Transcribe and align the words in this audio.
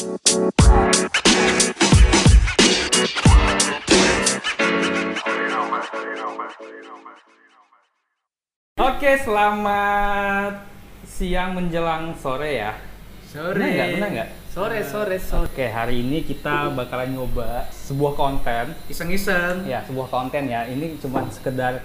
Oke, 0.00 0.08
selamat 9.20 10.64
siang 11.04 11.52
menjelang 11.52 12.16
sore 12.16 12.64
ya. 12.64 12.80
Sore. 13.28 13.60
Benar 13.60 13.68
nggak? 13.68 13.88
Benar 14.00 14.08
nggak? 14.08 14.28
Sore, 14.48 14.80
sore, 14.88 15.20
sore. 15.20 15.44
Oke, 15.44 15.68
hari 15.68 16.00
ini 16.00 16.24
kita 16.24 16.72
bakalan 16.72 17.20
nyoba 17.20 17.68
sebuah 17.68 18.16
konten. 18.16 18.72
Iseng-iseng. 18.88 19.68
Ya, 19.68 19.84
sebuah 19.84 20.08
konten 20.08 20.48
ya. 20.48 20.64
Ini 20.64 20.96
cuma 20.96 21.28
sekedar 21.28 21.84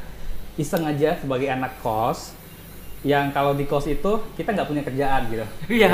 iseng 0.56 0.88
aja 0.88 1.20
sebagai 1.20 1.52
anak 1.52 1.84
kos. 1.84 2.32
Yang 3.06 3.26
kalau 3.38 3.54
di 3.54 3.70
kos 3.70 3.86
itu 3.86 4.12
kita 4.34 4.50
nggak 4.58 4.66
punya 4.66 4.82
kerjaan 4.82 5.30
gitu. 5.30 5.46
Iya, 5.78 5.94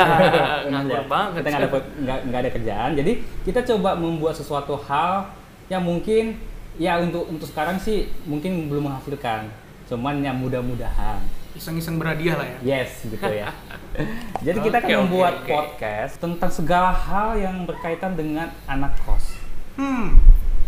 nganggur 0.72 1.04
ya? 1.04 1.08
banget. 1.12 1.42
Kita 1.44 1.50
nggak 1.52 1.62
ada 1.62 1.70
nggak 1.76 2.20
nggak 2.32 2.40
ada 2.40 2.52
kerjaan. 2.56 2.90
Jadi 2.96 3.12
kita 3.44 3.60
coba 3.68 4.00
membuat 4.00 4.40
sesuatu 4.40 4.80
hal 4.88 5.28
yang 5.68 5.84
mungkin 5.84 6.40
ya 6.80 7.04
untuk 7.04 7.28
untuk 7.28 7.48
sekarang 7.52 7.76
sih 7.76 8.08
mungkin 8.24 8.72
belum 8.72 8.88
menghasilkan. 8.88 9.52
Cuman 9.92 10.24
yang 10.24 10.40
mudah-mudahan. 10.40 11.20
Iseng-iseng 11.52 12.00
berhadiah 12.00 12.40
lah 12.40 12.48
ya. 12.48 12.80
Yes, 12.80 13.04
gitu 13.04 13.28
ya. 13.28 13.52
Jadi 14.48 14.58
kita 14.64 14.80
akan 14.80 14.88
oke, 14.88 15.00
membuat 15.04 15.34
oke. 15.44 15.52
podcast 15.52 16.14
tentang 16.24 16.52
segala 16.52 16.96
hal 16.96 17.36
yang 17.36 17.68
berkaitan 17.68 18.16
dengan 18.16 18.48
anak 18.68 18.96
kos. 19.04 19.36
Hmm. 19.76 20.16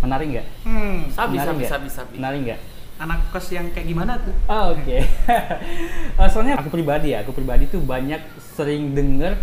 Menarik 0.04 0.28
nggak? 0.36 0.48
Hmm. 0.68 1.08
Menarik 1.08 1.16
Sabi, 1.16 1.36
sabi, 1.40 1.62
nggak? 1.64 1.72
sabi, 1.72 1.88
sabi. 1.88 2.14
Menarik 2.20 2.40
nggak? 2.44 2.62
Anak 3.04 3.20
kos 3.30 3.52
yang 3.52 3.68
kayak 3.70 3.84
gimana 3.86 4.16
tuh? 4.16 4.32
Oh, 4.48 4.72
Oke. 4.72 5.04
Eh, 5.04 6.28
Soalnya 6.32 6.56
aku 6.56 6.72
pribadi 6.72 7.12
ya, 7.12 7.20
aku 7.20 7.36
pribadi 7.36 7.68
tuh 7.68 7.84
banyak 7.84 8.24
sering 8.40 8.96
denger 8.96 9.36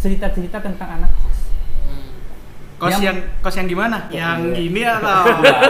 cerita-cerita 0.00 0.56
tentang 0.58 0.88
anak 0.96 1.12
kos. 1.20 1.38
Hmm. 1.84 2.08
Kos 2.80 2.90
Yang- 2.96 3.04
yang, 3.04 3.18
kos 3.44 3.54
yang 3.54 3.68
gimana? 3.68 4.08
Ya, 4.08 4.16
yang 4.32 4.40
iya. 4.48 4.54
gini 4.56 4.80
atau? 4.88 5.20
Enggak, 5.36 5.60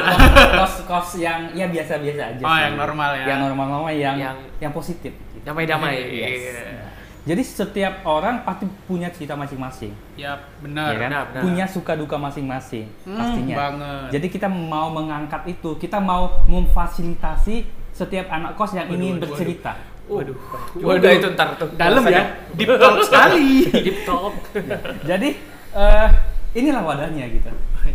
kos, 0.54 0.74
kos 0.86 1.08
yang 1.18 1.50
ya 1.52 1.66
biasa-biasa 1.66 2.22
aja 2.38 2.42
Oh, 2.42 2.54
sih. 2.54 2.62
yang 2.62 2.74
normal 2.78 3.10
ya. 3.18 3.24
Yang 3.26 3.40
normal-normal 3.50 3.90
yang 3.90 4.16
yang, 4.16 4.36
Yang- 4.62 4.74
positif. 4.74 5.12
Damai-damai. 5.42 5.94
Yes. 6.14 6.38
Iya. 6.38 6.93
Jadi 7.24 7.40
setiap 7.40 8.04
orang 8.04 8.44
pasti 8.44 8.68
punya 8.84 9.08
cerita 9.08 9.32
masing-masing. 9.32 9.96
ya 10.14 10.36
benar. 10.60 10.92
ya 10.92 10.98
kan? 11.00 11.08
benar, 11.08 11.22
benar. 11.32 11.42
Punya 11.42 11.64
suka 11.64 11.96
duka 11.96 12.20
masing-masing 12.20 12.84
Hmm, 13.08 13.16
pastinya. 13.16 13.56
banget. 13.56 14.08
Jadi 14.20 14.26
kita 14.28 14.48
mau 14.52 14.92
mengangkat 14.92 15.42
itu, 15.48 15.72
kita 15.80 16.04
mau 16.04 16.44
memfasilitasi 16.44 17.64
setiap 17.96 18.28
anak 18.28 18.60
kos 18.60 18.76
yang 18.76 18.92
Waduh, 18.92 18.96
ingin 19.00 19.14
waduh, 19.16 19.22
bercerita. 19.24 19.72
Waduh. 20.04 20.36
Udah 20.76 21.12
itu 21.16 21.26
ntar 21.32 21.56
tuh. 21.56 21.68
Dalam 21.80 22.04
ya. 22.04 22.44
Deep 22.52 22.68
talk 22.76 23.00
sekali. 23.00 23.48
Deep 23.88 23.98
talk. 24.04 24.34
Jadi 25.10 25.28
eh, 25.72 26.08
inilah 26.52 26.82
wadahnya 26.84 27.24
gitu. 27.32 27.48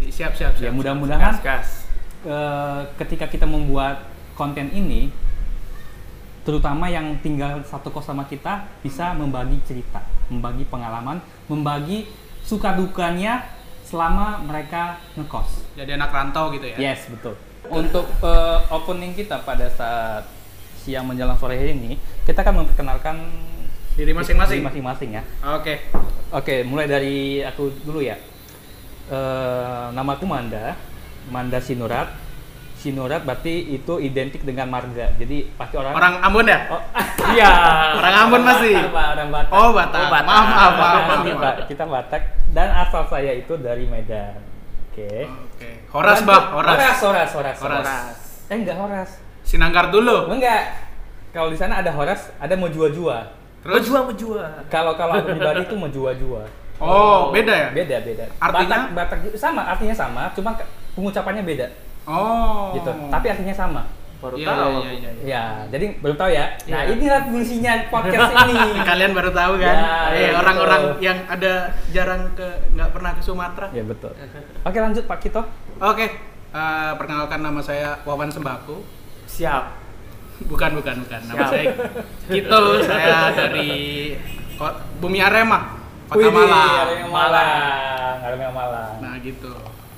siap, 0.09 0.33
siap, 0.33 0.57
siap. 0.57 0.65
Ya 0.65 0.71
mudah-mudahan 0.73 1.37
eh, 2.25 2.81
ketika 2.97 3.29
kita 3.29 3.45
membuat 3.45 4.09
konten 4.33 4.73
ini, 4.73 5.13
terutama 6.49 6.89
yang 6.89 7.13
tinggal 7.21 7.61
satu 7.61 7.93
kos 7.93 8.09
sama 8.09 8.25
kita 8.25 8.65
bisa 8.81 9.13
membagi 9.13 9.61
cerita, 9.69 10.01
membagi 10.33 10.65
pengalaman, 10.65 11.21
membagi 11.45 12.09
suka 12.41 12.73
dukanya 12.73 13.45
selama 13.85 14.41
mereka 14.41 14.97
ngekos. 15.13 15.77
Jadi 15.77 15.93
anak 15.93 16.09
rantau 16.09 16.49
gitu 16.49 16.65
ya. 16.73 16.89
Yes, 16.89 17.05
betul. 17.05 17.37
Untuk 17.69 18.09
eh, 18.25 18.57
opening 18.73 19.13
kita 19.13 19.45
pada 19.45 19.69
saat 19.69 20.25
siang 20.81 21.05
menjelang 21.05 21.37
sore 21.37 21.53
hari 21.53 21.77
ini, 21.77 22.01
kita 22.25 22.41
akan 22.41 22.65
memperkenalkan 22.65 23.17
Diri 23.93 24.09
masing-masing. 24.17 24.57
diri 24.57 24.65
masing-masing 24.65 25.09
ya. 25.21 25.23
Oke. 25.53 25.85
Oke, 26.33 26.65
mulai 26.65 26.89
dari 26.89 27.45
aku 27.45 27.69
dulu 27.85 28.01
ya. 28.01 28.17
Eh, 29.05 29.85
namaku 29.93 30.25
Manda, 30.25 30.73
Manda 31.29 31.61
Sinurat. 31.61 32.28
Sinurat 32.79 33.27
berarti 33.27 33.75
itu 33.75 33.99
identik 33.99 34.39
dengan 34.41 34.71
marga. 34.71 35.11
Jadi 35.19 35.51
pasti 35.53 35.75
orang 35.75 35.91
Orang 35.91 36.13
Ambon 36.23 36.47
ya? 36.47 36.59
Oh, 36.71 36.79
Iya. 37.35 37.51
Orang 37.99 38.13
Ambon 38.23 38.41
masih. 38.47 38.73
Orang 38.87 39.29
Batak. 39.29 39.51
Oh, 39.51 39.69
Batak. 39.75 39.99
Oh, 39.99 40.07
Batak. 40.07 40.25
Maaf, 40.25 40.45
maaf, 40.47 40.71
maaf, 40.71 40.71
Kita- 40.71 41.03
maaf, 41.03 41.19
kita, 41.19 41.35
maaf. 41.35 41.55
kita 41.67 41.83
Batak 41.85 42.23
dan 42.55 42.67
asal 42.71 43.03
saya 43.05 43.31
itu 43.35 43.53
dari 43.59 43.83
Medan. 43.83 44.39
Oke. 44.89 45.27
Oke. 45.27 45.69
Horas, 45.91 46.23
Bah, 46.23 46.55
Horas. 46.55 46.71
Horas, 46.71 46.97
Horas, 47.03 47.29
Horas. 47.35 47.59
Horas. 47.83 48.15
Eh 48.47 48.55
enggak 48.55 48.79
Horas. 48.79 49.09
Sinangkar 49.43 49.91
dulu. 49.91 50.31
Enggak. 50.31 50.87
Kalau 51.29 51.51
di 51.51 51.59
sana 51.59 51.83
ada 51.83 51.91
Horas, 51.91 52.31
ada 52.39 52.55
Mojua-jua. 52.55 53.35
Terus 53.59 53.83
Menjual, 53.83 54.03
menjual. 54.07 54.47
Kalau 54.71 54.95
kalau 54.95 55.19
aku 55.19 55.35
pribadi 55.35 55.67
itu 55.67 55.75
Mojua-jua. 55.75 56.47
Oh, 56.79 57.27
beda 57.29 57.51
ya? 57.51 57.67
Beda, 57.75 57.99
beda. 57.99 58.23
Artinya? 58.39 58.87
Batak, 58.95 59.19
Batak 59.19 59.35
sama, 59.35 59.67
artinya 59.67 59.91
sama, 59.91 60.31
cuma 60.31 60.55
pengucapannya 60.95 61.43
beda. 61.43 61.67
Oh. 62.09 62.73
Gitu. 62.73 62.89
Tapi 63.07 63.25
artinya 63.27 63.53
sama. 63.53 63.81
Baru 64.19 64.35
Iya, 64.35 64.51
tahu. 64.51 64.71
iya, 64.75 64.91
iya, 64.91 65.09
iya. 65.15 65.23
Ya, 65.23 65.43
jadi 65.69 65.85
belum 65.95 66.15
tahu 66.17 66.27
ya. 66.27 66.45
Nah, 66.67 66.81
Iya. 66.81 66.91
inilah 66.91 67.21
fungsinya 67.23 67.73
podcast 67.87 68.31
ini. 68.43 68.55
Kalian 68.89 69.11
baru 69.13 69.31
tahu 69.31 69.53
kan? 69.55 69.71
Ya, 69.71 69.87
Eh, 70.09 70.19
iya, 70.19 70.29
orang-orang 70.35 70.81
betul. 70.89 70.99
yang 70.99 71.17
ada 71.25 71.53
jarang 71.89 72.21
ke 72.33 72.43
nggak 72.73 72.89
pernah 72.91 73.11
ke 73.13 73.21
Sumatera. 73.21 73.67
ya 73.71 73.79
betul. 73.81 74.11
Oke, 74.59 74.77
lanjut 74.77 75.03
Pak 75.05 75.19
Kito. 75.21 75.39
Oke, 75.79 76.05
eh, 76.51 76.91
perkenalkan 76.97 77.39
nama 77.39 77.61
saya 77.61 77.95
Wawan 78.03 78.27
Sembako. 78.27 78.83
Siap. 79.23 79.63
Bukan, 80.41 80.71
bukan, 80.73 80.95
bukan. 80.99 81.21
Nama 81.23 81.39
Siap. 81.39 81.49
saya 81.49 81.65
Kito. 82.27 82.61
saya 82.89 83.17
dari 83.31 83.69
Bumi 84.99 85.19
Arema, 85.21 85.79
Kota 86.05 86.27
Malang. 86.27 86.75
Arema 86.83 87.07
Malang. 87.07 88.15
Arema 88.19 88.49
Malang. 88.51 88.93
Nah, 88.99 89.15
gitu. 89.21 89.47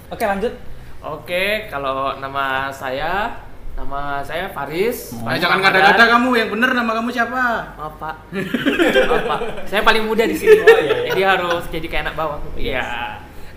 Oke, 0.08 0.22
lanjut. 0.22 0.54
Oke, 1.02 1.66
kalau 1.66 2.14
nama 2.16 2.70
saya, 2.70 3.34
nama 3.74 4.22
saya 4.22 4.54
Faris. 4.54 5.18
Faris 5.18 5.42
jangan 5.42 5.58
kata-kata 5.60 6.04
kamu 6.08 6.30
yang 6.38 6.50
bener 6.54 6.70
nama 6.72 6.94
kamu 6.94 7.10
siapa? 7.10 7.74
Maaf 7.74 7.98
Pak. 7.98 8.16
Maaf 8.30 9.24
Pak. 9.26 9.40
Saya 9.66 9.82
paling 9.82 10.06
muda 10.06 10.24
di 10.24 10.38
sini. 10.38 10.62
Oh, 10.62 10.70
iya, 10.70 10.78
iya. 10.78 11.10
Jadi 11.10 11.22
harus 11.26 11.64
jadi 11.68 11.88
kayak 11.90 12.04
anak 12.06 12.16
bawang. 12.16 12.42
Iya. 12.54 12.86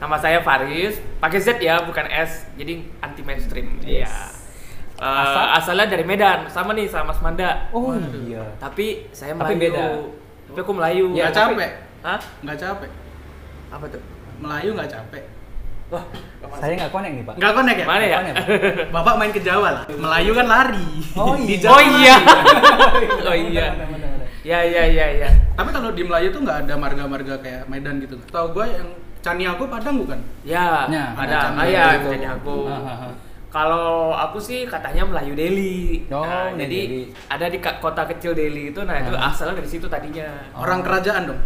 Nama 0.00 0.16
saya 0.16 0.40
Faris, 0.40 0.96
pakai 1.20 1.38
Z 1.38 1.60
ya, 1.60 1.84
bukan 1.84 2.08
S. 2.08 2.48
Jadi 2.56 2.88
anti 2.98 3.20
mainstream. 3.20 3.76
Yes. 3.80 4.08
Iya. 4.08 4.12
Eh, 4.94 5.04
Asal? 5.04 5.46
asalnya 5.58 5.86
dari 5.90 6.04
Medan, 6.06 6.48
sama 6.48 6.72
nih 6.72 6.88
sama 6.88 7.12
Mas 7.12 7.20
Manda. 7.20 7.68
Oh 7.70 7.92
Waduh. 7.92 8.08
iya. 8.24 8.40
Tapi 8.56 9.04
saya 9.10 9.36
Tapi 9.36 9.52
Melayu. 9.52 9.60
beda. 9.68 9.84
Tapi 10.48 10.58
aku 10.62 10.72
Melayu. 10.72 11.04
Ya, 11.12 11.28
tapi- 11.28 11.60
capek? 11.60 11.72
Hah? 12.00 12.20
Nggak 12.40 12.56
capek? 12.56 12.90
Apa 13.68 13.84
tuh? 13.90 14.02
Melayu 14.38 14.70
nggak 14.72 14.88
capek? 14.88 15.24
Wah, 15.94 16.04
Saya 16.58 16.72
nggak 16.76 16.90
connect 16.90 17.14
nih, 17.14 17.24
Pak. 17.24 17.34
Nggak 17.38 17.52
konek 17.52 17.76
ya? 17.76 17.86
Mana 17.86 18.04
ya? 18.04 18.16
Connect. 18.18 18.36
Bapak 18.94 19.14
main 19.16 19.30
ke 19.30 19.40
Jawa 19.40 19.68
lah. 19.70 19.82
Melayu 19.88 20.30
kan 20.34 20.46
lari. 20.46 20.88
Oh, 21.14 21.34
Di 21.40 21.44
iya. 21.48 21.58
Jawa 21.60 21.72
Oh 21.72 21.82
iya. 21.82 22.16
Benar, 22.20 23.26
oh 23.30 23.36
iya. 23.36 23.66
Ya 24.44 24.58
ya 24.60 24.82
ya 24.84 25.06
ya. 25.18 25.30
Tapi 25.56 25.70
kalau 25.70 25.90
di 25.90 26.02
Melayu 26.04 26.28
tuh 26.28 26.44
nggak 26.44 26.68
ada 26.68 26.74
marga-marga 26.76 27.34
kayak 27.40 27.64
Medan 27.64 27.96
gitu. 27.98 28.20
Tahu 28.28 28.52
gue 28.52 28.66
yang 28.68 28.88
Cani 29.18 29.48
aku 29.48 29.64
Padang 29.64 29.96
bukan? 29.96 30.20
Ya, 30.44 30.84
Ya, 30.86 31.16
ada. 31.16 31.56
Ah, 31.56 31.64
ya, 31.64 31.96
aku. 32.36 32.68
Ah, 32.68 33.08
ah. 33.08 33.12
Kalau 33.48 34.12
aku 34.12 34.36
sih 34.36 34.66
katanya 34.66 35.06
Melayu 35.06 35.32
Delhi. 35.32 36.04
Oh, 36.10 36.20
nah, 36.20 36.50
Melayu 36.50 36.60
jadi 36.60 36.78
Delhi. 36.84 37.02
ada 37.30 37.46
di 37.48 37.58
kota 37.62 38.02
kecil 38.04 38.34
Delhi 38.34 38.68
itu, 38.68 38.80
nah 38.82 39.00
itu 39.00 39.14
Ah. 39.16 39.30
asalnya 39.30 39.62
dari 39.62 39.70
situ 39.70 39.86
tadinya. 39.86 40.28
Orang 40.52 40.82
kerajaan 40.82 41.30
dong. 41.30 41.40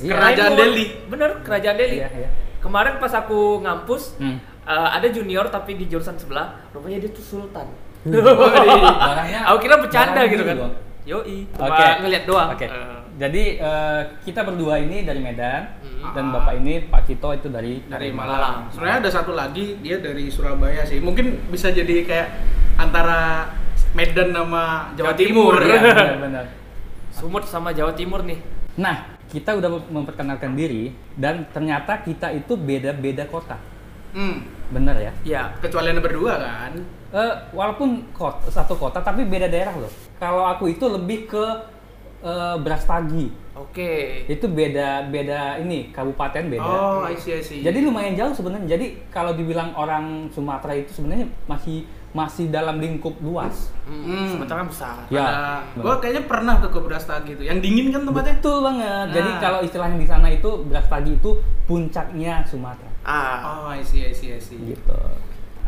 Iya. 0.00 0.14
Kerajaan 0.16 0.50
itu- 0.50 0.58
Delhi. 0.58 0.84
Bener, 1.06 1.30
kerajaan 1.44 1.76
Delhi. 1.76 1.98
Iya, 2.00 2.08
iya. 2.14 2.30
Kemarin 2.64 2.96
pas 2.96 3.12
aku 3.12 3.60
ngampus, 3.60 4.16
Hmm. 4.16 4.40
eh, 4.64 4.88
ada 4.90 5.06
junior 5.06 5.44
tapi 5.46 5.76
di 5.76 5.84
jurusan 5.84 6.16
sebelah, 6.16 6.64
rupanya 6.72 6.96
dia 6.98 7.10
tuh 7.10 7.20
sultan. 7.22 7.68
Barangnya- 8.08 9.44
aku 9.44 9.58
kira 9.60 9.76
bercanda 9.78 10.16
barang 10.18 10.32
gitu 10.32 10.42
kan. 10.42 10.56
loh. 10.58 10.72
Yoi, 11.04 11.44
Oke. 11.46 11.60
cuma 11.60 12.00
ngeliat 12.00 12.24
doang. 12.24 12.48
Oke. 12.50 12.64
Eh, 12.64 12.96
Jadi 13.14 13.42
eh, 13.56 14.00
kita 14.26 14.42
berdua 14.42 14.74
ini 14.76 15.04
dari 15.04 15.20
Medan 15.20 15.70
Hmm. 15.78 16.10
dan 16.10 16.24
Bapak 16.30 16.58
ini 16.58 16.82
Pak 16.82 17.06
Kito 17.06 17.30
itu 17.30 17.46
dari 17.46 17.78
Dari 17.80 18.10
Malang. 18.10 18.34
Malang. 18.34 18.56
Sebenarnya 18.68 18.98
ada 18.98 19.10
satu 19.12 19.32
lagi 19.32 19.78
dia 19.78 20.02
dari 20.02 20.26
Surabaya 20.26 20.82
sih. 20.82 20.98
Mungkin 20.98 21.46
bisa 21.46 21.70
jadi 21.70 22.02
kayak 22.02 22.28
antara 22.74 23.54
Medan 23.92 24.34
sama 24.34 24.90
Jawa, 24.92 25.06
Jawa 25.06 25.12
Timur. 25.14 25.54
Timur. 25.54 25.62
Iya, 25.62 25.78
benar-benar. 25.78 26.44
Sumut 27.08 27.44
sama 27.44 27.70
Jawa 27.70 27.94
Timur 27.94 28.26
nih. 28.26 28.42
Nah, 28.74 29.13
kita 29.34 29.58
udah 29.58 29.90
memperkenalkan 29.90 30.54
diri 30.54 30.94
dan 31.18 31.42
ternyata 31.50 31.98
kita 31.98 32.30
itu 32.30 32.54
beda-beda 32.54 33.26
kota. 33.26 33.58
Hmm. 34.14 34.46
Bener 34.70 34.94
ya? 34.96 35.12
Ya, 35.26 35.42
Kecuali 35.58 35.90
anda 35.90 35.98
berdua 35.98 36.38
kan. 36.38 36.72
Eh, 37.10 37.34
walaupun 37.50 38.14
kot, 38.14 38.46
satu 38.46 38.78
kota 38.78 39.02
tapi 39.02 39.26
beda 39.26 39.50
daerah 39.50 39.74
loh. 39.74 39.90
Kalau 40.22 40.46
aku 40.46 40.70
itu 40.70 40.86
lebih 40.86 41.26
ke 41.26 41.44
eh, 42.22 42.56
Brastagi. 42.62 43.26
oke. 43.54 43.90
Itu 44.30 44.46
beda 44.46 45.10
beda 45.10 45.58
ini 45.58 45.90
kabupaten 45.90 46.46
beda. 46.46 46.62
Oh, 46.66 47.02
I 47.02 47.18
see, 47.18 47.34
I 47.34 47.42
see. 47.42 47.60
Jadi 47.62 47.82
lumayan 47.82 48.14
jauh 48.14 48.34
sebenarnya. 48.34 48.78
Jadi 48.78 49.10
kalau 49.10 49.34
dibilang 49.34 49.74
orang 49.74 50.30
Sumatera 50.30 50.78
itu 50.78 50.94
sebenarnya 50.94 51.26
masih 51.50 51.82
masih 52.14 52.46
dalam 52.46 52.78
lingkup 52.78 53.18
luas. 53.18 53.74
Hmm, 53.84 54.30
sementara 54.30 54.62
besar. 54.62 55.02
Ya. 55.10 55.26
Ada, 55.66 55.82
gua 55.82 55.98
kayaknya 55.98 56.24
pernah 56.24 56.62
ke 56.62 56.70
Brastagi 56.72 57.34
itu. 57.34 57.42
Yang 57.42 57.58
dingin 57.60 57.86
kan 57.90 58.06
tempatnya? 58.06 58.38
Betul 58.38 58.58
banget. 58.62 59.06
Jadi 59.12 59.30
Nah. 59.30 59.40
kalau 59.42 59.58
istilahnya 59.60 59.98
di 59.98 60.06
sana 60.06 60.26
itu 60.30 60.50
Brastagi 60.62 61.12
itu 61.12 61.30
puncaknya 61.68 62.46
Sumatera. 62.46 62.86
Ah. 63.02 63.66
Oh, 63.66 63.68
I 63.68 63.82
see, 63.82 64.00
I 64.00 64.14
see, 64.14 64.30
I 64.30 64.38
see. 64.38 64.56
Gitu. 64.56 64.94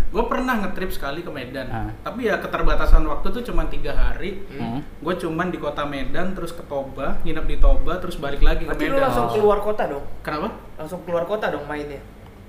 Gue 0.07 0.23
pernah 0.25 0.55
ngetrip 0.57 0.89
sekali 0.89 1.21
ke 1.21 1.29
Medan, 1.29 1.67
Ah. 1.67 1.91
tapi 2.01 2.25
ya 2.25 2.39
keterbatasan 2.39 3.03
waktu 3.05 3.27
tuh 3.29 3.43
cuma 3.45 3.67
tiga 3.67 3.91
hari. 3.91 4.39
Hmm. 4.49 4.79
Gue 4.97 5.19
cuman 5.19 5.51
di 5.51 5.59
kota 5.59 5.83
Medan, 5.83 6.31
terus 6.33 6.55
ke 6.55 6.63
Toba, 6.63 7.19
nginep 7.21 7.45
di 7.45 7.57
Toba, 7.59 7.99
terus 7.99 8.15
balik 8.17 8.39
lagi 8.41 8.65
ke 8.65 8.71
Berarti 8.71 8.87
lu 8.87 8.95
Medan. 8.95 9.05
langsung 9.05 9.27
keluar 9.29 9.59
kota 9.61 9.83
dong? 9.85 10.07
Kenapa? 10.23 10.55
Langsung 10.79 11.03
keluar 11.03 11.27
kota 11.27 11.51
dong 11.51 11.67
mainnya? 11.67 11.99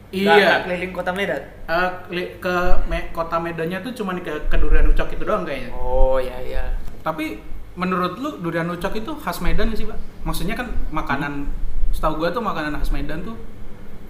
Iya. 0.09 0.33
nggak 0.33 0.61
keliling 0.63 0.91
kota 0.91 1.11
Medan? 1.11 1.41
Eh, 1.65 1.89
keli- 2.07 2.33
ke 2.37 2.55
Me- 2.85 3.11
kota 3.11 3.37
Medannya 3.37 3.79
tuh 3.81 3.91
cuman 3.93 4.19
ke, 4.19 4.31
ke 4.47 4.55
Durian 4.55 4.87
Ucok 4.87 5.11
itu 5.11 5.23
doang 5.23 5.43
kayaknya. 5.43 5.71
Oh 5.71 6.15
iya 6.15 6.37
iya. 6.39 6.63
Tapi 7.01 7.43
menurut 7.73 8.15
lu 8.15 8.39
Durian 8.39 8.67
Ucok 8.67 8.95
itu 8.95 9.11
khas 9.13 9.39
Medan 9.39 9.69
sih, 9.71 9.83
Pak? 9.83 9.99
Maksudnya 10.23 10.55
kan 10.55 10.71
makanan, 10.89 11.51
setahu 11.91 12.19
gue 12.19 12.29
tuh 12.31 12.39
makanan 12.39 12.75
khas 12.77 12.89
Medan 12.89 13.19
tuh 13.21 13.35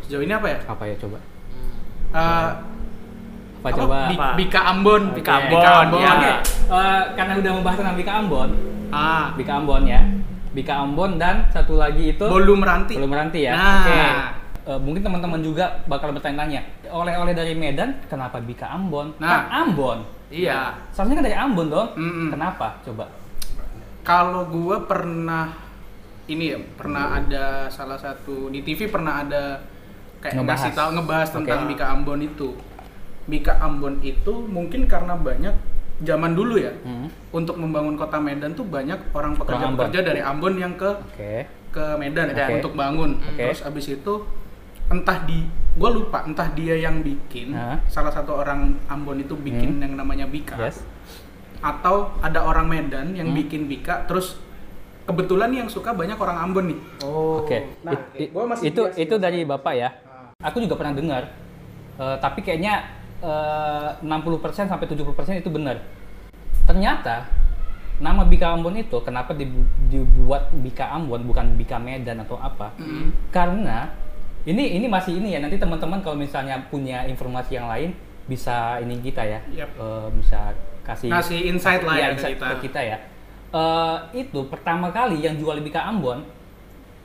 sejauh 0.02 0.22
ini 0.22 0.32
apa 0.32 0.48
ya? 0.48 0.60
Apa 0.66 0.84
ya 0.86 0.96
coba? 0.98 1.18
Eh, 2.08 2.50
Apa, 3.58 3.70
coba? 3.74 3.98
Bi- 4.08 4.16
Apa? 4.16 4.28
Bika 4.38 4.62
Ambon. 4.70 5.04
Bika 5.12 5.32
Oke. 5.34 5.44
Ambon, 5.50 5.66
Ambon. 5.66 6.00
ya. 6.00 6.12
Oke, 6.14 6.32
eh, 6.72 7.02
karena 7.14 7.34
udah 7.36 7.52
membahas 7.52 7.78
tentang 7.78 7.98
Bika 7.98 8.14
Ambon, 8.16 8.50
Ah, 8.88 9.34
Bika 9.34 9.54
Ambon 9.58 9.84
ya. 9.84 10.00
Bika 10.54 10.74
Ambon 10.80 11.18
dan 11.18 11.50
satu 11.50 11.76
lagi 11.76 12.14
itu 12.14 12.24
Bolu 12.24 12.56
Meranti. 12.56 12.96
Belum 12.96 13.12
Meranti 13.12 13.44
ya. 13.44 13.52
Nah. 13.52 13.82
Oke. 13.84 14.02
Eh, 14.68 14.76
mungkin 14.76 15.00
teman-teman 15.00 15.40
juga 15.40 15.80
bakal 15.88 16.12
bertanya-tanya, 16.12 16.60
oleh-oleh 16.92 17.32
dari 17.32 17.56
Medan, 17.56 18.04
kenapa 18.06 18.38
Bika 18.38 18.68
Ambon? 18.68 19.16
Nah. 19.16 19.48
Kan 19.48 19.72
Ambon. 19.72 20.00
Iya. 20.28 20.76
Seharusnya 20.92 21.16
kan 21.18 21.26
dari 21.26 21.38
Ambon 21.40 21.68
dong. 21.68 21.90
Mm-mm. 21.96 22.28
Kenapa? 22.30 22.76
Coba. 22.84 23.08
Kalau 24.04 24.44
gua 24.46 24.84
pernah 24.84 25.56
ini 26.26 26.52
ya, 26.52 26.60
pernah 26.76 27.16
ada 27.16 27.68
salah 27.68 27.96
satu 27.96 28.48
di 28.48 28.60
TV 28.60 28.88
pernah 28.88 29.24
ada 29.24 29.64
kayak 30.20 30.36
Ngebahas. 30.36 30.60
ngasih 30.60 30.72
tahu 30.74 30.90
ngebahas 30.94 31.30
tentang. 31.32 31.60
Bika 31.66 31.86
Ambon 31.88 32.20
itu. 32.20 32.50
Bika 33.26 33.54
Ambon 33.58 34.00
itu 34.02 34.34
mungkin 34.44 34.84
karena 34.84 35.16
banyak 35.16 35.56
zaman 35.98 36.32
dulu 36.32 36.60
ya 36.60 36.76
Hmm. 36.78 37.08
untuk 37.32 37.56
membangun 37.56 37.96
kota 37.96 38.20
Medan 38.20 38.52
tuh 38.52 38.64
banyak 38.64 39.00
orang 39.12 39.32
pekerja 39.34 39.64
Ambon. 39.66 39.80
pekerja 39.82 40.00
dari 40.04 40.20
Ambon 40.20 40.54
yang 40.56 40.76
ke 40.76 40.92
Oke. 41.08 41.48
ke 41.70 41.84
Medan 41.96 42.30
Medan. 42.30 42.50
untuk 42.54 42.72
bangun. 42.74 43.16
Oke. 43.18 43.44
Terus 43.46 43.64
abis 43.64 43.86
itu 43.90 44.14
entah 44.88 45.20
di 45.24 45.44
gua 45.74 45.92
lupa 45.92 46.24
entah 46.24 46.48
dia 46.50 46.76
yang 46.76 47.02
bikin 47.02 47.52
Hah? 47.52 47.78
salah 47.86 48.10
satu 48.10 48.34
orang 48.34 48.72
Ambon 48.88 49.20
itu 49.20 49.36
bikin 49.36 49.78
Hmm. 49.78 49.84
yang 49.84 49.94
namanya 49.96 50.26
Bika 50.26 50.56
Yes. 50.56 50.80
atau 51.60 52.16
ada 52.20 52.42
orang 52.42 52.66
Medan 52.66 53.12
yang 53.12 53.30
Hmm. 53.30 53.38
bikin 53.38 53.68
Bika 53.68 54.06
terus 54.06 54.40
kebetulan 55.04 55.52
yang 55.52 55.68
suka 55.68 55.92
banyak 55.92 56.16
orang 56.16 56.38
Ambon 56.42 56.66
nih. 56.68 56.80
Oh. 57.02 57.40
Oke. 57.42 57.64
Nah, 57.82 57.94
It- 57.94 58.08
it- 58.18 58.32
gua 58.32 58.44
masih 58.46 58.70
itu 58.70 58.82
itu 58.94 59.16
sih. 59.16 59.20
dari 59.20 59.44
Bapak 59.44 59.74
ya. 59.74 59.90
Ah. 60.04 60.48
Aku 60.48 60.60
juga 60.60 60.76
pernah 60.76 60.92
dengar. 60.92 61.24
Eh, 61.96 62.18
tapi 62.18 62.40
kayaknya 62.42 62.84
eh, 63.18 63.90
60% 64.00 64.70
sampai 64.70 64.86
70% 64.86 65.34
itu 65.36 65.50
benar. 65.50 65.82
Ternyata 66.64 67.26
nama 67.98 68.22
Bika 68.22 68.52
Ambon 68.52 68.78
itu 68.78 68.94
kenapa 69.02 69.34
dibu- 69.34 69.66
dibuat 69.88 70.54
Bika 70.54 70.86
Ambon 70.92 71.26
bukan 71.26 71.58
Bika 71.58 71.76
Medan 71.78 72.22
atau 72.22 72.38
apa? 72.38 72.78
Mm. 72.78 73.10
Karena 73.32 73.90
ini 74.48 74.80
ini 74.80 74.88
masih 74.88 75.20
ini 75.20 75.36
ya 75.36 75.40
nanti 75.44 75.60
teman-teman 75.60 76.00
kalau 76.00 76.16
misalnya 76.16 76.56
punya 76.72 77.04
informasi 77.04 77.60
yang 77.60 77.68
lain 77.68 77.92
bisa 78.28 78.80
ini 78.80 78.96
kita 79.04 79.24
ya. 79.24 79.40
Yap. 79.52 79.70
Eh, 79.76 80.08
bisa 80.16 80.56
kasih 80.88 81.12
Ngasih 81.12 81.40
insight 81.52 81.84
lah 81.84 81.96
ya 81.96 82.00
Iya, 82.00 82.08
ke 82.08 82.14
insight 82.16 82.36
kita. 82.40 82.48
ke 82.48 82.56
kita 82.72 82.82
ya. 82.82 82.98
Eh, 83.48 83.98
itu 84.24 84.40
pertama 84.48 84.88
kali 84.92 85.20
yang 85.20 85.36
jual 85.36 85.60
Bika 85.60 85.84
Ambon 85.84 86.24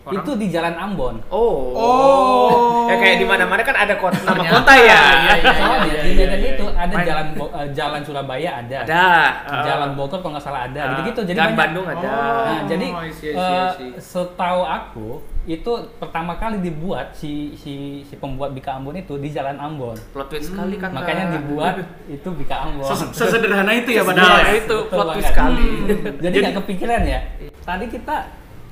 Orang? 0.03 0.19
itu 0.19 0.31
di 0.35 0.47
Jalan 0.49 0.75
Ambon. 0.75 1.15
Oh. 1.31 1.71
Oh. 1.73 2.91
Ya 2.91 2.99
kayak 2.99 3.17
di 3.19 3.27
mana-mana 3.27 3.63
kan 3.63 3.77
ada 3.77 3.95
kota 3.95 4.19
nama 4.21 4.35
Ternyata. 4.37 4.55
kota 4.57 4.75
ya. 4.75 4.83
Iya, 4.83 5.35
iya, 5.39 5.53
iya. 5.87 6.01
Di 6.03 6.11
Medan 6.13 6.39
iya, 6.39 6.51
itu 6.53 6.65
iya. 6.65 6.75
ada 6.77 6.91
Main- 6.93 7.07
jalan 7.07 7.27
Bo- 7.33 7.53
eh, 7.53 7.69
jalan 7.71 8.01
Surabaya 8.03 8.51
ada. 8.59 8.79
Ada. 8.83 9.07
Ah. 9.47 9.63
Jalan 9.63 9.91
Bogor 9.95 10.19
kalau 10.19 10.35
nggak 10.35 10.43
salah 10.43 10.67
ada. 10.67 10.81
Ah. 10.81 10.89
Gitu-gitu 10.93 11.21
jadi 11.25 11.39
Jalan 11.39 11.49
banyak. 11.49 11.61
Bandung 11.63 11.87
ada. 11.89 12.09
Oh. 12.09 12.43
Nah, 12.45 12.61
jadi 12.67 12.87
I 12.89 13.11
see, 13.11 13.31
I 13.31 13.33
see, 13.33 13.39
I 13.39 13.39
eh, 13.39 13.71
see. 13.73 13.91
setahu 13.97 14.61
aku 14.63 15.09
itu 15.43 15.73
pertama 15.99 16.35
kali 16.35 16.59
dibuat 16.59 17.11
si 17.13 17.55
si 17.55 17.75
si 18.03 18.15
pembuat 18.15 18.51
Bika 18.53 18.75
Ambon 18.75 18.95
itu 18.95 19.15
di 19.17 19.31
Jalan 19.31 19.55
Ambon. 19.57 19.95
Plot 20.11 20.27
twist 20.29 20.51
sekali 20.51 20.75
kan. 20.77 20.91
Makanya 20.91 21.31
dibuat 21.33 21.79
itu 22.07 22.29
Bika 22.29 22.57
Ambon. 22.65 22.85
Ses- 22.85 23.15
Sesederhana 23.23 23.71
itu 23.73 23.91
ya 23.91 24.03
Iya, 24.03 24.03
padahal. 24.05 24.39
ya? 24.41 24.51
itu 24.57 24.77
plot 24.89 25.07
twist 25.15 25.31
sekali. 25.31 25.69
Hmm. 25.83 26.19
Jadi 26.21 26.35
nggak 26.41 26.55
kepikiran 26.59 27.03
ya. 27.05 27.21
Tadi 27.63 27.87
kita 27.87 28.17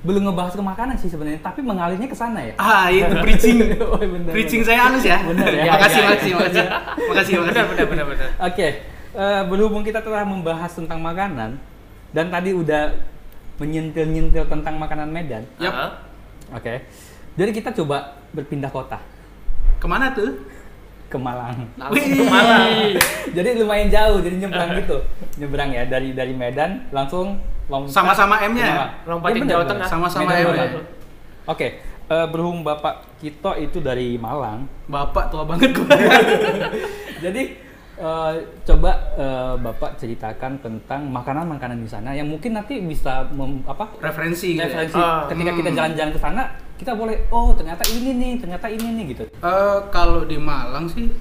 belum 0.01 0.25
ngebahas 0.25 0.57
ke 0.57 0.63
makanan 0.63 0.97
sih 0.97 1.09
sebenarnya, 1.09 1.41
tapi 1.41 1.61
mengalirnya 1.61 2.09
ke 2.09 2.17
sana 2.17 2.41
ya. 2.41 2.55
Ah, 2.57 2.89
itu 2.89 3.05
preaching. 3.25 3.77
Oh, 3.79 4.01
bener, 4.01 4.33
preaching 4.33 4.65
bener. 4.65 4.73
saya 4.73 4.81
halus 4.89 5.05
ya. 5.05 5.19
Bener 5.21 5.51
ya. 5.53 5.65
makasih, 5.77 5.99
Ya, 5.99 6.03
ya. 6.03 6.09
makasih, 6.09 6.33
makasih. 6.33 6.65
Makasih, 6.65 7.05
makasih. 7.07 7.35
Benar 7.45 7.65
benar 7.69 7.87
benar 7.87 8.05
benar. 8.09 8.29
Oke, 8.43 8.69
eh, 9.13 9.43
berhubung 9.45 9.85
kita 9.85 10.01
telah 10.01 10.25
membahas 10.25 10.73
tentang 10.73 10.99
makanan 10.99 11.61
dan 12.11 12.27
tadi 12.27 12.51
udah 12.51 12.97
menyentil-nyentil 13.57 14.49
tentang 14.49 14.75
makanan 14.77 15.09
Medan. 15.09 15.45
Ah. 15.61 16.01
Oke. 16.51 16.81
Jadi 17.37 17.51
kita 17.53 17.71
coba 17.73 18.19
berpindah 18.33 18.69
kota 18.69 18.99
Ke 19.77 19.87
mana 19.87 20.13
tuh? 20.13 20.35
ke 21.07 21.19
Malang. 21.19 21.67
Wih. 21.91 22.07
ke 22.17 22.25
Malang. 22.25 22.71
jadi 23.37 23.59
lumayan 23.59 23.91
jauh, 23.91 24.23
jadi 24.23 24.37
nyebrang 24.39 24.79
gitu. 24.79 25.03
Nyebrang 25.37 25.75
ya 25.75 25.83
dari 25.85 26.15
dari 26.15 26.31
Medan 26.31 26.87
langsung 26.89 27.43
lompat 27.71 27.95
Sama-sama 27.95 28.35
M-nya 28.43 28.67
ya? 28.67 28.75
Iya, 28.75 28.87
bener, 29.23 29.47
Jawa. 29.47 29.65
Tengah. 29.65 29.87
Sama-sama 29.87 30.27
Medan 30.27 30.43
M 30.43 30.47
Malang. 30.51 30.71
ya? 30.75 30.83
Oke, 31.47 31.69
eh, 32.11 32.27
berhubung 32.29 32.61
Bapak 32.61 32.95
Kito 33.17 33.55
itu 33.55 33.79
dari 33.79 34.19
Malang, 34.19 34.67
Bapak 34.85 35.31
tua 35.31 35.47
banget 35.47 35.71
gua. 35.73 35.87
Jadi 37.25 37.43
eh, 37.97 38.33
coba 38.65 38.91
eh, 39.15 39.55
Bapak 39.57 39.91
ceritakan 39.97 40.59
tentang 40.59 41.07
makanan-makanan 41.07 41.79
di 41.79 41.89
sana 41.89 42.11
yang 42.11 42.27
mungkin 42.27 42.57
nanti 42.57 42.81
bisa 42.81 43.29
mem- 43.31 43.63
apa 43.65 43.93
Referensi 44.01 44.57
gitu. 44.57 44.61
ya? 44.61 44.67
referensi 44.67 44.99
Ah, 44.99 45.29
ketika 45.29 45.51
hmm. 45.53 45.59
kita 45.63 45.71
jalan-jalan 45.71 46.11
ke 46.11 46.21
sana 46.21 46.43
kita 46.75 46.97
boleh 46.97 47.29
oh 47.29 47.53
ternyata 47.53 47.85
ini 47.93 48.11
nih 48.17 48.33
ternyata 48.41 48.67
ini 48.67 48.89
nih 48.97 49.05
gitu. 49.13 49.25
Eh, 49.29 49.79
kalau 49.93 50.25
di 50.25 50.41
Malang 50.41 50.89
sih 50.89 51.13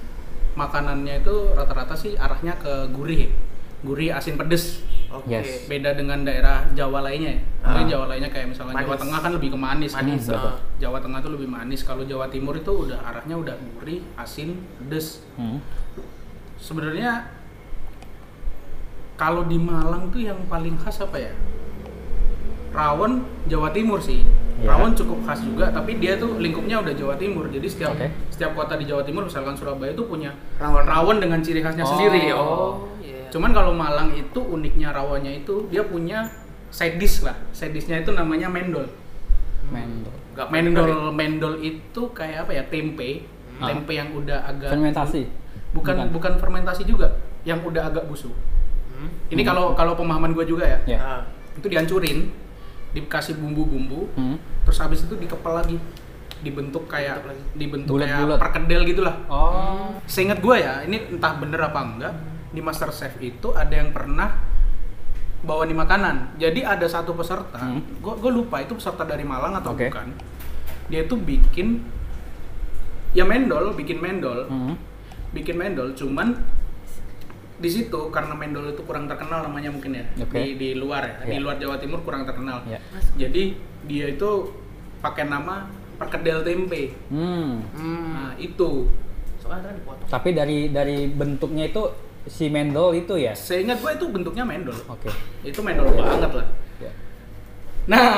makanannya 0.50 1.20
itu 1.20 1.34
rata-rata 1.54 1.94
sih 1.94 2.18
arahnya 2.18 2.56
ke 2.58 2.90
gurih, 2.90 3.28
ya. 3.28 3.30
Gurih 3.80 4.10
asin 4.10 4.36
pedes. 4.36 4.84
Oke. 5.10 5.26
Yes. 5.32 5.66
Beda 5.66 5.90
dengan 5.92 6.22
daerah 6.22 6.68
Jawa 6.70 7.02
lainnya. 7.02 7.34
ya. 7.34 7.40
Mungkin 7.62 7.84
Ah. 7.84 7.90
Jawa 7.90 8.04
lainnya 8.06 8.30
kayak 8.30 8.46
misalnya 8.48 8.74
Jawa 8.74 8.86
Manis. 8.88 9.02
Tengah 9.02 9.18
kan 9.18 9.32
lebih 9.34 9.48
ke 9.50 9.58
manis. 9.58 9.90
kan. 9.90 10.04
Manis. 10.04 10.24
Hmm, 10.24 10.38
ah. 10.38 10.56
Jawa 10.78 10.98
Tengah 10.98 11.18
tuh 11.18 11.32
lebih 11.32 11.48
manis. 11.48 11.80
Kalau 11.82 12.02
Jawa 12.04 12.26
Timur 12.28 12.54
itu 12.54 12.70
udah 12.70 12.98
arahnya 13.02 13.34
udah 13.34 13.54
gurih, 13.74 14.00
asin, 14.14 14.54
pedes. 14.78 15.26
Hmm. 15.34 15.58
Sebenarnya 16.56 17.26
kalau 19.16 19.44
di 19.44 19.56
Malang 19.56 20.08
tuh 20.08 20.22
yang 20.22 20.38
paling 20.46 20.76
khas 20.76 21.00
apa 21.00 21.18
ya? 21.18 21.32
Rawon 22.70 23.20
Jawa 23.50 23.74
Timur 23.74 23.98
sih. 23.98 24.22
Ya. 24.62 24.72
Rawon 24.72 24.94
cukup 24.94 25.24
khas 25.24 25.42
juga, 25.42 25.68
tapi 25.68 25.96
dia 25.96 26.14
tuh 26.14 26.38
lingkupnya 26.38 26.78
udah 26.78 26.94
Jawa 26.94 27.16
Timur. 27.16 27.48
Jadi 27.48 27.66
setiap 27.66 27.92
Oke. 27.92 28.06
setiap 28.30 28.54
kota 28.54 28.76
di 28.76 28.86
Jawa 28.86 29.02
Timur, 29.02 29.26
misalkan 29.26 29.52
Surabaya 29.52 29.90
itu 29.90 30.04
punya 30.04 30.30
Rawon. 30.56 30.84
rawon 30.86 31.16
dengan 31.18 31.40
ciri 31.40 31.58
khasnya 31.58 31.82
Oh. 31.82 31.90
sendiri. 31.90 32.22
Oh. 32.30 32.72
Iya. 33.30 33.34
Cuman 33.38 33.50
kalau 33.54 33.70
Malang 33.70 34.10
itu 34.12 34.40
uniknya 34.42 34.90
rawonnya 34.90 35.30
itu 35.30 35.70
dia 35.70 35.86
punya 35.86 36.26
side 36.74 36.98
dish 36.98 37.22
lah. 37.22 37.38
Side 37.54 37.70
dishnya 37.70 38.02
itu 38.02 38.10
namanya 38.10 38.50
mendol. 38.50 38.90
Mendol. 39.70 40.14
Nggak 40.34 40.48
Mendol 40.50 40.90
mendol 41.14 41.54
itu 41.62 42.02
kayak 42.10 42.50
apa 42.50 42.52
ya? 42.58 42.62
Tempe. 42.66 43.22
Ah. 43.60 43.70
Tempe 43.70 43.92
yang 43.94 44.10
udah 44.10 44.42
agak 44.42 44.74
Fermentasi. 44.74 45.22
Bukan, 45.70 46.10
bukan 46.10 46.34
fermentasi 46.42 46.82
juga, 46.82 47.14
yang 47.46 47.62
udah 47.62 47.94
agak 47.94 48.10
busuk. 48.10 48.34
Hmm. 48.90 49.06
Ini 49.30 49.46
Hmm. 49.46 49.50
kalau 49.54 49.64
kalau 49.78 49.94
pemahaman 49.94 50.34
gue 50.34 50.42
juga 50.42 50.66
ya, 50.66 50.78
Ya. 50.82 50.98
Ah. 50.98 51.22
itu 51.54 51.70
dihancurin, 51.70 52.26
dikasih 52.90 53.38
bumbu-bumbu, 53.38 54.10
Hmm. 54.18 54.34
terus 54.66 54.82
habis 54.82 55.06
itu 55.06 55.14
dikepel 55.14 55.54
lagi, 55.54 55.76
dibentuk 56.42 56.90
kayak 56.90 57.22
Dibentuk 57.54 58.02
kayak 58.02 58.40
perkedel 58.42 58.82
gitulah. 58.82 59.14
Oh. 59.30 59.94
Seingat 60.10 60.42
gue 60.42 60.56
ya, 60.58 60.82
ini 60.82 61.06
entah 61.06 61.38
bener 61.38 61.60
apa 61.62 61.80
enggak, 61.86 62.14
di 62.50 62.60
Master 62.60 62.90
Chef 62.90 63.14
itu 63.18 63.50
ada 63.52 63.70
yang 63.70 63.90
pernah 63.90 64.34
bawa 65.40 65.64
di 65.64 65.72
makanan. 65.72 66.36
Jadi 66.36 66.60
ada 66.60 66.84
satu 66.84 67.14
peserta, 67.14 67.56
Hmm. 67.56 67.80
gue 67.96 68.14
gue 68.14 68.30
lupa 68.30 68.60
itu 68.60 68.74
peserta 68.74 69.02
dari 69.02 69.22
Malang 69.22 69.56
atau 69.56 69.72
Oke. 69.72 69.88
bukan. 69.88 70.12
Dia 70.86 71.06
tuh 71.06 71.16
bikin 71.16 71.80
ya 73.12 73.24
mendol, 73.24 73.72
bikin 73.72 73.98
mendol, 73.98 74.44
Hmm. 74.46 74.74
bikin 75.30 75.56
mendol, 75.56 75.94
cuman 75.94 76.34
di 77.56 77.68
situ 77.68 78.08
karena 78.08 78.32
mendol 78.32 78.68
itu 78.68 78.82
kurang 78.82 79.04
terkenal 79.04 79.44
namanya 79.44 79.68
mungkin 79.68 79.92
ya 79.92 80.04
Oke. 80.18 80.32
di 80.34 80.44
di 80.56 80.68
luar 80.74 81.04
ya, 81.04 81.16
di 81.24 81.36
Iya. 81.36 81.40
luar 81.40 81.56
Jawa 81.56 81.76
Timur 81.76 82.00
kurang 82.00 82.24
terkenal. 82.24 82.64
Ya. 82.66 82.80
Jadi 83.16 83.52
dia 83.84 84.06
itu 84.08 84.30
pakai 85.00 85.24
nama 85.24 85.68
perkedel 85.96 86.40
tempe. 86.42 86.92
Hmm. 87.08 87.64
Hmm. 87.70 88.08
Nah 88.12 88.30
itu 88.36 88.88
Soalnya 89.40 89.72
kan 89.72 89.74
dipotong. 89.74 90.06
Tapi 90.06 90.28
dari 90.30 90.58
dari 90.68 91.08
bentuknya 91.08 91.64
itu 91.66 91.82
si 92.26 92.48
mendol 92.48 92.92
itu 92.92 93.14
ya. 93.14 93.32
Seingat 93.32 93.78
gue 93.78 93.92
itu 93.92 94.06
bentuknya 94.06 94.42
mendol. 94.42 94.76
Oke. 94.86 95.08
Itu 95.40 95.60
mendol 95.60 95.88
banget 95.90 96.30
lah. 96.34 96.46
Ya. 96.78 96.90
Nah, 97.86 98.10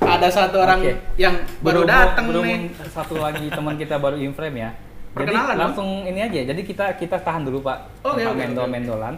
ada 0.00 0.28
satu 0.28 0.58
orang 0.58 0.80
Oke. 0.80 0.92
yang 1.16 1.34
baru 1.60 1.82
datang 1.84 2.30
nih. 2.30 2.74
Satu 2.88 3.16
lagi 3.16 3.46
teman 3.46 3.74
kita 3.74 3.96
baru 3.96 4.16
in 4.16 4.32
frame 4.32 4.58
ya. 4.58 4.70
Jadi 5.14 5.30
Perkenalan, 5.30 5.46
dong. 5.48 5.60
langsung 5.62 5.88
ini 6.02 6.20
aja. 6.20 6.40
Jadi 6.44 6.62
kita 6.62 6.86
kita 6.94 7.22
tahan 7.22 7.46
dulu 7.46 7.62
Pak 7.62 8.02
Oke, 8.02 8.18
tentang 8.18 8.34
oke, 8.34 8.42
mendol 8.42 8.64
oke. 8.64 8.72
mendolan. 8.72 9.14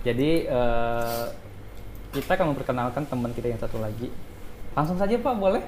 Jadi 0.00 0.30
eh, 0.46 1.24
kita 2.12 2.30
akan 2.32 2.46
memperkenalkan 2.54 3.02
teman 3.04 3.34
kita 3.34 3.50
yang 3.50 3.58
satu 3.58 3.82
lagi. 3.82 4.14
Langsung 4.72 4.94
saja 4.94 5.10
Pak 5.12 5.34
boleh 5.34 5.62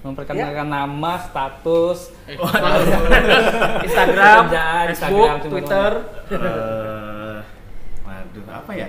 memperkenalkan 0.00 0.64
Ya. 0.64 0.72
nama, 0.80 1.12
status, 1.20 2.08
Eh, 2.24 2.40
Instagram, 3.84 4.48
Kerjaan, 4.48 4.86
Facebook, 4.88 5.28
Instagram, 5.28 5.38
Twitter. 5.44 5.90
Eh, 6.32 7.19
waduh, 8.10 8.44
apa 8.50 8.72
ya? 8.74 8.88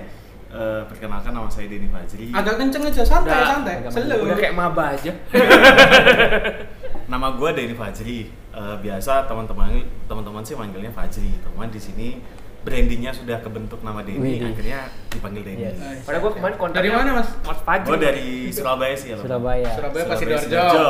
Eh, 0.52 0.82
perkenalkan 0.84 1.32
nama 1.32 1.48
saya 1.48 1.64
Denny 1.64 1.88
Fajri. 1.88 2.28
Agak 2.28 2.60
kenceng 2.60 2.84
aja, 2.84 3.02
santai, 3.06 3.32
Udah, 3.32 3.48
santai. 3.56 3.74
Slow. 3.88 4.28
Udah 4.28 4.36
kayak 4.36 4.52
maba 4.52 4.92
aja. 4.92 5.12
Nama 7.12 7.26
gue 7.40 7.48
Denny 7.56 7.72
Fajri. 7.72 8.28
Eh, 8.52 8.76
biasa 8.84 9.24
teman-teman 9.24 9.80
teman-teman 10.04 10.44
sih 10.44 10.52
manggilnya 10.52 10.92
Fajri. 10.92 11.40
Teman 11.40 11.72
di 11.72 11.80
sini 11.80 12.08
brandingnya 12.62 13.10
sudah 13.10 13.42
kebentuk 13.42 13.82
nama 13.82 14.06
Denny, 14.06 14.38
akhirnya 14.38 14.86
dipanggil 15.10 15.42
Denny. 15.42 15.66
Yes. 15.66 16.06
Padahal 16.06 16.22
gua 16.22 16.32
kemarin 16.36 16.56
kontaknya 16.60 16.78
Dari 16.78 16.90
mana, 16.94 17.10
Mas? 17.18 17.28
Mas 17.42 17.60
Fajri. 17.64 17.88
Gue 17.88 17.98
dari 17.98 18.28
Surabaya 18.52 18.94
sih 18.94 19.08
ya. 19.08 19.16
Bang. 19.18 19.24
Surabaya. 19.26 19.70
Surabaya 19.72 20.04
pasti 20.06 20.24
Surabaya, 20.28 20.44
Sidoarjo. 20.46 20.86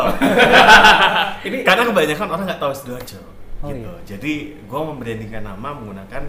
Ini 1.49 1.57
karena 1.65 1.83
kebanyakan 1.89 2.29
orang 2.29 2.45
nggak 2.51 2.61
tahu 2.61 2.73
Sidoarjo. 2.77 3.21
Oh, 3.63 3.71
gitu. 3.71 3.79
iya. 3.79 3.95
Jadi 4.05 4.33
gue 4.59 4.81
membrandingkan 4.83 5.43
nama 5.47 5.69
menggunakan 5.71 6.23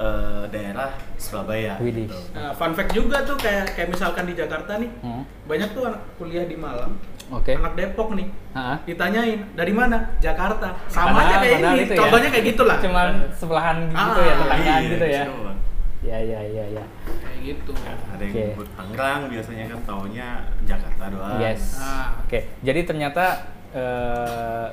eh, 0.00 0.44
daerah 0.48 0.90
Surabaya. 1.14 1.76
Widih. 1.76 2.08
Gitu. 2.08 2.18
Nah, 2.32 2.50
fun 2.50 2.72
fact 2.72 2.90
juga 2.90 3.20
tuh 3.20 3.36
kayak 3.36 3.76
kayak 3.76 3.92
misalkan 3.92 4.24
di 4.24 4.32
Jakarta 4.32 4.80
nih, 4.80 4.88
Hmm. 4.98 5.22
banyak 5.44 5.68
tuh 5.70 5.84
anak 5.84 6.00
kuliah 6.16 6.42
di 6.42 6.56
Malang, 6.56 6.96
Oke. 7.28 7.52
anak 7.52 7.76
Depok 7.76 8.16
nih, 8.16 8.32
Ha-ha. 8.50 8.80
ditanyain 8.82 9.44
dari 9.52 9.70
mana? 9.70 10.16
Jakarta. 10.16 10.72
Sama 10.88 11.20
aja 11.20 11.36
kayak 11.38 11.58
ini, 11.62 11.84
itu 11.84 11.92
ya. 11.92 11.98
contohnya 12.00 12.28
kayak 12.28 12.46
gitulah. 12.48 12.76
Cuman 12.80 13.08
sebelahan 13.30 13.76
gitu 13.86 14.00
Ah, 14.16 14.24
ya, 14.24 14.34
tetanggaan 14.34 14.80
Iya, 14.80 14.88
gitu 14.88 15.06
ya. 15.06 15.22
coba. 15.28 15.52
Ya 16.00 16.16
ya 16.16 16.40
ya 16.40 16.64
ya. 16.72 16.84
Kayak 17.20 17.38
gitu. 17.44 17.72
Ada 17.76 18.22
yang 18.24 18.32
Oke. 18.32 18.40
nyebut 18.48 18.68
Tangerang 18.72 19.20
biasanya 19.28 19.64
kan 19.68 19.80
taunya 19.84 20.28
Jakarta 20.64 21.04
doang. 21.12 21.36
Yes. 21.36 21.76
Ah. 21.76 22.16
Oke. 22.24 22.48
Jadi 22.64 22.80
ternyata 22.82 23.24
eh, 23.70 24.66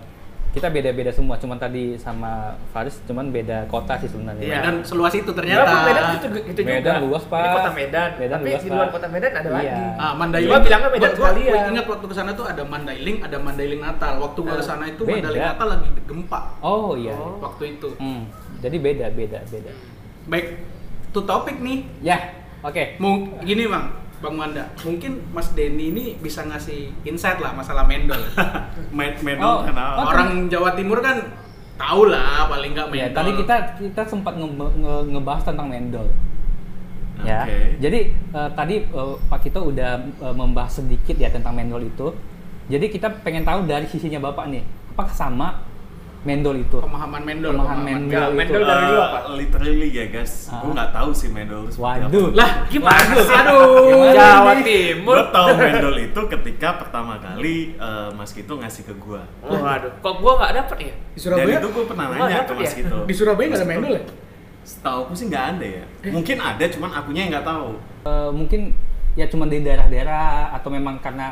kita 0.58 0.68
beda-beda 0.68 1.12
semua. 1.12 1.36
Cuman 1.36 1.56
tadi 1.56 1.96
sama 1.96 2.32
Faris 2.70 2.98
cuman 3.04 3.30
beda 3.30 3.66
kota 3.66 3.94
sih 3.96 4.08
sebenarnya. 4.08 4.42
Iya. 4.42 4.58
Medan 4.60 4.76
seluas 4.82 5.14
itu 5.14 5.30
Ternyata. 5.30 5.64
ternyata. 5.64 5.86
Medan 5.86 6.04
gitu, 6.12 6.26
gitu 6.44 6.60
juga. 6.62 6.74
Medan 6.76 6.96
luas, 7.04 7.24
Pak. 7.24 7.40
Di 7.40 7.50
kota 7.54 7.72
Medan. 7.72 8.10
Medan 8.16 8.38
Tapi 8.38 8.50
luas, 8.50 8.62
di 8.62 8.70
luar 8.70 8.88
kota 8.90 9.08
Medan 9.08 9.32
ada 9.32 9.48
Iya. 9.48 9.54
lagi. 9.54 9.84
Ah, 9.96 10.14
Mandailing. 10.14 10.50
Gua 10.50 10.60
bilangnya 10.60 10.90
Medan 10.90 11.00
Gua- 11.00 11.14
gua- 11.14 11.30
sekalian. 11.30 11.54
gua 11.54 11.70
ingat 11.70 11.86
waktu 11.88 12.06
ke 12.06 12.16
sana 12.16 12.32
tuh 12.34 12.46
ada 12.46 12.64
Mandailing, 12.64 13.18
ada 13.20 13.38
Mandailing 13.38 13.82
Natal. 13.82 14.14
Waktu 14.18 14.40
gua 14.42 14.56
ke 14.56 14.66
sana 14.66 14.84
itu 14.86 15.02
beda. 15.02 15.16
Mandailing 15.24 15.46
Natal 15.48 15.68
lagi 15.70 15.88
gempa 16.04 16.40
Oh 16.60 16.92
iya. 16.94 17.14
Oh. 17.14 17.38
waktu 17.40 17.64
itu. 17.74 17.90
Hmm. 17.96 18.26
Jadi 18.58 18.78
beda 18.78 19.06
beda 19.10 19.40
beda. 19.46 19.72
Baik, 20.26 20.46
to 21.10 21.22
topik 21.22 21.58
nih. 21.58 21.86
Ya. 22.02 22.18
Oke. 22.60 22.98
Mung, 22.98 23.38
gini 23.40 23.64
bang, 23.64 23.86
bang 24.18 24.34
Manda, 24.34 24.64
mungkin 24.80 25.22
Mas 25.30 25.52
Denny 25.52 25.90
ini 25.90 26.06
bisa 26.18 26.42
ngasih 26.42 26.90
insight 27.04 27.38
lah 27.38 27.52
masalah 27.52 27.84
mendol. 27.84 28.18
Med 28.92 29.14
Oh, 29.38 29.62
kenal. 29.62 29.90
oh, 29.96 30.06
Orang 30.06 30.48
Jawa 30.48 30.74
Timur 30.74 30.98
kan 31.00 31.22
tahu 31.76 32.08
lah 32.08 32.46
paling 32.46 32.74
nggak 32.74 32.88
Ya, 32.90 33.06
mendol. 33.06 33.16
tadi 33.16 33.32
kita 33.36 33.56
kita 33.78 34.02
sempat 34.04 34.34
nge- 34.34 34.50
nge- 34.74 35.06
ngebahas 35.12 35.44
tentang 35.44 35.68
mendol. 35.68 36.10
Ya. 37.20 37.42
Oke. 37.44 37.78
Jadi 37.80 38.00
eh, 38.14 38.50
tadi 38.52 38.76
eh, 38.84 39.14
Pak 39.24 39.40
Kito 39.40 39.62
udah 39.64 39.92
eh, 40.00 40.34
membahas 40.34 40.74
sedikit 40.76 41.14
ya 41.14 41.30
tentang 41.30 41.54
mendol 41.54 41.82
itu. 41.82 42.10
Jadi 42.68 42.86
kita 42.88 43.22
pengen 43.22 43.42
tahu 43.42 43.64
dari 43.64 43.86
sisinya 43.86 44.20
Bapak 44.20 44.50
nih, 44.50 44.60
apakah 44.92 45.10
sama 45.10 45.62
mendol 46.28 46.56
itu? 46.58 46.78
pemahaman 46.78 47.22
mendol. 47.24 47.52
Pemahaman 47.52 47.72
pemahaman. 47.74 47.88
mendol. 47.88 48.08
Enggak, 48.12 48.28
mendol 48.36 48.62
dari 48.62 48.84
dulu 48.86 49.00
apa? 49.00 49.18
Eh, 49.18 49.34
literally 49.38 49.88
ya 49.90 50.06
guys, 50.08 50.34
Ah. 50.46 50.60
gue 50.60 50.72
nggak 50.74 50.92
tahu 50.92 51.10
sih 51.12 51.30
mendol 51.30 51.64
Waduh. 51.72 52.06
apa. 52.06 52.36
Lah, 52.36 52.52
Gimana 52.68 53.00
sih? 53.18 53.32
Aduh. 53.34 53.88
Gimana 53.88 54.12
Jawa? 54.14 54.52
Timur. 54.60 55.16
Gue 55.16 55.26
tahu 55.32 55.48
mendol 55.56 55.96
itu 55.98 56.22
ketika 56.30 56.70
pertama 56.78 57.14
kali 57.18 57.56
eh, 57.74 58.10
Mas 58.12 58.32
Kito 58.32 58.54
ngasih 58.54 58.84
ke 58.84 58.94
gue. 58.94 59.22
Waduh, 59.42 59.92
kok 59.98 60.14
gua 60.20 60.34
nggak 60.38 60.54
dapet 60.58 60.78
ya? 60.84 60.94
Di 60.94 61.16
Dan 61.16 61.22
Surabaya? 61.24 61.58
itu 61.58 61.70
gue 61.72 61.86
pernah 61.88 62.06
nanya 62.10 62.42
ke 62.44 62.54
Mas 62.54 62.68
ya? 62.68 62.78
Kito. 62.78 62.98
Di 63.02 63.14
Surabaya 63.16 63.46
nggak 63.48 63.58
ada 63.58 63.68
mendol 63.68 63.94
ya? 63.94 64.04
Setahu 64.62 65.00
aku 65.02 65.14
sih 65.16 65.26
nggak 65.26 65.46
ada 65.54 65.66
ya. 65.66 65.84
Mungkin 66.12 66.38
ada, 66.38 66.64
cuman 66.68 66.90
akunya 66.92 67.22
yang 67.24 67.32
nggak 67.34 67.48
tahu. 67.48 67.70
Eh, 68.04 68.30
mungkin 68.32 68.62
ya 69.14 69.26
cuma 69.26 69.48
di 69.48 69.58
daerah-daerah 69.60 70.52
atau 70.54 70.70
memang 70.70 71.00
karena 71.00 71.32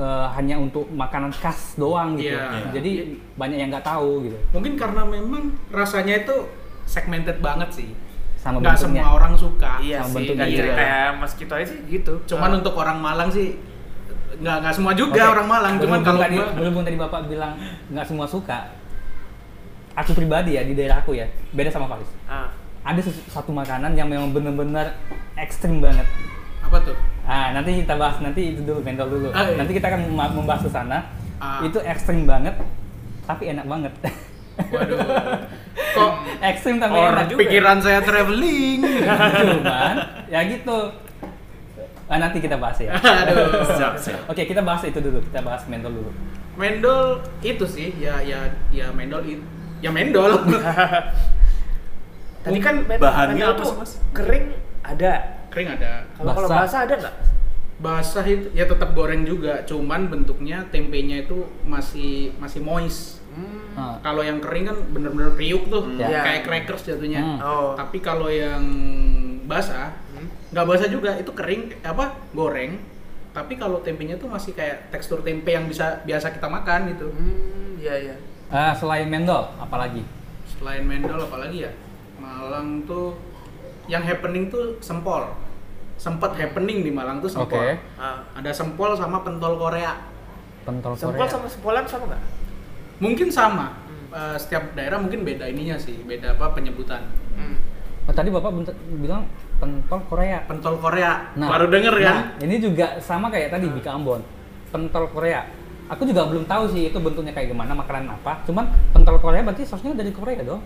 eh, 0.00 0.26
hanya 0.32 0.56
untuk 0.56 0.88
makanan 0.88 1.28
khas 1.30 1.76
doang 1.76 2.16
gitu. 2.16 2.32
Iya. 2.32 2.72
Jadi 2.72 2.90
banyak 3.36 3.58
yang 3.58 3.68
nggak 3.68 3.84
tahu 3.84 4.24
gitu. 4.24 4.36
Mungkin 4.50 4.72
karena 4.74 5.04
memang 5.04 5.42
rasanya 5.68 6.24
itu 6.24 6.36
segmented 6.84 7.38
banget 7.38 7.68
sih. 7.70 7.90
Sama 8.34 8.56
Nggak 8.56 8.72
bentuknya. 8.74 9.04
semua 9.04 9.08
orang 9.14 9.32
suka. 9.36 9.72
Iya 9.78 9.98
Sama 10.00 10.08
sih, 10.08 10.14
bentuknya 10.16 10.46
juga. 10.48 10.56
cerita 10.56 10.84
Mas 11.14 11.32
Kito 11.36 11.52
aja 11.52 11.66
sih 11.68 11.80
gitu. 11.86 12.12
Cuman 12.26 12.50
Eh, 12.50 12.58
untuk 12.58 12.74
orang 12.74 12.96
Malang 12.96 13.28
sih 13.28 13.60
nggak 14.40 14.56
nggak 14.64 14.72
semua 14.72 14.92
juga 14.94 15.20
Oke. 15.20 15.32
orang 15.36 15.46
Malang. 15.46 15.74
Cuman 15.76 16.00
Berhubung 16.00 16.06
kalau 16.08 16.20
tadi, 16.24 16.36
berhubung 16.56 16.82
tadi 16.82 16.96
Bapak 16.96 17.20
bilang 17.28 17.52
nggak 17.86 18.06
semua 18.06 18.24
suka. 18.24 18.72
Aku 19.92 20.14
pribadi 20.14 20.54
ya 20.54 20.62
di 20.62 20.72
daerah 20.72 20.98
aku 20.98 21.12
ya, 21.12 21.26
beda 21.52 21.68
sama 21.68 21.84
Faris. 21.86 22.08
ah. 22.24 22.48
Ada 22.80 23.04
satu 23.28 23.52
makanan 23.52 23.92
yang 23.92 24.08
memang 24.08 24.32
benar-benar 24.32 24.96
ekstrim 25.36 25.84
banget. 25.84 26.08
Apa 26.70 26.78
tuh? 26.80 26.96
Ah, 27.22 27.50
nanti 27.50 27.82
kita 27.82 27.94
bahas 27.94 28.16
nanti 28.18 28.54
itu 28.54 28.62
dulu, 28.62 28.78
mendol 28.80 29.10
dulu. 29.10 29.28
Ah, 29.30 29.42
iya. 29.44 29.58
Nanti 29.58 29.74
kita 29.74 29.86
akan 29.86 30.06
mem- 30.08 30.34
membahas 30.36 30.62
ke 30.62 30.70
sana. 30.70 30.98
Ah. 31.36 31.58
Itu 31.60 31.78
ekstrim 31.80 32.24
banget, 32.24 32.54
tapi 33.24 33.50
enak 33.50 33.66
banget. 33.66 33.92
Waduh. 34.60 34.98
Kok 35.96 36.12
ekstrim 36.40 36.78
tapi 36.78 36.94
Orang 36.94 37.16
enak. 37.16 37.26
juga. 37.28 37.38
pikiran 37.42 37.78
saya 37.80 38.00
traveling? 38.00 38.80
Cuman 39.50 39.96
ya 40.28 40.40
gitu. 40.46 40.78
Ah, 42.06 42.18
nanti 42.18 42.38
kita 42.38 42.54
bahas 42.54 42.78
ya. 42.78 42.94
Aduh. 43.26 43.66
Siap, 43.68 43.94
siap. 43.96 44.20
Oke, 44.26 44.44
kita 44.44 44.62
bahas 44.62 44.82
itu 44.84 44.98
dulu. 44.98 45.18
Kita 45.24 45.40
bahas 45.40 45.66
mendol 45.66 45.90
dulu. 45.92 46.10
Mendol 46.54 47.18
itu 47.40 47.64
sih 47.64 47.94
ya 47.96 48.20
ya 48.20 48.46
ya 48.68 48.90
mendol 48.90 49.22
itu 49.24 49.42
ya 49.80 49.90
mendol. 49.90 50.38
Tadi 52.40 52.58
kan 52.58 52.74
men- 52.84 53.00
Bahannya 53.00 53.44
apa 53.44 53.56
tuh 53.56 53.66
sih, 53.66 53.76
Mas? 53.76 53.92
Kering 54.12 54.44
ada. 54.82 55.39
Kering 55.50 55.68
ada. 55.70 56.06
Kalau 56.14 56.32
kalau 56.32 56.48
Basah. 56.48 56.60
basah 56.62 56.80
ada 56.82 56.94
nggak? 56.96 57.16
Basah 57.80 58.24
itu 58.24 58.46
ya 58.52 58.64
tetap 58.64 58.92
goreng 58.92 59.24
juga, 59.24 59.64
cuman 59.64 60.06
bentuknya 60.06 60.68
tempenya 60.68 61.24
itu 61.24 61.36
masih 61.64 62.30
masih 62.36 62.60
moist. 62.60 63.24
Hmm. 63.30 63.72
Ah, 63.72 63.96
Kalau 64.00 64.20
yang 64.20 64.36
kering 64.38 64.66
kan 64.66 64.76
bener-bener 64.90 65.32
kriuk 65.32 65.66
tuh, 65.66 65.86
Hmm. 65.86 65.96
Ya. 65.96 66.20
kayak 66.20 66.42
crackers 66.44 66.82
jatuhnya. 66.84 67.20
Hmm. 67.20 67.38
Oh. 67.40 67.68
Tapi 67.72 67.98
kalau 67.98 68.26
yang 68.26 68.60
basah, 69.44 69.96
Hmm. 70.12 70.28
nggak 70.50 70.66
basah 70.66 70.88
juga, 70.88 71.16
itu 71.16 71.30
kering 71.30 71.80
apa 71.80 72.14
goreng. 72.30 72.76
Tapi 73.30 73.54
kalau 73.54 73.78
tempenya 73.78 74.14
tuh 74.14 74.26
masih 74.26 74.52
kayak 74.52 74.90
tekstur 74.90 75.22
tempe 75.22 75.48
yang 75.48 75.64
bisa 75.64 76.02
biasa 76.02 76.30
kita 76.30 76.46
makan 76.46 76.90
gitu. 76.90 77.06
Hmm, 77.08 77.78
iya 77.78 77.94
iya. 77.96 78.16
ah, 78.48 78.74
selain 78.74 79.06
mendol, 79.06 79.46
apalagi? 79.56 80.02
Selain 80.44 80.82
mendol 80.82 81.22
apalagi 81.22 81.62
ya? 81.62 81.72
Malang 82.18 82.82
tuh 82.84 83.14
yang 83.90 84.06
happening 84.06 84.46
tuh 84.46 84.78
sempol. 84.78 85.34
Sempet 85.98 86.32
happening 86.32 86.80
di 86.80 86.94
Malang 86.94 87.18
tuh 87.18 87.28
sempol. 87.28 87.58
Oke. 87.60 87.76
Ah. 87.98 88.22
Ada 88.32 88.54
sempol 88.54 88.94
sama 88.94 89.20
pentol 89.20 89.58
Korea. 89.58 89.98
Pentol 90.62 90.94
Sempol 90.94 91.18
Korea. 91.18 91.28
sama 91.28 91.46
sempolan 91.50 91.84
sama 91.84 92.04
nggak? 92.14 92.22
Mungkin 93.02 93.28
sama. 93.28 93.66
Hmm. 93.84 94.08
Eh, 94.10 94.36
setiap 94.38 94.72
daerah 94.72 94.96
mungkin 94.96 95.26
beda 95.26 95.44
ininya 95.44 95.76
sih, 95.76 95.98
beda 96.06 96.38
apa 96.38 96.54
penyebutan. 96.54 97.02
Hmm. 97.34 97.58
Oh, 98.08 98.14
tadi 98.14 98.30
Bapak 98.32 98.50
bentar- 98.54 98.78
bilang 98.96 99.26
pentol 99.60 100.00
Korea. 100.08 100.38
Pentol 100.46 100.78
Korea. 100.78 101.34
Nah, 101.36 101.48
Baru 101.52 101.66
denger 101.68 101.94
kan? 102.00 102.16
nah, 102.16 102.24
ini 102.40 102.56
juga 102.58 102.96
sama 102.98 103.28
kayak 103.28 103.52
tadi 103.52 103.68
Bika 103.68 103.92
Ambon. 103.92 104.22
Pentol 104.72 105.04
Korea. 105.10 105.44
Aku 105.90 106.06
juga 106.06 106.22
belum 106.24 106.46
tahu 106.46 106.70
sih 106.70 106.86
itu 106.88 106.98
bentuknya 107.02 107.34
kayak 107.34 107.50
gimana, 107.50 107.74
makanan 107.74 108.14
apa. 108.14 108.40
Cuman 108.46 108.62
pentol 108.94 109.18
Korea 109.18 109.42
berarti 109.42 109.66
sausnya 109.66 109.90
dari 109.90 110.14
Korea 110.14 110.38
dong. 110.40 110.62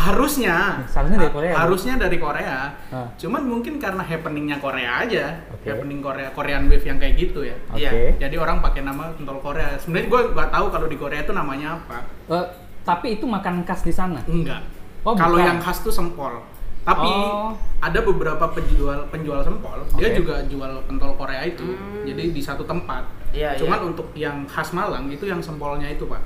Harusnya. 0.00 0.56
Seharusnya 0.88 1.18
dari 1.20 1.32
Korea, 1.32 1.52
Ha- 1.52 1.60
Harusnya 1.60 1.94
dari 2.00 2.16
Korea. 2.16 2.58
Ah. 2.88 3.06
Cuman 3.14 3.42
mungkin 3.44 3.76
karena 3.76 4.00
happeningnya 4.00 4.56
Korea 4.56 5.04
aja. 5.04 5.44
Oke. 5.52 5.68
Happening 5.68 6.00
Korea, 6.00 6.28
Korean 6.32 6.64
Wave 6.66 6.86
yang 6.86 6.96
kayak 6.96 7.14
gitu 7.16 7.44
ya. 7.44 7.56
Oke. 7.68 7.78
Iya. 7.78 7.90
Jadi 8.16 8.36
orang 8.36 8.64
pakai 8.64 8.80
nama 8.80 9.12
pentol 9.12 9.38
Korea. 9.38 9.76
Sebenarnya 9.76 10.08
gue 10.08 10.20
nggak 10.32 10.50
tahu 10.50 10.66
kalau 10.68 10.86
di 10.88 10.96
Korea 10.96 11.20
itu 11.20 11.32
namanya 11.32 11.76
apa. 11.76 11.98
Eh, 12.32 12.46
tapi 12.80 13.20
itu 13.20 13.28
makanan 13.28 13.62
khas 13.62 13.84
di 13.84 13.92
sana. 13.92 14.24
Enggak. 14.24 14.64
Oh, 15.00 15.12
kalau 15.12 15.36
yang 15.36 15.60
khas 15.60 15.80
tuh 15.80 15.92
sempol. 15.92 16.40
Tapi 16.80 17.04
Oh. 17.04 17.52
ada 17.78 18.00
beberapa 18.00 18.40
penjual 18.50 19.04
penjual 19.12 19.44
sempol, 19.44 19.84
dia 19.94 20.08
Oke. 20.08 20.16
juga 20.16 20.40
jual 20.48 20.80
pentol 20.88 21.12
Korea 21.12 21.44
itu. 21.44 21.76
Hmm. 21.76 22.08
Jadi 22.08 22.32
di 22.32 22.40
satu 22.40 22.64
tempat. 22.64 23.04
Iya, 23.30 23.52
Cuman 23.54 23.78
iya. 23.78 23.86
untuk 23.86 24.08
yang 24.12 24.48
khas 24.48 24.72
Malang 24.72 25.06
itu 25.06 25.22
yang 25.22 25.38
sempolnya 25.38 25.86
itu, 25.86 26.08
Pak. 26.08 26.18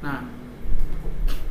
Nah, 0.00 0.24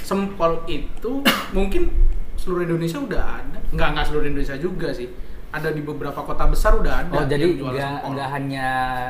sempol 0.09 0.65
itu 0.65 1.21
mungkin 1.57 1.93
seluruh 2.33 2.65
Indonesia 2.65 2.97
udah 2.97 3.21
ada. 3.45 3.57
Enggak 3.69 3.87
enggak 3.93 4.05
seluruh 4.09 4.25
Indonesia 4.25 4.57
juga 4.57 4.89
sih. 4.89 5.05
Ada 5.49 5.73
di 5.73 5.81
beberapa 5.81 6.21
kota 6.21 6.45
besar 6.45 6.77
udah 6.77 6.93
ada. 7.05 7.13
Oh 7.13 7.25
jadi 7.25 7.41
yang 7.41 7.57
jual 7.57 7.73
nggak 7.73 7.97
nggak 8.05 8.29
hanya 8.37 8.67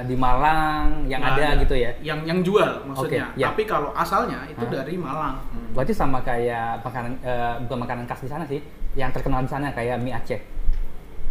di 0.08 0.16
Malang 0.16 1.04
yang 1.04 1.20
Nggak 1.20 1.36
ada, 1.36 1.48
gitu 1.68 1.76
ya? 1.76 1.92
Yang 2.00 2.20
yang 2.32 2.40
jual 2.40 2.72
maksudnya. 2.88 3.28
Oke, 3.28 3.40
ya. 3.44 3.48
Tapi 3.52 3.64
kalau 3.68 3.92
asalnya 3.92 4.48
itu 4.48 4.64
Hah? 4.64 4.72
dari 4.72 4.96
Malang. 4.96 5.36
Berarti 5.76 5.92
sama 5.92 6.24
kayak 6.24 6.80
makanan 6.80 7.12
eh, 7.20 7.54
bukan 7.68 7.78
makanan 7.84 8.04
khas 8.08 8.24
di 8.24 8.32
sana 8.32 8.48
sih, 8.48 8.64
yang 8.96 9.12
terkenal 9.12 9.44
di 9.44 9.52
sana 9.52 9.68
kayak 9.76 10.00
mie 10.00 10.16
Aceh. 10.16 10.40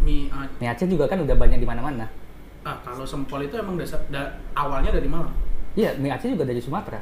Mie 0.05 0.29
Aceh. 0.29 0.61
Mie 0.61 0.69
Aceh 0.69 0.85
juga 0.85 1.09
kan 1.09 1.25
udah 1.25 1.33
banyak 1.33 1.57
di 1.57 1.65
mana-mana. 1.65 2.05
Ah, 2.61 2.77
kalau 2.85 3.01
sempol 3.01 3.41
itu 3.41 3.57
emang 3.57 3.81
dasar 3.81 3.97
da- 4.13 4.37
awalnya 4.53 4.93
dari 4.93 5.09
Malang. 5.09 5.33
Iya, 5.73 5.97
mie 5.97 6.13
Aceh 6.13 6.29
juga 6.29 6.45
dari 6.45 6.61
Sumatera. 6.61 7.01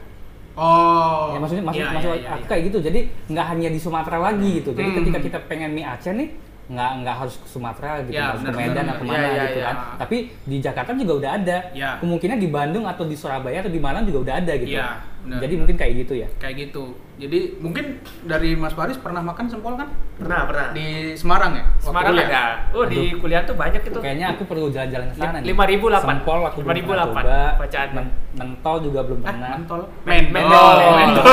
Oh. 0.58 1.32
ya 1.32 1.38
maksudnya 1.38 1.64
maksud, 1.64 1.80
iya, 1.80 1.94
maksud 1.94 2.10
iya, 2.10 2.18
iya, 2.18 2.30
aku 2.34 2.46
kayak 2.50 2.64
gitu. 2.68 2.78
Jadi 2.82 3.00
nggak 3.30 3.46
hanya 3.48 3.70
di 3.70 3.80
Sumatera 3.80 4.18
lagi 4.18 4.50
gitu. 4.58 4.74
Jadi 4.74 4.90
Hmm. 4.90 4.98
ketika 5.00 5.20
kita 5.22 5.38
pengen 5.46 5.70
mie 5.72 5.86
Aceh 5.86 6.10
nih 6.12 6.30
nggak 6.68 6.92
nggak 7.00 7.16
harus 7.16 7.36
ke 7.38 7.48
Sumatera 7.48 8.04
gitu, 8.04 8.12
Ya, 8.12 8.36
harus 8.36 8.44
ke 8.44 8.52
Medan 8.52 8.86
atau 8.90 9.06
mana 9.06 9.16
Iya, 9.16 9.30
iya, 9.30 9.44
gitu 9.48 9.60
iya. 9.62 9.68
kan. 9.70 9.76
Tapi 10.02 10.18
di 10.44 10.58
Jakarta 10.60 10.92
juga 10.92 11.14
udah 11.16 11.32
ada. 11.38 11.58
Ya. 11.72 11.90
Kemungkinan 12.02 12.38
di 12.38 12.50
Bandung 12.50 12.84
atau 12.84 13.06
di 13.06 13.16
Surabaya 13.16 13.64
atau 13.64 13.72
di 13.72 13.80
Malang 13.80 14.04
juga 14.04 14.20
udah 14.28 14.36
ada 14.42 14.54
gitu. 14.58 14.76
Iya, 14.76 14.88
benar. 15.27 15.39
Jadi 15.43 15.53
mungkin 15.55 15.75
kayak 15.75 15.93
gitu 16.00 16.13
ya. 16.15 16.27
Kayak 16.38 16.55
gitu. 16.63 16.84
Jadi 17.17 17.38
mungkin 17.57 17.86
dari 18.24 18.53
Mas 18.53 18.72
Faris 18.72 18.96
pernah 18.96 19.19
makan 19.19 19.46
sempol 19.46 19.75
kan? 19.75 19.91
Pernah, 20.15 20.46
pernah. 20.46 20.67
Di 20.72 20.88
Semarang 21.13 21.51
ya? 21.51 21.65
Waktu 21.67 21.84
Semarang 21.84 22.13
kuliah? 22.13 22.29
ada. 22.29 22.43
Oh, 22.72 22.86
di 22.86 23.01
kuliah 23.13 23.41
tuh 23.43 23.53
banyak 23.53 23.81
itu. 23.81 23.98
Kayaknya 23.98 24.27
aku 24.31 24.43
perlu 24.46 24.69
jalan-jalan 24.69 25.07
ke 25.10 25.15
sana 25.15 25.38
nih. 25.38 25.51
5.008. 25.51 26.00
Sempol 26.00 26.39
aku 26.41 26.57
belum 26.62 26.72
5.008 26.72 26.88
pernah 26.88 27.05
coba. 27.05 27.60
bacaan. 27.60 27.88
Men- 27.91 28.15
mentol 28.34 28.77
juga 28.79 29.00
belum 29.03 29.19
Eh, 29.19 29.25
pernah. 29.25 29.50
mentol. 29.51 29.81
Men- 30.05 30.29
mendol. 30.29 30.75
Mendol. 30.93 31.25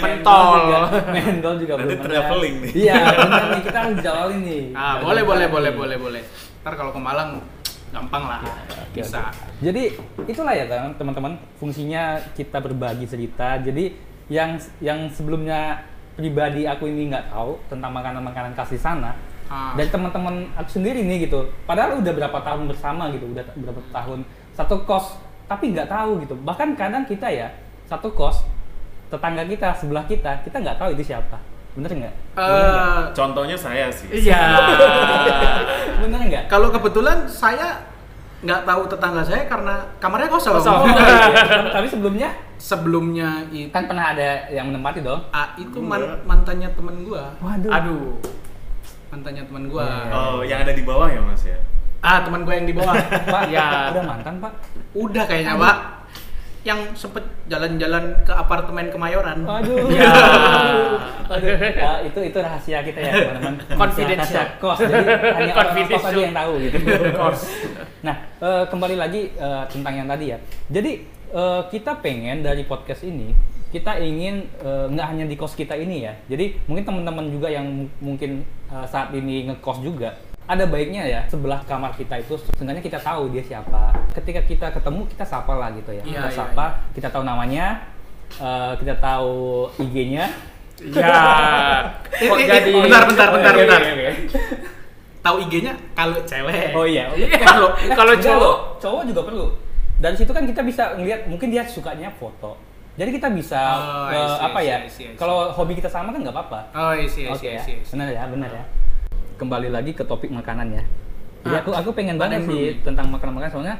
Mentol. 0.00 0.46
juga, 0.60 0.78
mendol 1.10 1.54
juga 1.58 1.72
Nanti 1.74 1.84
belum 1.84 1.98
pernah. 1.98 2.14
traveling 2.16 2.54
nih. 2.60 2.72
Iya, 2.80 2.94
benar 3.18 3.44
nih 3.50 3.62
kita 3.62 3.78
harus 3.82 3.98
jalanin 4.00 4.40
nih. 4.40 4.64
Ah, 4.72 4.94
boleh, 4.98 5.22
boleh, 5.22 5.46
boleh, 5.46 5.70
boleh, 5.70 5.96
boleh. 5.98 6.22
Ntar 6.62 6.74
kalau 6.74 6.92
ke 6.92 7.00
Malang 7.00 7.30
gampang 7.90 8.24
lah. 8.26 8.40
Oke, 8.70 9.02
Bisa. 9.02 9.30
oke. 9.30 9.62
Jadi 9.62 9.82
itulah 10.30 10.54
ya 10.54 10.64
teman- 10.66 10.94
teman-teman 10.94 11.32
fungsinya 11.58 12.18
kita 12.38 12.62
berbagi 12.62 13.06
cerita. 13.06 13.58
Jadi 13.58 13.94
yang 14.30 14.56
yang 14.78 15.10
sebelumnya 15.10 15.82
pribadi 16.14 16.66
aku 16.66 16.86
ini 16.86 17.10
nggak 17.10 17.34
tahu 17.34 17.58
tentang 17.66 17.90
makanan-makanan 17.90 18.54
khas 18.54 18.70
di 18.70 18.80
sana. 18.80 19.14
Ah. 19.50 19.74
Dari 19.74 19.90
teman-teman 19.90 20.46
aku 20.54 20.78
sendiri 20.78 21.02
nih 21.02 21.26
gitu. 21.26 21.50
Padahal 21.66 21.98
udah 21.98 22.12
berapa 22.14 22.38
tahun 22.38 22.70
bersama 22.70 23.10
gitu, 23.10 23.26
udah 23.34 23.42
berapa 23.58 23.82
tahun 23.90 24.22
satu 24.54 24.86
kos, 24.86 25.18
tapi 25.50 25.74
nggak 25.74 25.90
tahu 25.90 26.22
gitu. 26.22 26.38
Bahkan 26.46 26.78
kadang 26.78 27.02
kita 27.02 27.26
ya 27.26 27.50
satu 27.90 28.14
kos 28.14 28.46
tetangga 29.10 29.42
kita 29.42 29.74
sebelah 29.74 30.06
kita 30.06 30.38
kita 30.46 30.62
nggak 30.62 30.78
tahu 30.78 30.94
itu 30.94 31.10
siapa. 31.10 31.49
Bener 31.70 31.90
nggak? 31.92 32.14
Eh, 32.34 33.00
Contohnya 33.12 33.54
saya 33.54 33.86
sih. 33.88 34.10
Iya. 34.10 34.42
Bener 36.02 36.20
nggak? 36.22 36.44
kalau 36.46 36.68
kebetulan 36.68 37.24
saya 37.24 37.86
nggak 38.40 38.64
tahu 38.64 38.88
tetangga 38.88 39.20
saya 39.20 39.44
karena 39.44 39.74
kamarnya 39.98 40.28
kosong. 40.28 40.56
Kosong. 40.56 40.80
Oh, 40.80 40.86
iya. 40.88 41.70
Tapi 41.70 41.86
sebelumnya 41.86 42.30
Sebelumnya 42.56 43.40
itu 43.48 43.72
kan 43.72 43.88
pernah 43.88 44.12
ada 44.12 44.44
yang 44.48 44.68
menempati 44.68 45.00
dong. 45.00 45.24
ah, 45.30 45.56
itu 45.56 45.80
man- 45.80 46.20
mantannya 46.22 46.68
temen 46.70 47.02
gua. 47.02 47.32
Waduh. 47.40 47.72
Aduh. 47.72 48.20
Mantannya 49.08 49.42
temen 49.42 49.64
gua. 49.66 49.88
Iya. 50.04 50.12
Oh, 50.12 50.40
yang 50.42 50.60
ada 50.60 50.72
di 50.72 50.84
bawah 50.84 51.08
ya 51.08 51.20
Mas 51.20 51.40
ya? 51.42 51.56
Ah, 52.00 52.20
teman 52.20 52.44
gua 52.44 52.52
yang 52.52 52.68
di 52.68 52.72
bawah. 52.72 52.92
Pak, 53.32 53.48
Ya. 53.48 53.88
udah 53.92 54.04
mantan 54.04 54.34
pak? 54.38 54.52
Udah 54.92 55.24
kayaknya, 55.24 55.56
Pak. 55.56 55.76
Yang 56.60 56.80
sempet 56.92 57.24
jalan-jalan 57.48 58.20
ke 58.20 58.32
apartemen 58.32 58.92
Kemayoran. 58.92 59.48
Aduh. 59.48 59.88
Ya. 59.96 60.12
Aduh. 61.30 61.56
Ya, 61.56 61.92
itu 62.04 62.20
itu 62.20 62.38
rahasia 62.42 62.82
kita 62.82 62.98
ya 63.00 63.12
teman-teman. 63.32 63.54
Confidential. 63.80 64.46
Kos. 64.58 64.78
Jadi 64.82 64.92
hanya 65.08 65.52
orang 65.54 65.54
kos 65.54 65.64
Confidential. 65.72 66.10
aja 66.10 66.20
yang 66.20 66.36
tahu 66.36 66.52
gitu. 66.60 66.76
Kos. 67.20 67.40
Nah 68.02 68.16
eh, 68.36 68.64
kembali 68.68 68.96
lagi 68.98 69.22
eh, 69.32 69.62
tentang 69.70 69.94
yang 69.94 70.08
tadi 70.10 70.34
ya. 70.34 70.38
Jadi 70.68 70.92
eh, 71.30 71.60
kita 71.70 72.02
pengen 72.02 72.42
dari 72.42 72.66
podcast 72.66 73.06
ini 73.06 73.32
kita 73.70 74.02
ingin 74.02 74.50
eh, 74.58 74.84
nggak 74.90 75.06
hanya 75.06 75.24
di 75.24 75.38
kos 75.38 75.54
kita 75.54 75.78
ini 75.78 76.02
ya. 76.02 76.12
Jadi 76.26 76.58
mungkin 76.66 76.82
teman-teman 76.82 77.30
juga 77.30 77.46
yang 77.48 77.64
mu- 77.64 77.94
mungkin 78.02 78.42
saat 78.86 79.10
ini 79.10 79.50
ngekos 79.50 79.82
juga 79.82 80.14
ada 80.50 80.66
baiknya 80.66 81.06
ya 81.06 81.20
sebelah 81.30 81.62
kamar 81.62 81.94
kita 81.94 82.18
itu 82.18 82.34
sebenarnya 82.50 82.82
kita 82.82 82.98
tahu 82.98 83.30
dia 83.30 83.38
siapa. 83.46 83.94
Ketika 84.10 84.42
kita 84.42 84.66
ketemu 84.74 85.06
kita 85.06 85.22
sapa 85.22 85.54
lah 85.54 85.70
gitu 85.78 85.94
ya. 85.94 86.02
Iya, 86.02 86.26
kita 86.26 86.30
iya, 86.34 86.38
sapa, 86.42 86.66
kita 86.90 87.06
tahu 87.06 87.22
namanya, 87.22 87.86
eh, 88.42 88.72
kita 88.82 88.98
tahu 88.98 89.70
IG-nya. 89.78 90.26
Ya. 90.90 91.14
Kok 92.26 92.34
eh, 92.34 92.42
eh, 92.42 92.46
jadi 92.50 92.70
bentar, 92.82 93.06
bentar, 93.06 93.28
bentar, 93.30 93.52
bentar. 93.54 93.80
Tahu 95.22 95.36
IG-nya 95.46 95.72
kalau 95.94 96.18
cewek. 96.26 96.74
Oh 96.74 96.82
iya. 96.82 97.06
Kalau- 97.46 97.76
kalau 97.94 98.14
cowok? 98.18 98.56
cowok 98.82 99.02
juga 99.06 99.22
perlu. 99.22 99.46
Dari 100.00 100.16
situ 100.18 100.32
kan 100.34 100.48
kita 100.48 100.64
bisa 100.66 100.96
ngelihat 100.98 101.30
mungkin 101.30 101.54
dia 101.54 101.62
sukanya 101.62 102.10
foto. 102.18 102.58
Jadi 102.98 103.16
kita 103.16 103.30
bisa 103.30 103.60
Oh, 103.60 104.08
eh, 104.10 104.18
see, 104.18 104.44
apa 104.50 104.58
see, 104.90 105.04
ya? 105.06 105.12
Kalau 105.14 105.54
hobi 105.54 105.78
kita 105.78 105.86
sama 105.86 106.10
kan 106.10 106.26
nggak 106.26 106.34
apa-apa. 106.34 106.60
Oh, 106.74 106.92
isi, 106.98 107.30
Oke 107.30 107.38
isi, 107.38 107.46
ya, 107.54 107.60
isi, 107.62 107.72
isi. 107.86 107.92
benar 107.94 108.08
ya, 108.10 108.26
benar 108.26 108.50
ya. 108.50 108.64
Kembali 109.40 109.72
lagi 109.72 109.96
ke 109.96 110.04
topik 110.04 110.28
makanan 110.28 110.68
ya. 110.70 110.84
Jadi 111.40 111.56
Ah, 111.56 111.60
aku 111.64 111.70
aku 111.72 111.90
pengen 111.96 112.20
banget 112.20 112.44
yang 112.44 112.46
sih 112.46 112.64
tentang 112.84 113.08
makanan-makanan 113.08 113.48
soalnya 113.50 113.76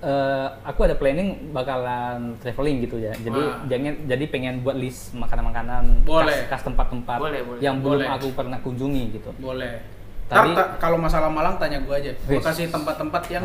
eh, 0.00 0.48
aku 0.64 0.80
ada 0.82 0.98
planning 0.98 1.54
bakalan 1.54 2.34
traveling 2.42 2.82
gitu 2.82 2.98
ya. 2.98 3.14
Jadi 3.14 3.38
Wah. 3.38 3.62
jangan 3.70 3.94
jadi 4.04 4.24
pengen 4.26 4.54
buat 4.60 4.74
list 4.74 5.14
makanan-makanan 5.14 6.02
Boleh. 6.02 6.50
khas, 6.50 6.58
khas 6.58 6.62
tempat-tempat 6.66 7.18
Boleh, 7.20 7.40
boleh. 7.46 7.60
yang 7.62 7.78
belum 7.78 8.02
Boleh. 8.02 8.08
aku 8.10 8.26
pernah 8.34 8.58
kunjungi 8.58 9.14
gitu. 9.14 9.30
Boleh. 9.38 9.78
Tadi- 10.26 10.50
Ntar 10.50 10.58
ta- 10.58 10.70
kalau 10.78 10.98
masalah 10.98 11.30
Malang 11.30 11.54
tanya 11.56 11.78
gua 11.82 11.98
aja. 11.98 12.10
Gua 12.26 12.38
Wis. 12.38 12.42
kasih 12.42 12.66
tempat-tempat 12.70 13.22
yang 13.30 13.44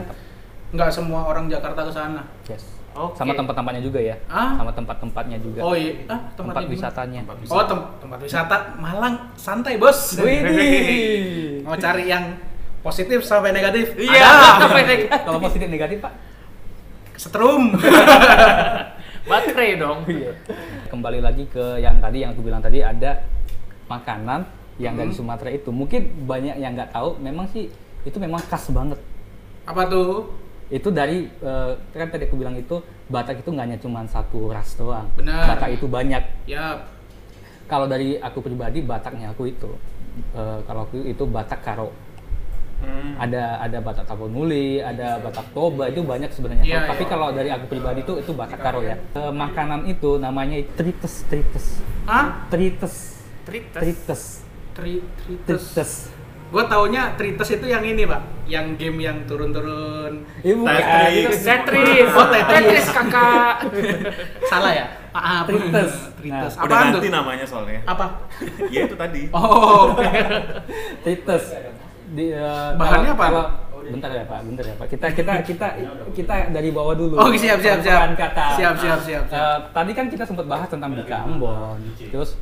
nggak 0.73 0.89
semua 0.89 1.21
orang 1.23 1.45
Jakarta 1.45 1.81
ke 1.81 1.91
sana. 1.91 2.25
Yes. 2.49 2.65
Oke. 2.95 3.19
Sama 3.19 3.35
tempat-tempatnya 3.35 3.83
juga 3.83 3.99
ya. 3.99 4.15
Ah? 4.25 4.55
Sama 4.55 4.71
tempat-tempatnya 4.71 5.37
juga. 5.37 5.59
Oh 5.61 5.75
iya, 5.75 5.99
ah, 6.07 6.31
tempat 6.31 6.63
wisatanya. 6.63 7.21
Tempat 7.21 7.37
Oh, 7.45 7.63
tem- 7.65 7.87
tempat 7.99 8.19
wisata 8.23 8.55
Malang 8.75 9.35
santai, 9.35 9.75
Bos. 9.75 10.15
Widih. 10.15 11.59
Mau 11.61 11.75
cari 11.75 12.07
yang 12.07 12.39
positif 12.79 13.19
sampai 13.21 13.51
negatif? 13.51 13.91
Iya, 13.95 14.15
Ada. 14.23 14.47
sampai 14.63 14.81
naik. 14.85 15.01
Kalau 15.11 15.39
positif 15.39 15.67
negatif 15.67 15.97
pak? 15.99 16.13
Setrum. 17.15 17.75
Baterai 19.29 19.75
dong. 19.75 20.05
Iya. 20.05 20.31
Kembali 20.87 21.19
lagi 21.19 21.43
ke 21.47 21.81
yang 21.81 21.97
tadi 21.97 22.21
yang 22.21 22.31
aku 22.31 22.41
bilang 22.41 22.61
tadi 22.61 22.79
ada 22.79 23.25
makanan 23.85 24.45
yang 24.77 24.93
dari 24.93 25.11
Hmm. 25.11 25.17
Sumatera 25.17 25.49
itu. 25.49 25.67
Mungkin 25.67 26.23
banyak 26.23 26.55
yang 26.55 26.75
nggak 26.75 26.93
tahu. 26.93 27.17
Memang 27.17 27.49
sih 27.49 27.67
itu 28.03 28.17
memang 28.17 28.39
khas 28.39 28.69
banget. 28.69 28.99
Apa 29.65 29.89
tuh? 29.89 30.29
Itu 30.67 30.89
dari 30.89 31.29
eh, 31.29 31.71
kan 31.93 32.07
tadi 32.09 32.25
aku 32.25 32.35
bilang 32.35 32.57
itu 32.57 32.81
Batak 33.05 33.45
itu 33.45 33.53
nggak 33.53 33.65
hanya 33.69 33.77
cuma 33.77 34.01
satu 34.09 34.49
ras 34.49 34.73
doang. 34.73 35.05
Benar. 35.13 35.45
Batak 35.55 35.77
itu 35.77 35.85
banyak. 35.85 36.23
Ya, 36.49 36.89
Kalau 37.65 37.85
dari 37.85 38.17
aku 38.17 38.41
pribadi 38.41 38.81
Bataknya 38.81 39.33
aku 39.33 39.49
itu 39.49 39.69
eh, 40.33 40.59
kalau 40.65 40.85
aku 40.85 41.05
itu 41.05 41.23
Batak 41.25 41.61
Karo. 41.61 41.89
Hmm. 42.75 43.15
ada 43.15 43.55
ada 43.63 43.79
Batak 43.79 44.03
Tapanuli, 44.03 44.83
ada 44.83 45.15
Batak 45.23 45.47
Toba 45.55 45.87
itu 45.87 46.03
banyak 46.03 46.27
sebenarnya. 46.27 46.63
Iya, 46.67 46.91
Tapi 46.91 47.07
iya. 47.07 47.09
kalau 47.09 47.27
dari 47.31 47.47
aku 47.47 47.65
pribadi 47.71 48.03
itu 48.03 48.13
itu 48.19 48.31
Batak 48.35 48.59
Karo 48.59 48.83
ya. 48.83 48.99
Eh, 49.15 49.31
makanan 49.31 49.87
itu 49.87 50.19
namanya 50.19 50.59
trites 50.75 51.23
trites 51.31 51.79
ah, 52.03 52.43
trites 52.51 53.15
Trites. 53.47 53.79
trites 53.79 54.23
tri 54.75 54.99
trites. 55.23 55.45
trites. 55.71 55.91
Gua 56.53 56.63
taunya 56.65 57.13
trites 57.15 57.49
itu 57.51 57.65
yang 57.65 57.81
ini, 57.81 58.05
Pak. 58.05 58.21
Yang 58.45 58.65
game 58.77 58.97
yang 59.01 59.17
turun-turun. 59.25 60.23
Ibu 60.39 60.61
Tetris. 60.61 61.41
Tetris. 61.41 62.09
Oh, 62.13 62.27
Tetris. 62.29 62.53
Tetris 62.53 62.87
kakak. 62.89 63.55
Salah 64.51 64.71
ya? 64.71 64.85
Maaf. 65.11 65.43
Trites. 65.49 65.93
Trites. 66.15 66.53
Nah, 66.55 66.63
Udah 66.63 66.75
ganti 66.85 66.97
tuh? 67.01 67.11
namanya 67.11 67.45
soalnya. 67.45 67.81
Apa? 67.83 68.05
ya 68.69 68.85
itu 68.85 68.95
tadi. 68.95 69.21
Oh, 69.35 69.91
oke. 69.91 70.05
trites. 71.01 71.43
Di, 72.13 72.25
eh, 72.31 72.69
Bahannya 72.77 73.11
apa? 73.13 73.25
kalau- 73.25 73.51
bentar 73.85 74.09
ya 74.09 74.25
Pak, 74.25 74.39
bentar 74.41 74.65
ya 74.65 74.73
Pak. 74.81 74.87
Kita 74.89 75.07
kita 75.13 75.33
kita 75.45 75.67
kita 76.09 76.35
dari 76.49 76.73
bawah 76.73 76.97
dulu. 76.97 77.21
Oh, 77.21 77.29
siap, 77.31 77.61
siap, 77.61 77.85
siap. 77.85 78.17
Kata. 78.17 78.57
Siap, 78.57 78.75
siap, 78.81 78.97
siap, 78.97 79.23
siap. 79.29 79.37
Eh, 79.37 79.57
tadi 79.69 79.91
kan 79.93 80.09
kita 80.09 80.25
sempat 80.25 80.49
bahas 80.49 80.65
tentang 80.65 80.89
Bika 80.89 81.21
Ambon, 81.21 81.77
terus 82.09 82.33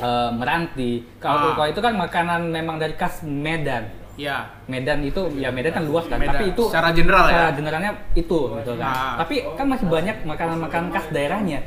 eh, 0.00 0.30
Meranti. 0.32 0.92
Kalau 1.18 1.54
Ah. 1.54 1.66
itu 1.66 1.78
kan 1.78 1.92
makanan 1.94 2.48
memang 2.48 2.76
dari 2.76 2.94
khas 2.94 3.20
Medan. 3.22 3.84
Ya. 4.16 4.52
Medan 4.66 5.00
itu 5.00 5.32
ya 5.34 5.48
Medan 5.48 5.72
kan 5.72 5.84
luas 5.84 6.04
kan, 6.04 6.16
Medan. 6.16 6.36
tapi 6.36 6.52
itu 6.52 6.64
Secara 6.68 6.92
general 6.92 7.24
ya? 7.24 7.32
secara 7.32 7.50
generalnya 7.54 7.92
itu 8.14 8.38
gitu 8.52 8.72
kan. 8.76 8.84
Nah. 8.86 9.14
Tapi 9.16 9.34
kan 9.54 9.66
masih 9.66 9.86
banyak 9.86 10.16
makanan-makanan 10.24 10.88
khas 10.90 11.06
daerahnya. 11.08 11.60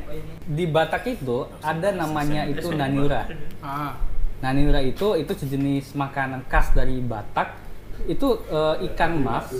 Di 0.44 0.64
Batak 0.66 1.02
itu 1.08 1.36
ada 1.58 1.88
namanya 1.90 2.46
itu 2.46 2.70
nanura. 2.70 3.26
Ah. 3.58 3.98
Nanura 4.38 4.78
itu 4.78 5.14
itu 5.14 5.32
sejenis 5.32 5.94
makanan 5.94 6.46
khas 6.46 6.70
dari 6.70 7.00
Batak. 7.00 7.58
Itu 8.04 8.42
eh, 8.46 8.86
ikan 8.86 9.18
mas 9.18 9.50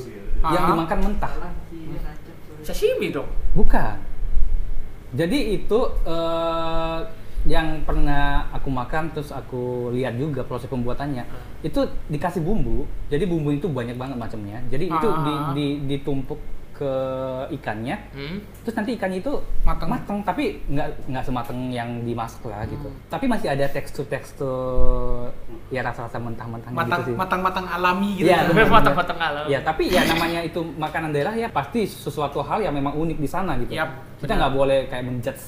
yang 0.44 0.62
Ah. 0.62 0.68
dimakan 0.70 0.98
mentah. 1.02 1.32
Sashimi 2.62 3.10
dong. 3.10 3.26
Bukan. 3.54 3.96
Jadi 5.14 5.38
itu 5.56 5.78
eh, 6.04 6.98
yang 7.44 7.84
pernah 7.84 8.24
aku 8.50 8.68
makan 8.68 9.12
terus 9.12 9.28
aku 9.28 9.62
lihat 9.90 10.16
juga 10.16 10.40
proses 10.42 10.64
pembuatannya 10.64 11.28
itu 11.60 11.76
dikasih 12.08 12.40
bumbu 12.40 12.82
jadi 13.06 13.24
bumbu 13.24 13.52
itu 13.52 13.68
banyak 13.68 13.94
banget 13.94 14.16
macamnya 14.16 14.64
jadi 14.66 14.84
itu 14.86 15.08
di, 15.20 15.32
Ah. 15.32 15.52
di, 15.52 15.66
ditumpuk 15.86 16.40
ke 16.74 16.90
ikannya 17.52 17.94
Hmm? 18.10 18.42
terus 18.60 18.74
nanti 18.74 18.98
ikannya 18.98 19.20
itu 19.20 19.30
Mateng. 19.62 19.86
mateng 19.86 20.18
tapi 20.20 20.58
nggak 20.66 21.06
nggak 21.06 21.22
semateng 21.22 21.70
yang 21.70 22.02
dimasak 22.02 22.42
lah 22.42 22.66
gitu 22.66 22.88
Hmm. 22.88 22.98
tapi 23.06 23.28
masih 23.28 23.46
ada 23.46 23.68
tekstur 23.68 24.02
tekstur 24.04 25.30
ya 25.68 25.80
rasa-rasa 25.80 26.18
mentah-mentahnya 26.18 26.74
matang 26.74 27.00
gitu 27.00 27.08
sih 27.08 27.14
matang 27.14 27.40
matang 27.40 27.66
alami 27.68 28.10
gitu 28.16 28.26
Iya, 28.26 28.40
kan. 28.40 28.46
bener. 28.50 28.66
Matang-matang 28.72 29.18
alam. 29.18 29.44
Ya, 29.46 29.58
tapi 29.60 29.86
ya 29.86 30.02
namanya 30.04 30.40
itu 30.42 30.60
makanan 30.74 31.10
daerah 31.10 31.34
ya 31.34 31.46
pasti 31.48 31.84
sesuatu 31.84 32.40
hal 32.40 32.58
yang 32.60 32.72
memang 32.72 32.96
unik 32.96 33.18
di 33.18 33.28
sana 33.28 33.54
gitu. 33.56 33.70
Yap, 33.70 33.90
Kita 34.18 34.32
nggak 34.34 34.52
boleh 34.52 34.78
kayak 34.88 35.04
menjudge 35.04 35.44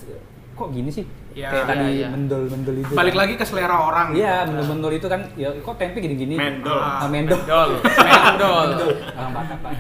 kok 0.57 0.69
gini 0.73 0.89
sih. 0.89 1.05
Ya, 1.37 1.53
kayak 1.53 1.67
tadi 1.69 1.85
iya, 1.85 1.93
iya. 1.93 2.09
mendol-mendol 2.09 2.77
itu. 2.81 2.93
balik 2.97 3.13
kan. 3.13 3.21
lagi 3.23 3.35
ke 3.37 3.45
selera 3.45 3.77
orang 3.77 4.17
Iya, 4.17 4.49
mendol-mendol 4.49 4.93
itu 4.97 5.05
kan 5.05 5.21
ya 5.37 5.53
kok 5.53 5.77
tempe 5.77 6.01
gini-gini. 6.01 6.35
Mendol. 6.35 6.81
Ah, 6.81 7.05
mendol. 7.07 7.37
Mendol. 7.39 7.71
Mendol. 8.27 8.69
Orang 9.13 9.33
Batak, 9.37 9.59
Pak. 9.61 9.73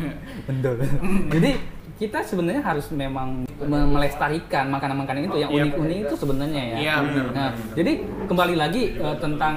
Mendol. 0.47 0.77
Jadi 1.35 1.51
kita 1.97 2.21
sebenarnya 2.21 2.61
harus 2.61 2.93
memang 2.93 3.49
me- 3.49 3.89
melestarikan 3.89 4.69
makanan-makanan 4.69 5.27
itu 5.27 5.39
yang 5.39 5.49
Iya, 5.49 5.63
unik-unik 5.65 5.99
itu 6.05 6.15
sebenarnya 6.15 6.63
ya. 6.63 6.77
Iya, 6.77 6.95
benar. 7.01 7.27
Nah, 7.33 7.49
jadi 7.73 7.93
kembali 8.29 8.55
lagi 8.55 8.83
eh, 8.95 9.17
tentang 9.17 9.57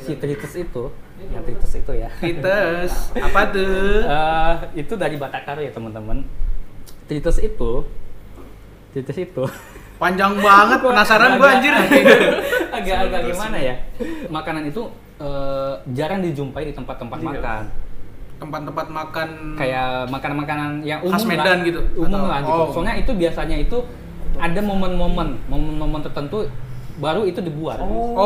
si 0.00 0.16
tritis 0.16 0.56
itu, 0.56 0.84
yang 1.28 1.44
tritis 1.44 1.72
itu 1.76 1.92
ya. 1.92 2.08
Trites 2.16 3.12
apa 3.14 3.40
tuh 3.52 4.00
Eh, 4.00 4.54
itu 4.80 4.96
dari 4.96 5.20
Batakar 5.20 5.60
ya 5.60 5.68
teman-teman. 5.68 6.24
Tritus 7.04 7.36
itu, 7.36 7.84
Tritus 8.96 9.18
itu 9.18 9.44
panjang 10.04 10.32
banget 10.36 10.78
penasaran 10.78 11.30
gua 11.34 11.48
anjir 11.50 11.72
agak-agak 12.70 13.20
gimana 13.30 13.56
ya? 13.58 13.74
Makanan 14.28 14.62
itu 14.66 14.82
eh, 15.16 15.72
jarang 15.90 16.20
dijumpai 16.20 16.68
di 16.68 16.72
tempat-tempat 16.72 17.18
Iya. 17.18 17.28
makan. 17.30 17.62
tempat-tempat 18.34 18.86
makan 18.90 19.28
Kayak 19.54 20.10
makanan-makanan 20.10 20.70
yang 20.82 21.00
umum 21.00 21.14
Khas 21.14 21.24
Medan 21.24 21.56
lah. 21.56 21.64
gitu? 21.64 21.80
Umum 21.96 22.12
Atau- 22.18 22.28
lah 22.28 22.38
gitu. 22.42 22.52
oh. 22.52 22.68
Soalnya 22.68 22.94
itu 22.98 23.12
biasanya 23.14 23.56
itu 23.56 23.78
ada 24.36 24.60
momen-momen, 24.60 25.38
momen-momen 25.46 26.00
tertentu 26.02 26.44
baru 26.96 27.24
itu 27.24 27.40
dibuat. 27.40 27.78
oh 27.78 28.18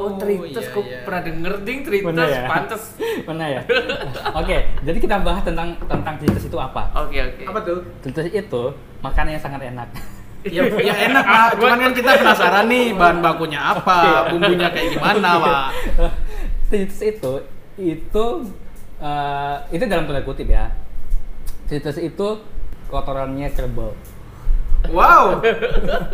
Oh, 0.00 0.08
Tritus 0.16 0.62
iya, 0.62 0.72
kok 0.72 0.82
iya. 0.82 1.02
pernah 1.04 1.20
denger 1.20 1.54
ding 1.60 1.78
Tritus 1.82 2.06
Bener 2.08 2.26
ya? 2.28 2.42
pantes. 2.46 2.82
Mana 3.28 3.44
ya? 3.46 3.60
Oke, 4.32 4.56
jadi 4.80 4.98
kita 4.98 5.16
bahas 5.20 5.42
tentang 5.42 5.74
tentang 5.82 6.14
Tritus 6.16 6.44
itu 6.44 6.56
apa? 6.56 6.88
Oke 6.96 7.18
oke. 7.20 7.42
apa 7.44 7.58
tuh 7.60 7.78
Tritus 8.00 8.26
itu 8.28 8.62
makanan 9.00 9.30
yang 9.32 9.42
sangat 9.42 9.60
enak. 9.66 9.90
ya, 10.44 10.62
ya 10.70 10.94
enak 11.06 11.24
pak 11.24 11.48
cuman 11.58 11.78
kan 11.80 11.92
kita 11.92 12.10
penasaran 12.18 12.64
nih 12.66 12.94
bahan 12.94 13.18
bakunya 13.20 13.60
apa 13.60 13.98
bumbunya 14.28 14.68
kayak 14.70 14.96
gimana 14.96 15.30
pak 15.36 15.66
Tritus 16.70 17.02
itu 17.02 17.32
itu 17.74 18.24
eh, 18.96 19.56
itu 19.70 19.82
dalam 19.84 20.06
tanda 20.06 20.22
kutip 20.22 20.46
ya. 20.46 20.70
Tritus 21.66 21.98
itu 21.98 22.28
kotorannya 22.86 23.50
kerbau. 23.50 23.90
wow 24.88 25.42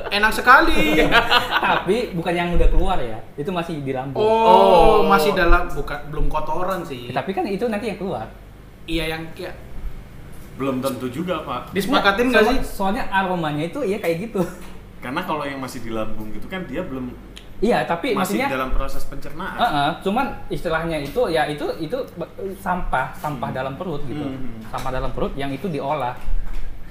enak 0.09 0.33
sekali 0.33 0.99
Tapi 1.69 2.17
bukan 2.17 2.33
yang 2.33 2.49
udah 2.57 2.67
keluar 2.67 2.97
ya. 2.99 3.21
Itu 3.37 3.53
masih 3.53 3.85
di 3.85 3.93
lambung. 3.93 4.19
oh, 4.19 4.25
Oh. 4.25 4.97
masih 5.05 5.37
dalam 5.37 5.69
bukan 5.69 5.99
belum 6.09 6.27
kotoran 6.27 6.83
sih 6.83 7.13
Tapi 7.13 7.31
kan 7.31 7.45
itu 7.45 7.69
nanti 7.69 7.93
yang 7.93 8.01
keluar. 8.01 8.27
iya 8.87 9.13
yang 9.13 9.23
ya, 9.37 9.53
Belum 10.57 10.81
tentu 10.81 11.07
juga, 11.07 11.41
Pak. 11.41 11.71
disepakatin 11.71 12.29
nggak 12.29 12.45
sih 12.47 12.59
Soalnya 12.63 13.05
aromanya 13.09 13.63
itu 13.63 13.81
ya 13.83 13.97
kayak 13.97 14.17
gitu. 14.25 14.41
Karena 14.99 15.21
kalau 15.21 15.45
yang 15.45 15.59
masih 15.59 15.81
di 15.81 15.91
lambung 15.91 16.29
gitu 16.31 16.47
kan 16.47 16.65
dia 16.65 16.81
belum 16.81 17.13
Iya, 17.57 17.85
tapi 17.85 18.13
masih 18.13 18.37
maksudnya 18.37 18.49
dalam 18.53 18.69
proses 18.71 19.01
pencernaan. 19.03 19.57
Heeh, 19.57 19.89
cuman 20.03 20.29
istilahnya 20.47 20.99
itu 20.99 21.21
ya 21.27 21.45
itu 21.47 21.65
itu 21.79 21.97
sampah 22.55 23.13
sampah 23.15 23.49
dalam 23.49 23.73
perut 23.75 24.05
gitu 24.05 24.21
Hmm. 24.21 24.61
sampah 24.67 24.93
dalam 24.93 25.09
perut 25.11 25.33
yang 25.35 25.49
itu 25.49 25.65
diolah 25.67 26.13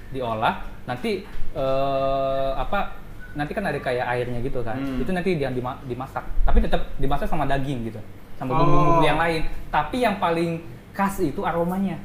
diolah 0.10 0.58
nanti 0.84 1.22
eh, 1.54 2.52
apa 2.56 2.98
nanti 3.32 3.52
kan 3.52 3.62
ada 3.64 3.78
kayak 3.78 4.06
airnya 4.08 4.42
gitu 4.42 4.62
kan 4.62 4.74
Hmm. 4.74 4.98
itu 4.98 5.12
nanti 5.12 5.36
dia 5.36 5.50
dima- 5.50 5.78
dimasak 5.84 6.26
tapi 6.42 6.58
tetap 6.60 6.82
dimasak 6.96 7.28
sama 7.28 7.46
daging 7.46 7.86
gitu 7.86 8.02
sama 8.34 8.52
Oh. 8.52 8.58
bumbu-bumbu 8.60 9.04
yang 9.04 9.18
lain 9.18 9.44
tapi 9.70 10.02
yang 10.02 10.18
paling 10.18 10.66
khas 10.92 11.22
itu 11.22 11.42
aromanya 11.42 12.00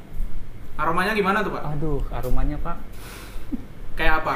aromanya 0.81 1.13
gimana 1.13 1.39
tuh 1.45 1.53
pak? 1.53 1.63
Aduh 1.77 2.01
aromanya 2.09 2.57
pak. 2.61 2.77
Kayak 3.95 4.25
apa? 4.25 4.33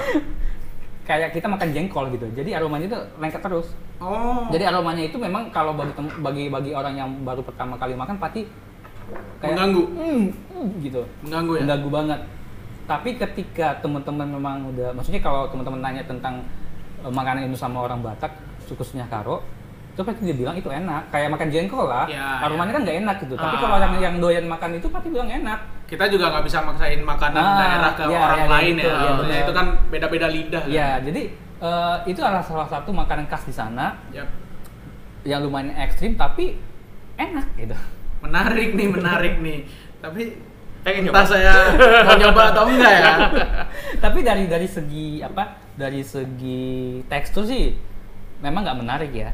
Kayak 1.09 1.37
kita 1.37 1.47
makan 1.49 1.69
jengkol 1.73 2.09
gitu. 2.17 2.27
Jadi 2.33 2.57
aromanya 2.57 2.87
itu 2.89 2.99
lengket 3.21 3.41
terus. 3.45 3.69
Oh. 4.01 4.49
Jadi 4.49 4.65
aromanya 4.65 5.05
itu 5.05 5.17
memang 5.21 5.53
kalau 5.53 5.77
bagi 5.77 5.93
bagi 6.21 6.45
bagi 6.49 6.71
orang 6.73 6.95
yang 6.97 7.11
baru 7.25 7.45
pertama 7.45 7.77
kali 7.77 7.93
makan 7.97 8.17
pasti 8.17 8.45
Mengganggu. 9.45 9.85
"Hmm, 9.85 10.25
hmm," 10.33 10.69
gitu. 10.81 11.05
mengganggu 11.21 11.53
ya? 11.53 11.63
Mengganggu 11.69 11.89
banget. 11.93 12.21
Tapi 12.85 13.11
ketika 13.17 13.69
teman-teman 13.85 14.29
memang 14.33 14.57
udah 14.73 14.97
maksudnya 14.97 15.21
kalau 15.21 15.45
teman-teman 15.53 15.81
nanya 15.85 16.05
tentang 16.09 16.41
eh, 17.05 17.13
makanan 17.13 17.49
itu 17.49 17.57
sama 17.57 17.85
orang 17.85 18.01
Batak, 18.01 18.33
khususnya 18.65 19.05
Karo, 19.13 19.45
itu 19.95 20.03
pasti 20.03 20.21
dia 20.23 20.35
bilang 20.35 20.53
itu 20.53 20.67
enak. 20.67 21.03
Kayak 21.09 21.29
makan 21.31 21.49
jengkol 21.49 21.87
lah. 21.87 22.05
Ya, 22.05 22.43
aromanya 22.43 22.67
ya. 22.67 22.75
kan 22.75 22.83
nggak 22.83 22.99
enak 23.01 23.17
gitu. 23.23 23.35
Tapi 23.35 23.55
Ah. 23.55 23.61
kalau 23.63 23.75
orang 23.79 23.93
yang 23.97 24.15
doyan 24.19 24.45
makan 24.45 24.71
itu 24.75 24.87
pasti 24.89 25.09
bilang 25.09 25.31
enak. 25.31 25.61
kita 25.85 26.09
juga 26.09 26.27
nggak 26.27 26.45
bisa 26.49 26.59
maksain 26.61 26.99
makanan 26.99 27.39
Ah, 27.39 27.55
daerah 27.55 27.93
ke 27.93 28.03
iya, 28.05 28.19
orang 28.19 28.41
iya, 28.41 28.49
lain 28.51 28.75
gitu, 28.75 28.89
ya. 28.89 28.97
iya, 28.97 29.13
benar. 29.15 29.37
itu 29.39 29.53
kan 29.53 29.67
beda-beda 29.89 30.27
lidah. 30.27 30.63
kan? 30.65 30.73
Ya, 30.73 30.89
jadi 30.99 31.23
eh, 31.61 31.97
itu 32.05 32.19
adalah 32.19 32.43
salah 32.43 32.67
satu 32.67 32.91
makanan 32.91 33.29
khas 33.29 33.45
di 33.45 33.55
sana 33.55 33.95
Yap. 34.11 34.27
yang 35.23 35.41
lumayan 35.41 35.71
ekstrim 35.77 36.17
tapi 36.17 36.59
enak 37.15 37.47
gitu. 37.55 37.77
Menarik 38.21 38.73
nih, 38.73 38.89
menarik 38.91 39.35
nih. 39.39 39.69
Tapi 40.01 40.23
Pengen 40.83 41.09
entah 41.09 41.21
nyoba? 41.21 41.31
saya 41.31 41.53
mau 42.03 42.17
nyoba 42.19 42.43
atau 42.51 42.65
enggak 42.67 42.95
ya. 42.95 43.13
tapi 44.05 44.19
dari 44.21 44.45
dari 44.45 44.67
segi 44.67 45.21
apa 45.21 45.45
dari 45.73 46.01
segi 46.01 46.65
tekstur 47.07 47.45
sih 47.45 47.77
memang 48.41 48.65
nggak 48.65 48.79
menarik 48.79 49.13
ya 49.13 49.31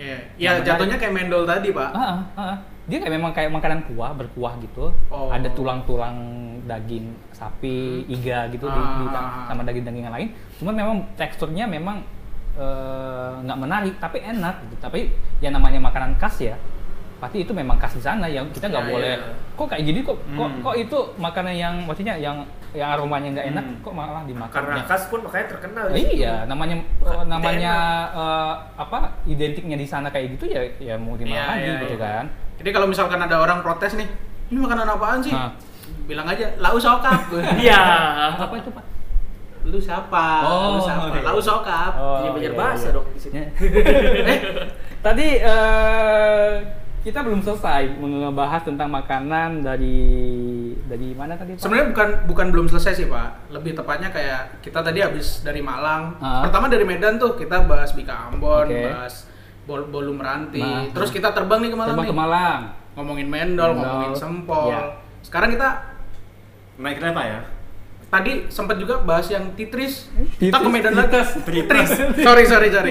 Iya. 0.00 0.16
Ya 0.16 0.16
Yang 0.40 0.54
menarik. 0.54 0.66
jatuhnya 0.66 0.96
kayak 0.96 1.14
mendol 1.14 1.44
tadi, 1.44 1.68
Pak. 1.70 1.90
ah, 1.92 2.00
ah, 2.00 2.16
ah. 2.34 2.56
dia 2.82 2.98
kayak 2.98 3.14
memang 3.14 3.30
kayak 3.30 3.52
makanan 3.52 3.86
kuah 3.86 4.10
berkuah 4.10 4.58
gitu 4.58 4.90
Oh. 5.08 5.28
ada 5.28 5.46
tulang-tulang 5.50 6.16
daging 6.64 7.06
sapi 7.30 8.02
iga 8.04 8.48
gitu 8.48 8.66
di- 8.66 8.88
di- 8.98 9.12
Ah. 9.12 9.46
sama 9.46 9.62
daging-daging 9.62 10.02
yang 10.02 10.16
lain 10.16 10.28
cuman 10.56 10.74
memang 10.74 10.96
teksturnya 11.14 11.68
memang 11.68 12.02
eh, 12.52 13.32
nggak 13.40 13.58
menarik 13.58 13.94
tapi 13.96 14.18
enak 14.20 14.58
gitu 14.66 14.74
tapi 14.80 15.00
yang 15.38 15.54
namanya 15.54 15.78
makanan 15.78 16.18
khas 16.18 16.42
ya 16.42 16.58
pasti 17.20 17.44
itu 17.44 17.52
memang 17.52 17.76
khas 17.76 17.92
di 17.92 18.00
sana 18.00 18.24
yang 18.24 18.48
kita 18.48 18.64
nggak 18.66 18.80
Ya, 18.80 18.88
boleh 18.88 19.12
ya. 19.12 19.28
kok 19.52 19.68
kayak 19.68 19.84
gini 19.84 20.00
kok 20.00 20.16
kok 20.16 20.48
Hmm. 20.48 20.60
kok 20.60 20.74
itu 20.74 20.98
makanan 21.14 21.52
yang 21.52 21.74
maksudnya 21.84 22.16
yang 22.16 22.40
yang 22.72 22.88
aromanya 22.90 23.28
nggak 23.30 23.46
enak 23.50 23.64
Hmm. 23.66 23.76
kok 23.78 23.92
malah 23.92 24.22
dimakan 24.24 24.50
Karena 24.50 24.74
Ya. 24.74 24.84
khas 24.84 25.02
pun 25.06 25.20
makanya 25.20 25.46
terkenal. 25.48 25.84
situ. 25.86 26.16
Iya, 26.16 26.34
namanya 26.46 26.74
Bukan 26.96 27.12
eh, 27.12 27.24
namanya 27.26 27.74
eh, 28.10 28.52
apa 28.74 28.98
identiknya 29.24 29.76
di 29.76 29.84
sana 29.84 30.08
kayak 30.08 30.34
gitu 30.34 30.48
ya 30.48 30.64
ya 30.80 30.94
mau 30.96 31.12
di 31.14 31.24
Iya, 31.24 31.34
mana 31.34 31.44
lagi 31.50 31.60
iya, 31.62 31.76
gitu 31.78 31.94
iya. 31.94 32.00
kan. 32.00 32.24
Jadi 32.56 32.70
kalau 32.70 32.86
misalkan 32.86 33.20
ada 33.20 33.36
orang 33.36 33.60
protes 33.60 33.92
nih, 33.94 34.08
ini 34.48 34.58
makanan 34.58 34.88
apaan 34.88 35.20
sih? 35.20 35.30
Nah. 35.30 35.52
Bilang 36.02 36.24
aja, 36.24 36.48
lau 36.56 36.76
sokap. 36.76 37.20
Iya. 37.60 37.80
Apa 38.38 38.54
itu, 38.54 38.70
Pak? 38.70 38.84
Lu 39.62 39.76
siapa? 39.76 40.26
Oh, 40.42 40.76
Lu 40.76 40.80
siapa? 40.80 41.04
iya. 41.10 41.20
Lau 41.22 41.36
sokap. 41.36 41.92
Iya, 42.18 42.28
belajar 42.30 42.52
bahasa 42.54 42.86
dong 42.90 43.04
di 43.10 43.20
sini. 43.20 43.44
eh, 44.32 44.40
tadi 44.98 45.28
eh, 45.36 46.52
kita 47.00 47.24
belum 47.24 47.40
selesai 47.40 47.96
membahas 47.96 48.60
tentang 48.60 48.92
makanan 48.92 49.64
dari 49.64 50.00
dari 50.84 51.16
mana 51.16 51.32
tadi, 51.32 51.56
Pak? 51.56 51.64
Sebenarnya 51.64 51.86
bukan 51.96 52.08
bukan 52.28 52.46
belum 52.52 52.66
selesai 52.68 52.92
sih 52.92 53.06
pak. 53.08 53.48
Lebih 53.48 53.72
tepatnya 53.72 54.12
kayak 54.12 54.60
kita 54.60 54.84
tadi 54.84 55.00
habis 55.00 55.40
dari 55.40 55.64
Malang. 55.64 56.20
Ah. 56.20 56.44
Pertama 56.44 56.68
dari 56.68 56.84
Medan 56.84 57.16
tuh 57.16 57.40
kita 57.40 57.64
bahas 57.64 57.96
Bika 57.96 58.28
Ambon, 58.28 58.68
Oke. 58.68 58.84
bahas 58.92 59.24
Bol 59.64 59.88
Bolu 59.88 60.12
Meranti. 60.12 60.60
Nah. 60.60 60.92
Terus 60.92 61.08
kita 61.08 61.32
terbang 61.32 61.64
nih 61.64 61.72
ke 61.72 61.78
Malang 61.78 61.96
Terbang 61.96 62.04
nih. 62.04 62.12
ke 62.12 62.20
Malang. 62.20 62.60
Ngomongin 63.00 63.28
Mendol, 63.32 63.70
Mendol. 63.72 63.80
ngomongin 63.80 64.12
Sempol. 64.18 64.68
Iya. 64.68 64.82
Sekarang 65.24 65.48
kita 65.56 65.68
Naik 66.80 66.96
kereta 66.96 67.22
ya? 67.24 67.40
Tadi 68.10 68.32
sempat 68.46 68.74
juga 68.74 68.98
bahas 69.00 69.26
yang 69.26 69.54
Titris. 69.54 70.10
Titris, 70.34 70.50
Kita 70.50 70.58
ke 70.58 70.68
Medan 70.68 70.92
lagi. 70.92 71.14
Trites. 71.14 71.30
Titris. 71.40 71.90
sorry 72.18 72.44
sorry 72.44 72.68
sorry. 72.68 72.90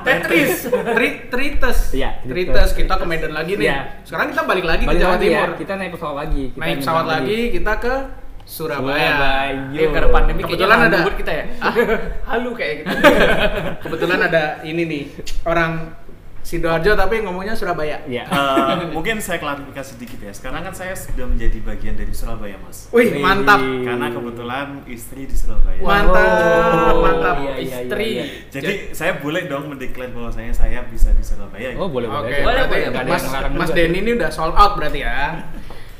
Tetris. 0.00 0.52
Tri 0.70 1.08
Trites. 1.28 1.78
Iya, 1.92 2.10
Trites. 2.22 2.50
Trites. 2.50 2.70
Kita 2.74 2.94
ke 2.96 3.04
Medan 3.04 3.32
lagi 3.32 3.54
nih. 3.54 3.66
Iya. 3.66 3.78
Sekarang 4.02 4.32
kita 4.32 4.42
balik 4.44 4.64
lagi 4.64 4.84
ke 4.84 4.96
Jawa 4.96 5.14
lagi 5.14 5.26
Timur. 5.26 5.48
ya, 5.48 5.56
kita 5.56 5.72
naik 5.76 5.90
pesawat 5.92 6.16
lagi. 6.18 6.44
Kita 6.50 6.60
Naik 6.60 6.76
pesawat 6.80 7.04
lagi, 7.06 7.38
kita 7.52 7.72
ke 7.76 7.94
Surabaya. 8.42 9.10
Surabaya. 9.14 9.78
Eh, 9.78 9.88
karena 9.88 10.08
pandemi 10.10 10.40
Kebetulan 10.42 10.78
ada- 10.82 11.06
kita 11.12 11.32
ya. 11.32 11.44
Halu 12.32 12.50
kayak 12.52 12.74
gitu. 12.80 12.94
Kebetulan 13.84 14.20
ada 14.24 14.42
ini 14.64 14.82
nih 14.82 15.02
orang 15.44 15.99
Sidoarjo 16.40 16.96
tapi 16.96 17.20
ngomongnya 17.22 17.52
Surabaya. 17.54 18.00
Iya. 18.08 18.24
Eh, 18.70 18.86
mungkin 18.94 19.18
saya 19.18 19.42
klarifikasi 19.42 19.98
sedikit 19.98 20.18
ya. 20.22 20.30
Sekarang 20.30 20.62
kan 20.62 20.72
saya 20.72 20.94
sudah 20.94 21.26
menjadi 21.26 21.58
bagian 21.60 21.98
dari 21.98 22.14
Surabaya, 22.14 22.54
Mas. 22.62 22.86
Wih, 22.94 23.12
Wih. 23.12 23.22
mantap. 23.22 23.58
Karena 23.58 24.06
kebetulan 24.08 24.66
istri 24.86 25.26
di 25.26 25.34
Surabaya. 25.34 25.80
Mantap, 25.82 26.94
mantap. 26.96 27.36
Iya, 27.40 27.54
iya, 27.58 27.76
Istri. 27.82 28.06
iya, 28.06 28.24
iya. 28.24 28.24
Jadi 28.48 28.72
saya 28.94 29.12
boleh 29.18 29.50
dong 29.50 29.68
mendeklar 29.68 30.10
bahwasanya 30.14 30.54
saya 30.54 30.86
bisa 30.86 31.10
di 31.12 31.24
Surabaya. 31.26 31.74
Oh, 31.76 31.90
boleh, 31.90 32.06
Oke, 32.06 32.30
boleh. 32.30 32.40
Boleh, 32.46 32.62
boleh, 32.66 32.84
ada 32.94 33.00
Mas 33.04 33.24
Mas 33.52 33.70
Denny 33.74 33.98
sih. 33.98 34.02
ini 34.06 34.10
udah 34.16 34.30
sold 34.30 34.54
out 34.54 34.78
berarti 34.78 35.00
ya. 35.02 35.44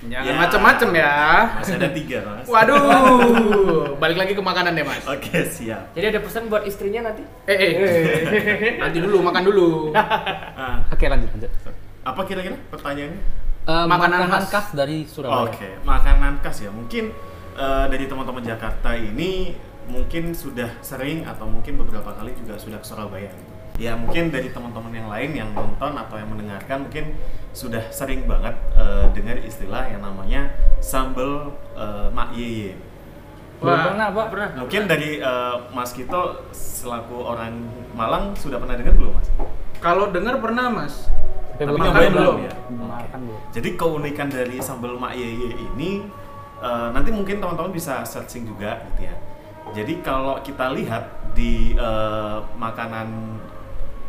Jangan 0.00 0.24
Ya. 0.24 0.34
macem-macem 0.34 0.90
ya. 0.92 1.12
Masih 1.54 1.74
ada 1.76 1.88
tiga, 1.90 2.18
Mas. 2.24 2.46
Waduh, 2.48 2.80
balik 4.02 4.16
lagi 4.16 4.32
ke 4.32 4.40
makanan 4.40 4.72
deh 4.72 4.80
mas. 4.80 5.04
Oke, 5.04 5.44
siap. 5.44 5.92
Jadi 5.92 6.06
ada 6.08 6.20
pesan 6.20 6.48
buat 6.48 6.64
istrinya 6.64 7.04
nanti? 7.06 7.20
Eh, 7.44 7.52
eh, 7.52 7.72
nanti 8.80 8.96
dulu 8.98 9.20
makan 9.20 9.42
dulu. 9.44 9.68
Ah, 10.60 10.80
Oke, 10.88 11.04
lanjut, 11.04 11.28
lanjut. 11.30 11.52
apa 12.00 12.20
kira-kira 12.24 12.56
pertanyaannya? 12.68 13.20
Eh, 13.62 13.84
Makanan 13.86 14.18
makanan, 14.24 14.40
khas. 14.40 14.48
khas. 14.48 14.66
dari 14.72 15.04
Surabaya. 15.04 15.48
Oke, 15.48 15.68
makanan 15.82 16.40
khas 16.40 16.56
ya. 16.60 16.70
Mungkin 16.70 17.12
eh, 17.54 17.84
dari 17.86 18.04
teman-teman 18.04 18.40
Jakarta 18.40 18.92
ini 18.92 19.52
mungkin 19.84 20.32
sudah 20.32 20.80
sering 20.80 21.24
atau 21.24 21.44
mungkin 21.44 21.76
beberapa 21.76 22.08
kali 22.10 22.32
juga 22.34 22.56
sudah 22.56 22.76
ke 22.76 22.86
Surabaya. 22.86 23.28
gitu. 23.28 23.52
Ya 23.80 23.96
mungkin 23.96 24.28
dari 24.28 24.52
teman-teman 24.52 24.92
yang 24.92 25.08
lain 25.08 25.30
yang 25.32 25.50
nonton 25.56 25.96
atau 25.96 26.20
yang 26.20 26.28
mendengarkan 26.28 26.84
mungkin 26.84 27.16
sudah 27.56 27.80
sering 27.88 28.28
banget 28.28 28.52
eh, 28.76 29.08
dengar 29.16 29.40
istilah 29.40 29.88
yang 29.88 30.04
namanya 30.04 30.52
sambal 30.84 31.56
eh, 31.72 32.12
mak 32.12 32.36
yeye. 32.36 32.76
Belum 33.60 33.72
Wah, 33.72 33.84
pernah, 33.92 34.06
Pak. 34.12 34.26
Pernah. 34.32 34.48
Mungkin 34.68 34.82
dari 34.84 35.10
eh, 35.20 35.56
Mas 35.72 35.96
Kito 35.96 36.44
selaku 36.52 37.24
orang 37.24 37.56
Malang 37.96 38.36
sudah 38.36 38.60
pernah 38.60 38.76
dengar 38.76 38.92
belum 38.92 39.16
Mas? 39.16 39.28
Kalau 39.80 40.12
dengar 40.12 40.36
pernah 40.44 40.68
mas. 40.68 41.08
Tapi 41.56 41.64
Tapi 41.64 41.76
belum 41.76 41.84
nyobain 41.88 42.12
belum. 42.12 42.20
belum 42.20 42.36
ya? 42.44 42.54
Makan 42.68 43.20
belum. 43.24 43.40
Jadi 43.52 43.68
keunikan 43.80 44.28
dari 44.28 44.56
sambal 44.60 45.00
mak 45.00 45.16
yeye 45.16 45.56
ini 45.56 46.04
eh, 46.60 46.88
nanti 46.92 47.08
mungkin 47.08 47.40
teman-teman 47.40 47.72
bisa 47.72 48.04
searching 48.04 48.44
juga 48.44 48.84
gitu 48.92 49.08
ya. 49.08 49.16
Jadi 49.72 50.04
kalau 50.04 50.36
kita 50.44 50.68
lihat 50.76 51.32
di 51.32 51.72
eh, 51.80 52.38
makanan 52.60 53.08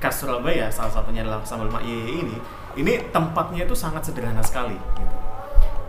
khas 0.02 0.26
Surabaya 0.26 0.66
salah 0.74 0.90
satunya 0.90 1.22
adalah 1.22 1.46
sambal 1.46 1.70
mak 1.70 1.86
yeye 1.86 2.26
ini, 2.26 2.38
ini 2.74 2.98
tempatnya 3.14 3.70
itu 3.70 3.78
sangat 3.78 4.02
sederhana 4.02 4.42
sekali 4.42 4.74
gitu. 4.98 5.18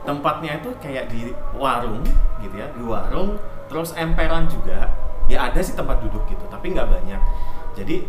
Tempatnya 0.05 0.61
itu 0.61 0.69
kayak 0.83 1.09
di 1.09 1.33
warung 1.57 2.05
gitu 2.45 2.55
ya, 2.55 2.69
di 2.77 2.85
warung 2.85 3.41
terus 3.73 3.97
emperan 3.97 4.45
juga. 4.47 4.91
Ya 5.31 5.49
ada 5.49 5.57
sih 5.65 5.73
tempat 5.73 6.03
duduk 6.05 6.29
gitu, 6.29 6.45
tapi 6.53 6.77
nggak 6.77 6.87
banyak. 6.93 7.21
Jadi 7.73 8.05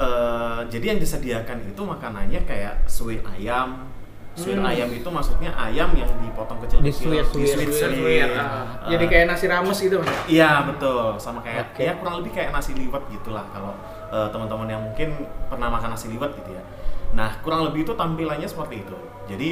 eh, 0.00 0.60
jadi 0.70 0.84
yang 0.94 0.98
disediakan 1.02 1.66
itu 1.66 1.82
makanannya 1.82 2.40
kayak 2.46 2.86
suwir 2.86 3.20
ayam. 3.26 3.90
Suwir 4.38 4.62
Hmm. 4.62 4.70
ayam 4.70 4.86
itu 4.94 5.04
maksudnya 5.10 5.50
ayam 5.58 5.90
yang 5.92 6.06
dipotong 6.22 6.62
kecil-kecil. 6.62 7.10
Disuir-suir. 7.26 7.66
Disuir-suir. 7.66 8.30
Ah. 8.38 8.86
Jadi 8.86 9.04
kayak 9.10 9.26
nasi 9.34 9.50
rames 9.50 9.76
gitu 9.76 9.98
mas. 9.98 10.14
Iya 10.30 10.70
betul, 10.70 11.18
sama 11.18 11.42
kayak 11.42 11.74
Oke. 11.74 11.82
ya 11.82 11.92
kurang 11.98 12.22
lebih 12.22 12.32
kayak 12.38 12.54
nasi 12.54 12.72
liwet 12.78 13.02
gitulah 13.10 13.42
kalau 13.50 13.74
eh, 14.10 14.28
teman-teman 14.34 14.68
yang 14.68 14.82
mungkin 14.82 15.14
pernah 15.48 15.70
makan 15.70 15.94
nasi 15.94 16.10
liwet 16.10 16.34
gitu 16.36 16.50
ya. 16.54 16.62
Nah 17.14 17.38
kurang 17.42 17.66
lebih 17.70 17.86
itu 17.86 17.92
tampilannya 17.94 18.46
seperti 18.46 18.82
itu. 18.86 18.96
Jadi 19.30 19.48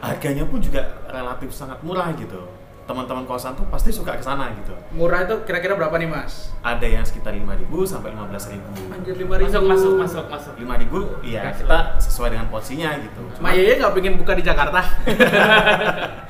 harganya 0.00 0.44
pun 0.44 0.60
juga 0.60 0.84
relatif 1.08 1.52
sangat 1.52 1.80
murah 1.80 2.12
gitu. 2.16 2.44
Teman-teman 2.86 3.26
kosan 3.26 3.58
tuh 3.58 3.66
pasti 3.66 3.90
suka 3.90 4.14
ke 4.14 4.22
sana 4.22 4.54
gitu. 4.62 4.70
Murah 4.94 5.26
itu 5.26 5.42
kira-kira 5.42 5.74
berapa 5.74 5.98
nih 5.98 6.06
mas? 6.06 6.54
Ada 6.62 6.86
yang 6.86 7.02
sekitar 7.02 7.34
5.000 7.34 7.66
sampai 7.82 8.14
15.000. 8.14 8.94
Anjir 8.94 9.14
lima 9.18 9.34
ribu. 9.42 9.50
Masuk, 9.50 9.64
masuk, 9.66 9.92
masuk, 9.98 10.24
masuk. 10.30 10.54
5.000 10.54 11.26
iya 11.26 11.50
kita 11.50 11.98
sesuai 11.98 12.38
dengan 12.38 12.46
porsinya 12.46 12.94
gitu. 13.02 13.26
Ma 13.42 13.50
Yeye 13.50 13.82
nggak 13.82 13.90
pengen 13.90 14.14
buka 14.22 14.32
di 14.38 14.44
Jakarta? 14.46 14.80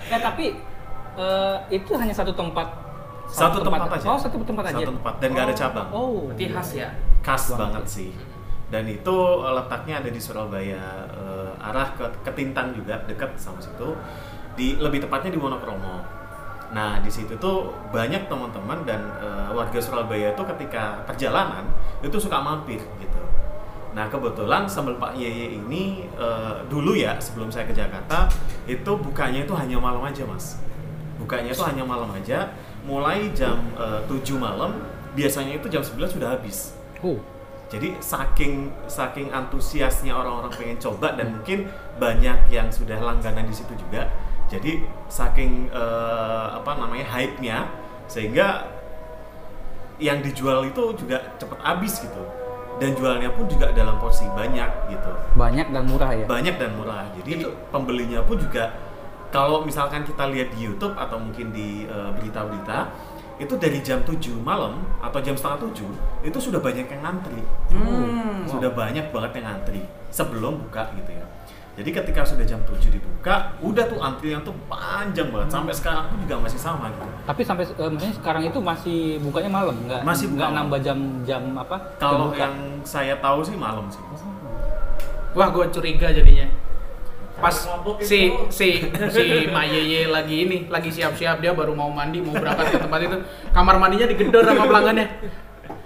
Eh, 0.06 0.22
tapi 0.22 0.54
eh, 1.18 1.56
itu 1.74 1.90
hanya 1.98 2.14
satu 2.14 2.30
tempat. 2.30 2.85
Satu 3.36 3.58
tempat, 3.60 3.80
aja. 3.92 4.06
Oh, 4.08 4.16
satu 4.16 4.36
tempat 4.40 4.64
aja. 4.72 4.76
Satu 4.80 4.92
tempat 4.96 5.14
dan 5.20 5.28
nggak 5.36 5.44
ada 5.52 5.54
cabang. 5.54 5.88
Oh. 5.92 6.32
Berarti 6.32 6.44
khas 6.48 6.70
ya? 6.72 6.88
khas 7.26 7.42
Banget 7.50 7.60
banget 7.60 7.84
sih 7.90 8.10
dan 8.70 8.86
itu 8.86 9.16
eh, 9.42 9.52
letaknya 9.54 9.94
ada 9.98 10.10
di 10.10 10.20
Surabaya 10.22 10.82
eh, 11.10 11.50
arah 11.66 11.88
ke 11.98 12.06
Ketintang 12.22 12.74
juga 12.74 13.02
dekat 13.06 13.34
sama 13.34 13.58
situ 13.58 13.94
di 14.54 14.78
lebih 14.78 15.02
tepatnya 15.02 15.34
di 15.34 15.38
Wonokromo 15.42 16.02
nah 16.66 16.98
di 16.98 17.06
situ 17.06 17.38
tuh 17.38 17.70
banyak 17.94 18.26
teman-teman 18.26 18.82
dan 18.86 19.02
eh, 19.22 19.50
warga 19.50 19.78
Surabaya 19.78 20.34
tuh 20.38 20.46
ketika 20.54 21.02
perjalanan 21.06 21.66
itu 22.02 22.14
suka 22.18 22.38
mampir 22.42 22.78
gitu 23.02 23.22
nah 23.94 24.12
kebetulan 24.12 24.68
sambal 24.68 24.98
Pak 24.98 25.14
Yeye 25.18 25.56
ini 25.62 26.06
eh, 26.14 26.56
dulu 26.66 26.94
ya 26.94 27.18
sebelum 27.18 27.50
saya 27.50 27.66
ke 27.70 27.74
Jakarta 27.74 28.26
itu 28.66 28.92
bukanya 28.98 29.46
itu 29.46 29.54
hanya 29.54 29.78
malam 29.78 30.02
aja 30.02 30.26
mas 30.26 30.58
bukanya 31.22 31.54
itu 31.54 31.64
hanya 31.64 31.86
malam 31.86 32.10
aja 32.12 32.50
mulai 32.86 33.28
jam 33.34 33.58
eh, 33.74 34.00
7 34.06 34.38
malam 34.38 34.78
biasanya 35.12 35.58
itu 35.58 35.66
jam 35.66 35.82
11 35.82 36.16
sudah 36.16 36.38
habis 36.38 36.72
Oh. 37.02 37.18
jadi 37.66 37.98
saking 38.00 38.70
saking 38.86 39.28
antusiasnya 39.28 40.14
orang-orang 40.14 40.54
pengen 40.54 40.78
coba 40.78 41.18
dan 41.18 41.34
mungkin 41.34 41.66
banyak 41.98 42.46
yang 42.48 42.70
sudah 42.70 42.96
langganan 43.02 43.44
di 43.44 43.52
situ 43.52 43.74
juga. 43.74 44.06
Jadi 44.46 44.86
saking 45.10 45.66
eh, 45.74 46.46
apa 46.54 46.78
namanya 46.78 47.10
hype-nya 47.10 47.66
sehingga 48.06 48.70
yang 49.98 50.20
dijual 50.22 50.62
itu 50.62 50.94
juga 50.94 51.34
cepet 51.40 51.58
habis 51.60 51.98
gitu. 51.98 52.22
Dan 52.76 52.92
jualnya 52.92 53.32
pun 53.32 53.48
juga 53.48 53.72
dalam 53.72 53.96
porsi 53.96 54.28
banyak 54.36 54.92
gitu. 54.92 55.12
Banyak 55.34 55.72
dan 55.72 55.84
murah 55.88 56.12
ya. 56.12 56.26
Banyak 56.28 56.60
dan 56.60 56.70
murah. 56.76 57.08
Jadi 57.18 57.40
Itu. 57.42 57.50
pembelinya 57.72 58.20
pun 58.20 58.36
juga 58.36 58.68
kalau 59.36 59.60
misalkan 59.60 60.00
kita 60.00 60.24
lihat 60.26 60.48
di 60.50 60.64
YouTube 60.64 60.96
atau 60.96 61.20
mungkin 61.20 61.52
di 61.52 61.84
eh, 61.84 62.10
berita-berita 62.10 62.88
itu 63.36 63.52
dari 63.54 63.84
jam 63.84 64.00
7 64.00 64.16
malam 64.40 64.80
atau 64.96 65.20
jam 65.20 65.36
setengah 65.36 65.68
7 65.68 65.84
itu 66.24 66.38
sudah 66.40 66.56
banyak 66.56 66.88
yang 66.88 67.02
ngantri 67.04 67.44
Hmm. 67.68 68.48
sudah 68.48 68.72
banyak 68.72 69.12
banget 69.12 69.30
yang 69.36 69.46
ngantri 69.52 69.84
sebelum 70.08 70.56
buka 70.64 70.88
gitu 70.96 71.12
ya 71.12 71.26
jadi 71.76 71.92
ketika 71.92 72.24
sudah 72.24 72.48
jam 72.48 72.56
7 72.64 72.88
dibuka 72.88 73.52
udah 73.60 73.84
tuh 73.84 74.00
antrian 74.00 74.40
tuh 74.40 74.56
panjang 74.64 75.28
banget 75.28 75.52
sampai 75.52 75.76
sekarang 75.76 76.08
pun 76.08 76.16
juga 76.24 76.40
masih 76.40 76.56
sama 76.56 76.88
gitu 76.88 77.04
Tapi 77.28 77.42
sampai 77.44 77.64
eh, 77.68 77.90
maksudnya 77.92 78.14
sekarang 78.16 78.42
itu 78.48 78.58
masih 78.64 78.98
bukanya 79.20 79.50
malam, 79.52 79.76
nggak? 79.84 80.00
Masih 80.00 80.26
buka 80.32 80.40
nggak 80.40 80.52
nambah 80.56 80.80
jam-jam 80.80 81.42
apa? 81.52 81.76
kalau 82.00 82.32
jam 82.32 82.40
yang 82.40 82.54
saya 82.88 83.12
tahu 83.20 83.44
sih 83.44 83.52
malam 83.52 83.84
sih 83.92 84.00
Wah, 85.36 85.52
gue 85.52 85.68
curiga 85.68 86.08
jadinya. 86.08 86.48
Pas 87.36 87.52
si 88.00 88.32
si 88.48 88.68
si 89.12 89.24
Mayeye 89.52 90.08
lagi 90.08 90.48
ini, 90.48 90.56
lagi 90.72 90.88
siap-siap 90.88 91.44
dia 91.44 91.52
baru 91.52 91.76
mau 91.76 91.92
mandi, 91.92 92.24
mau 92.24 92.32
berangkat 92.32 92.72
ke 92.72 92.78
tempat 92.80 93.00
itu, 93.04 93.16
kamar 93.52 93.76
mandinya 93.76 94.08
digedor 94.08 94.40
sama 94.40 94.64
pelanggannya. 94.64 95.06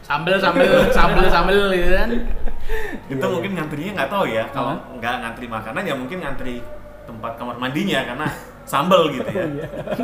Sambel 0.00 0.38
sambel 0.38 0.90
sambel 0.94 1.26
sambel 1.30 1.58
gitu 1.74 1.90
kan. 1.94 2.10
itu 3.10 3.18
Iya, 3.18 3.26
mungkin 3.26 3.52
ngantrinya 3.58 3.92
nggak 3.98 4.10
tahu 4.10 4.24
ya 4.30 4.44
kalau 4.54 4.78
nggak 4.98 5.14
ngantri 5.22 5.46
makanan 5.50 5.82
ya 5.82 5.94
mungkin 5.98 6.18
ngantri 6.22 6.62
tempat 7.06 7.32
kamar 7.34 7.56
mandinya 7.58 7.98
karena 8.06 8.26
sambel 8.62 9.10
gitu 9.10 9.30
ya. 9.30 9.46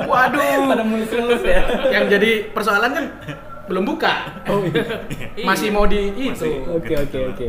Waduh. 0.06 0.66
Pada 0.66 0.82
mulus-mulus 0.82 1.42
ya. 1.46 1.62
Yang 1.94 2.04
jadi 2.18 2.30
persoalan 2.50 2.90
kan 2.90 3.04
belum 3.66 3.84
buka. 3.84 4.14
Oh 4.48 4.62
iya. 4.62 4.82
Masih 5.42 5.68
mau 5.68 5.84
di 5.84 6.10
itu. 6.12 6.46
Oke 6.68 6.94
oke 6.94 7.18
oke. 7.30 7.46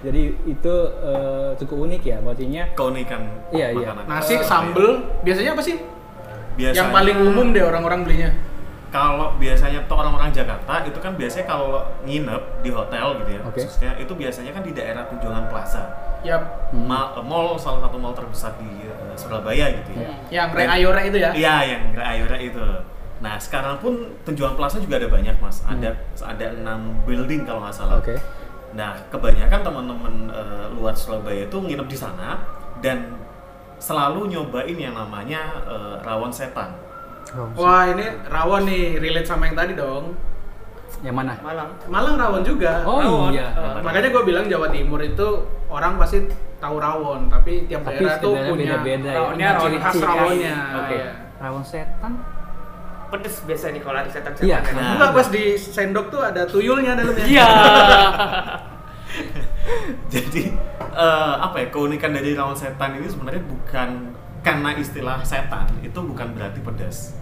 Jadi 0.00 0.22
itu 0.44 0.74
eh, 1.00 1.50
cukup 1.56 1.76
unik 1.84 2.02
ya, 2.04 2.16
maksudnya. 2.18 2.64
keunikan 2.72 3.22
Iya, 3.50 3.72
iya. 3.72 3.90
Nasi 4.04 4.38
sambel 4.40 5.02
biasanya 5.20 5.52
apa 5.52 5.60
sih? 5.60 5.76
biasanya 6.54 6.78
Yang 6.80 6.90
paling 6.90 7.16
umum 7.22 7.46
deh 7.50 7.62
orang-orang 7.62 8.02
belinya. 8.02 8.30
kalau 8.88 9.36
biasanya 9.36 9.84
tuh 9.84 9.94
orang-orang 9.94 10.32
Jakarta 10.32 10.80
itu 10.82 10.96
kan 10.96 11.12
biasanya 11.12 11.44
kalau 11.46 11.76
nginep 12.02 12.42
di 12.58 12.70
hotel 12.72 13.20
gitu 13.20 13.30
ya 13.30 13.40
Oke. 13.44 13.60
khususnya 13.60 13.92
itu 13.94 14.08
biasanya 14.10 14.50
kan 14.50 14.64
di 14.64 14.72
daerah 14.72 15.04
Tunjungan 15.04 15.44
Plaza 15.46 15.92
Yap. 16.24 16.72
Hmm. 16.72 16.88
Ma- 16.88 17.12
mall 17.20 17.52
salah 17.54 17.84
satu 17.84 17.94
mall 17.94 18.10
terbesar 18.10 18.56
di 18.56 18.66
eh, 18.82 19.12
Surabaya 19.12 19.70
gitu 19.76 19.92
ya 19.94 20.08
Yang 20.32 20.48
Re 20.50 20.60
Dan- 20.64 20.72
Ayora 20.72 21.00
itu 21.04 21.16
ya. 21.16 21.30
Iya, 21.30 21.54
yang 21.68 21.82
Ayora 21.94 22.36
itu. 22.40 22.64
Nah, 23.18 23.34
sekarang 23.36 23.78
pun 23.78 23.94
Tunjungan 24.22 24.54
Plaza 24.54 24.78
juga 24.78 24.96
ada 24.96 25.10
banyak, 25.10 25.36
Mas. 25.38 25.62
Ada 25.62 25.90
ada 26.22 26.46
enam 26.54 27.02
building 27.02 27.42
kalau 27.42 27.66
nggak 27.66 27.74
salah. 27.74 27.98
Oke. 27.98 28.14
Nah, 28.70 28.94
kebanyakan 29.08 29.60
teman-teman 29.64 30.14
eh, 30.28 30.66
luar 30.72 30.94
Surabaya 30.94 31.44
itu 31.44 31.56
nginep 31.56 31.88
di 31.88 31.98
sana 31.98 32.38
dan 32.78 33.16
selalu 33.78 34.30
nyobain 34.30 34.76
yang 34.76 34.94
namanya 34.94 35.40
eh, 35.66 35.94
rawon 36.00 36.30
setan. 36.30 36.78
Wah, 37.54 37.84
ini 37.86 38.06
rawon 38.24 38.64
nih, 38.64 38.96
relate 38.96 39.26
sama 39.26 39.46
yang 39.46 39.56
tadi 39.56 39.74
dong. 39.74 40.14
Yang 41.04 41.14
mana? 41.14 41.32
Malang. 41.42 41.70
Malang 41.86 42.14
rawon 42.16 42.42
juga. 42.42 42.80
Oh 42.82 42.98
Rawon. 42.98 43.30
iya. 43.34 43.50
Eh, 43.52 43.82
Makanya 43.82 44.08
gue 44.08 44.22
bilang 44.24 44.46
Jawa 44.46 44.70
Timur 44.70 44.96
itu 44.98 45.28
orang 45.68 45.98
pasti 45.98 46.24
tahu 46.58 46.78
rawon, 46.78 47.28
tapi 47.28 47.66
tiap 47.66 47.82
Tapi 47.82 48.00
daerah 48.00 48.16
tuh 48.18 48.32
punya 48.46 48.78
beda-beda 48.80 49.10
ya. 49.10 49.18
rawonnya, 49.20 49.48
rawon 49.54 49.74
khas 49.76 49.94
rawonnya. 49.98 50.54
Oke. 50.78 50.96
Iya. 50.96 51.10
Rawon 51.38 51.62
setan. 51.62 52.12
Pedes 53.08 53.40
biasa 53.40 53.70
nih 53.70 53.80
kalau 53.80 53.98
ada 53.98 54.08
setan 54.08 54.32
Iya. 54.38 54.60
setan. 54.60 54.74
Nah. 54.74 54.92
Enggak 54.94 55.10
pas 55.12 55.28
di 55.28 55.44
sendok 55.54 56.06
tuh 56.08 56.20
ada 56.20 56.42
tuyulnya 56.44 56.92
dalamnya. 56.92 57.24
Iya. 57.24 57.46
Jadi 60.08 60.42
eh, 60.94 61.34
apa 61.38 61.56
ya 61.58 61.68
keunikan 61.68 62.10
dari 62.10 62.32
rawon 62.32 62.52
setan 62.54 62.96
ini 62.96 63.06
sebenarnya 63.06 63.42
bukan 63.42 63.88
karena 64.40 64.70
istilah 64.74 65.20
setan 65.22 65.68
itu 65.80 65.98
bukan 65.98 66.32
berarti 66.32 66.60
pedas. 66.60 67.16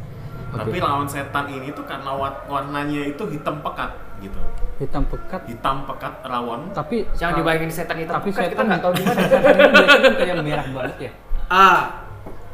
Oke. 0.49 0.63
Tapi 0.63 0.77
rawon 0.79 1.07
setan 1.07 1.47
ini 1.49 1.71
tuh 1.71 1.83
karena 1.85 2.11
wa- 2.11 2.43
warnanya 2.45 3.03
itu 3.05 3.23
hitam 3.29 3.59
pekat 3.61 3.91
gitu. 4.19 4.39
Hitam 4.77 5.03
pekat. 5.05 5.43
Hitam 5.45 5.83
pekat 5.85 6.23
rawon. 6.23 6.71
Tapi 6.71 7.07
Jangan 7.13 7.35
dibayangin 7.37 7.69
setan 7.69 7.97
hitam 7.97 8.15
Tapi 8.17 8.29
pekat, 8.29 8.43
kita 8.45 8.55
setan 8.55 8.65
nggak 8.69 8.81
tahu 8.81 8.93
gimana. 8.95 9.19
setan 9.21 9.43
ini 9.45 9.63
biasanya 9.69 10.01
kan 10.01 10.15
kayak 10.17 10.37
merah 10.41 10.67
banget 10.69 10.97
ya. 11.01 11.13
Ah, 11.47 11.81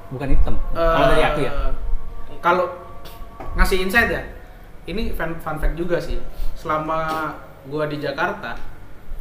Bukan 0.08 0.28
hitam. 0.28 0.54
Kalau 0.70 1.06
dari 1.08 1.24
aku 1.24 1.40
ya. 1.40 1.52
Kalau 2.42 2.64
ngasih 3.54 3.78
insight 3.80 4.08
ya, 4.08 4.22
ini 4.84 5.10
fun, 5.10 5.36
fun 5.36 5.56
fact 5.56 5.74
juga 5.74 5.96
sih. 5.96 6.16
Selama 6.54 7.32
gua 7.64 7.84
di 7.84 7.96
Jakarta, 7.96 8.56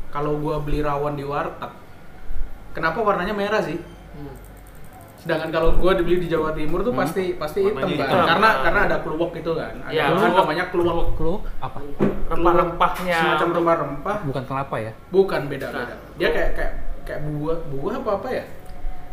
kalau 0.09 0.37
gua 0.37 0.57
beli 0.57 0.79
rawon 0.79 1.13
di 1.13 1.23
warteg, 1.23 1.71
kenapa 2.71 2.99
warnanya 2.99 3.31
merah 3.31 3.59
sih? 3.59 3.77
Hmm. 4.11 4.33
Sedangkan 5.17 5.49
kalau 5.49 5.69
gua 5.75 5.93
dibeli 5.93 6.17
di 6.19 6.27
Jawa 6.27 6.49
Timur 6.51 6.81
tuh 6.81 6.89
Hmm. 6.89 7.01
pasti 7.01 7.35
pasti 7.35 7.61
hitam 7.61 7.85
kan. 7.85 7.87
hitam. 7.87 8.25
Karena 8.27 8.49
karena 8.61 8.79
ada 8.85 8.97
kluwek 8.99 9.31
itu 9.35 9.51
kan. 9.53 9.73
Ada 9.79 9.91
Iya, 9.91 10.03
bahan 10.07 10.17
kluwek. 10.17 10.37
namanya 10.39 10.63
kluwek. 10.67 11.07
Clue 11.13 11.37
apa? 11.59 11.77
Rempah-rempahnya. 12.27 13.17
Semacam 13.19 13.49
rempah-rempah. 13.53 14.17
Bukan 14.23 14.43
kelapa 14.45 14.75
ya? 14.79 14.91
Bukan 15.09 15.41
beda 15.45 15.67
Bukan. 15.67 15.77
beda. 15.77 15.95
Dia 16.17 16.29
kayak 16.31 16.51
kayak 16.55 16.73
kayak 17.01 17.21
buah 17.27 17.57
buah 17.69 17.93
apa 17.97 18.11
apa 18.17 18.27
ya? 18.31 18.43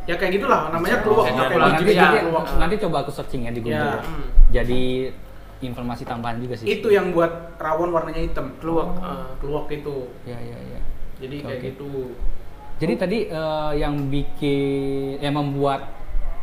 Ya 0.08 0.16
kayak 0.16 0.40
gitulah 0.40 0.72
namanya 0.72 1.04
Oh, 1.04 1.20
kayak 1.20 1.36
Pakai 1.36 1.56
nanti, 1.60 1.92
ya. 1.92 2.08
nanti, 2.56 2.74
coba 2.80 3.04
aku 3.04 3.12
searching 3.12 3.44
ya 3.44 3.52
di 3.52 3.60
Google. 3.60 3.76
Ya. 3.92 4.00
Hmm. 4.00 4.24
Jadi 4.48 5.12
informasi 5.60 6.08
tambahan 6.08 6.40
juga 6.40 6.56
sih. 6.56 6.64
Itu 6.64 6.88
yang 6.88 7.12
buat 7.12 7.60
rawon 7.60 7.92
warnanya 7.92 8.24
hitam. 8.24 8.56
Kluwek. 8.56 8.88
Oh. 8.88 9.04
eh. 9.04 9.28
Kluwek 9.36 9.68
itu. 9.84 9.96
Ya 10.24 10.40
ya 10.40 10.56
ya. 10.56 10.80
Jadi 11.20 11.36
kayak 11.44 11.60
Oke. 11.60 11.68
gitu. 11.76 11.90
Jadi 12.80 12.92
tadi 12.96 13.18
eh, 13.28 13.72
yang 13.76 14.08
bikin 14.08 15.20
yang 15.20 15.36
membuat 15.36 15.92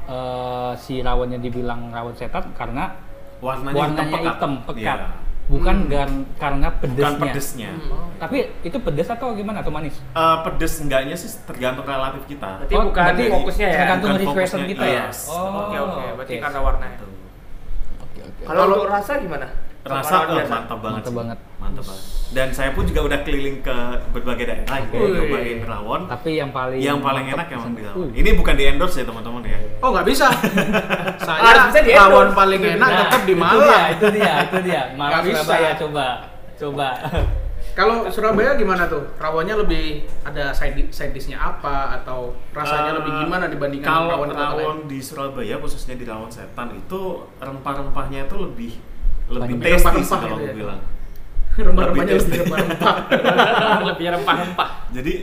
eh, 0.05 0.71
si 0.77 1.01
rawonnya 1.01 1.41
dibilang 1.41 1.89
rawon 1.89 2.13
setan 2.13 2.53
karena 2.53 2.93
Warnanya, 3.41 3.73
warnanya 3.75 4.17
hitam 4.21 4.29
hitam 4.29 4.51
pekat. 4.69 4.99
pekat. 5.01 5.24
Bukan 5.45 5.85
Hmm. 5.85 5.89
gar- 5.89 6.25
karena 6.35 6.67
Bukan 6.67 6.81
pedesnya. 6.81 7.19
pedesnya. 7.21 7.69
Hmm. 7.71 8.09
Tapi 8.17 8.37
itu 8.61 8.77
pedes 8.79 9.05
atau 9.07 9.29
gimana 9.31 9.61
atau 9.61 9.69
manis? 9.69 9.93
Eh, 9.93 10.37
pedes 10.41 10.73
enggaknya 10.79 11.13
sih 11.13 11.29
tergantung 11.45 11.85
relatif 11.85 12.25
kita. 12.25 12.49
Berarti 12.59 12.73
Oh, 12.73 12.89
bukan 12.89 13.03
berarti 13.05 13.23
fokusnya 13.29 13.67
ya. 13.67 13.77
tergantung 13.77 14.09
Bukan 14.11 14.23
requestan 14.25 14.59
fokusnya, 14.59 14.73
kita 14.73 14.85
ya. 14.87 15.03
yes. 15.05 15.19
Oke 15.29 15.77
oke, 15.77 16.03
berarti 16.15 16.33
oke. 16.33 16.41
karena 16.41 16.59
warnanya. 16.59 16.97
Gitu. 16.97 17.07
Oke 18.01 18.19
oke. 18.23 18.41
Kalau 18.43 18.57
Kalau- 18.57 18.75
untuk 18.75 18.89
rasa 18.89 19.13
gimana? 19.19 19.47
Rasa 19.85 20.01
Sama 20.01 20.17
rawon 20.17 20.25
eh, 20.25 20.35
biasa? 20.35 20.53
mantap 20.55 20.79
banget. 20.79 20.97
Mantap 20.97 21.13
banget. 21.13 21.37
Mantap 21.55 21.83
banget. 21.85 22.03
Dan 22.27 22.47
saya 22.49 22.69
pun 22.73 22.83
juga 22.83 23.01
udah 23.05 23.19
keliling 23.21 23.57
ke 23.61 23.77
berbagai 24.09 24.45
daerah 24.45 24.77
gitu, 24.81 24.97
Oke. 24.97 25.13
nyobain 25.13 25.59
rawon. 25.63 26.01
Tapi 26.09 26.29
yang 26.33 26.49
paling 26.49 26.79
yang 26.79 26.97
paling 26.99 27.25
enak 27.27 27.47
emang 27.47 27.71
di 27.71 27.81
rawon. 27.83 27.97
Uh. 28.01 28.09
Ini 28.11 28.29
bukan 28.33 28.53
di 28.55 28.63
endorse 28.65 28.97
ya 28.97 29.05
teman-teman 29.05 29.45
ya. 29.45 29.57
Oh 29.79 29.89
nggak 29.91 30.05
bisa. 30.05 30.25
Saya 31.21 31.39
Harus 31.39 31.63
bisa 31.69 31.79
di-endorse. 31.81 32.11
rawon 32.11 32.29
paling 32.33 32.61
enak 32.67 32.81
Nah, 32.83 32.97
tetap 32.99 33.21
di 33.21 33.31
itu 33.31 33.39
Malang. 33.39 33.61
dia, 33.61 33.81
Itu 33.87 34.05
dia, 34.09 34.33
itu 34.41 34.57
dia. 34.63 34.81
Malang 34.97 35.11
Nggak 35.11 35.23
bisa. 35.23 35.37
Surabaya 35.39 35.71
coba. 35.77 36.07
Coba. 36.55 36.87
Kalau 37.77 37.95
Surabaya 38.07 38.51
gimana 38.55 38.87
tuh? 38.87 39.03
Rawonnya 39.15 39.55
lebih 39.57 39.85
ada 40.23 40.49
side 40.49 40.73
di- 40.73 40.89
side 40.89 41.11
dish-nya 41.11 41.35
apa 41.37 41.93
atau 41.93 42.33
rasanya 42.49 42.89
Eh, 42.89 42.97
lebih 42.97 43.11
gimana 43.21 43.45
dibandingkan 43.45 43.85
kalau 43.91 44.09
rawon 44.17 44.29
lain? 44.29 44.39
rawon 44.39 44.77
di 44.87 44.97
Surabaya 44.97 45.59
khususnya 45.59 45.93
di 45.93 46.03
rawon 46.03 46.27
setan 46.27 46.71
itu 46.73 47.01
rempah-rempahnya 47.37 48.25
itu 48.25 48.35
lebih 48.39 48.71
lebih 49.25 49.55
tasty 49.57 50.01
sih 50.01 50.17
kalau 50.17 50.37
gitu 50.37 50.41
gue 50.41 50.49
ya? 50.49 50.53
bilang. 50.53 50.79
Rempah-rempahnya 51.55 52.13
lebih 52.19 52.37
rempah-rempah. 52.43 52.95
Lebih 53.89 54.05
rempah-rempah. 54.11 54.69
Jadi 54.91 55.13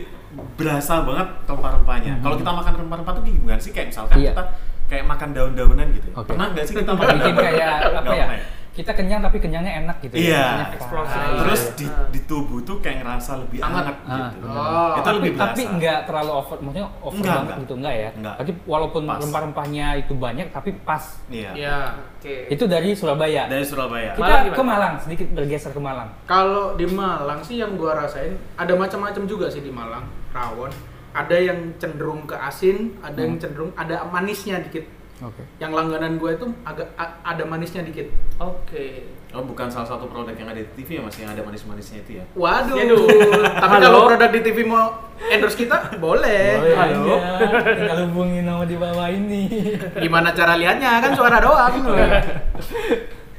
berasa 0.57 0.95
banget 1.05 1.29
rempah-rempahnya. 1.45 2.13
Mhm. 2.17 2.23
Kalau 2.25 2.37
kita 2.41 2.53
makan 2.57 2.73
rempah-rempah 2.81 3.13
tuh 3.21 3.23
gimana 3.27 3.61
sih? 3.61 3.71
Kayak 3.71 3.87
misalkan 3.93 4.17
Iya. 4.17 4.33
kita 4.33 4.45
kayak 4.89 5.05
makan 5.05 5.29
daun-daunan 5.37 5.87
gitu. 5.93 6.09
Oke. 6.17 6.29
Pernah 6.33 6.47
nggak 6.53 6.65
sih 6.65 6.75
kita 6.75 6.93
makan 6.97 7.17
Bikin 7.21 7.35
kayak 7.37 7.75
apa 7.93 8.13
ya? 8.17 8.27
Ya? 8.73 8.75
Kita 8.75 8.93
kenyang 8.93 9.21
tapi 9.21 9.37
kenyangnya 9.37 9.73
enak 9.79 9.97
gitu 10.01 10.15
Iya. 10.17 10.33
ya. 10.33 10.41
Rasanya 10.41 10.67
Eksplosif. 10.73 11.13
fine. 11.15 11.37
Terus 11.39 11.61
Iya. 11.63 11.73
di, 11.75 11.87
Ah. 11.87 12.09
di 12.09 12.21
tubuh 12.25 12.59
tuh 12.63 12.77
kayak 12.79 12.97
ngerasa 12.99 13.33
lebih 13.39 13.59
Hangat. 13.59 13.85
hangat 13.85 13.97
Ah, 14.03 14.29
gitu. 14.33 14.47
Oh. 14.47 14.57
Itu 14.91 15.01
tapi, 15.03 15.17
lebih 15.19 15.31
berasa. 15.31 15.45
tapi 15.47 15.63
enggak 15.69 15.99
terlalu 16.05 16.31
over, 16.33 16.57
maksudnya 16.59 16.87
over 16.99 17.13
Enggak, 17.15 17.29
banget 17.29 17.45
enggak. 17.45 17.61
gitu 17.61 17.75
enggak 17.75 17.95
ya? 17.95 18.11
Enggak. 18.15 18.35
Tapi 18.35 18.51
walaupun 18.65 19.03
rempah-rempahnya 19.05 19.87
itu 19.99 20.13
banyak 20.15 20.47
tapi 20.49 20.71
pas. 20.79 21.05
Iya. 21.29 21.51
Iya. 21.53 21.79
Oke. 22.15 22.35
Itu 22.49 22.65
dari 22.67 22.91
Surabaya. 22.93 23.43
Dari 23.47 23.63
Surabaya. 23.63 24.11
Kita 24.13 24.25
Malang 24.25 24.47
ke 24.51 24.63
Malang, 24.63 24.95
sedikit 24.97 25.29
bergeser 25.33 25.71
ke 25.71 25.81
Malang. 25.81 26.09
Kalau 26.25 26.73
di 26.73 26.87
Malang 26.87 27.41
sih 27.41 27.59
yang 27.59 27.75
gua 27.75 27.99
rasain 27.99 28.33
ada 28.55 28.73
macam-macam 28.73 29.23
juga 29.27 29.47
sih 29.47 29.61
di 29.61 29.69
Malang 29.69 30.03
rawon. 30.31 30.73
Ada 31.13 31.37
yang 31.37 31.77
cenderung 31.77 32.25
ke 32.25 32.33
asin, 32.33 32.97
ada 32.99 33.19
yang 33.19 33.37
Hmm. 33.37 33.43
cenderung 33.43 33.71
ada 33.75 34.01
manisnya 34.07 34.57
dikit. 34.61 34.89
Oke. 35.23 35.43
Yang 35.57 35.73
langganan 35.73 36.19
gue 36.19 36.31
itu 36.35 36.47
agak 36.63 36.89
a- 36.99 37.23
ada 37.23 37.47
manisnya 37.47 37.87
dikit. 37.87 38.11
Oke. 38.37 39.07
Oh, 39.33 39.41
bukan 39.41 39.71
salah 39.71 39.89
satu 39.89 40.11
produk 40.11 40.35
yang 40.35 40.51
ada 40.51 40.61
di 40.61 40.69
TV 40.75 40.99
ya 40.99 41.03
Mas 41.03 41.17
yang 41.17 41.33
ada 41.33 41.41
manis-manisnya 41.41 42.05
itu 42.05 42.21
ya. 42.21 42.25
Waduh. 42.35 42.77
Aduh. 42.77 43.07
Tapi 43.41 43.77
kalau 43.81 43.99
produk 44.05 44.29
di 44.29 44.41
TV 44.43 44.59
mau 44.63 44.93
endorse 45.25 45.57
kita, 45.57 45.97
boleh. 45.97 46.75
Halo. 46.77 47.17
Tinggal 47.65 47.99
hubungin 48.11 48.45
nomor 48.45 48.67
di 48.67 48.77
bawah 48.77 49.09
ini. 49.09 49.49
Gimana 49.97 50.35
cara 50.35 50.59
lihatnya 50.59 51.01
kan 51.01 51.17
suara 51.17 51.41
doang. 51.41 51.75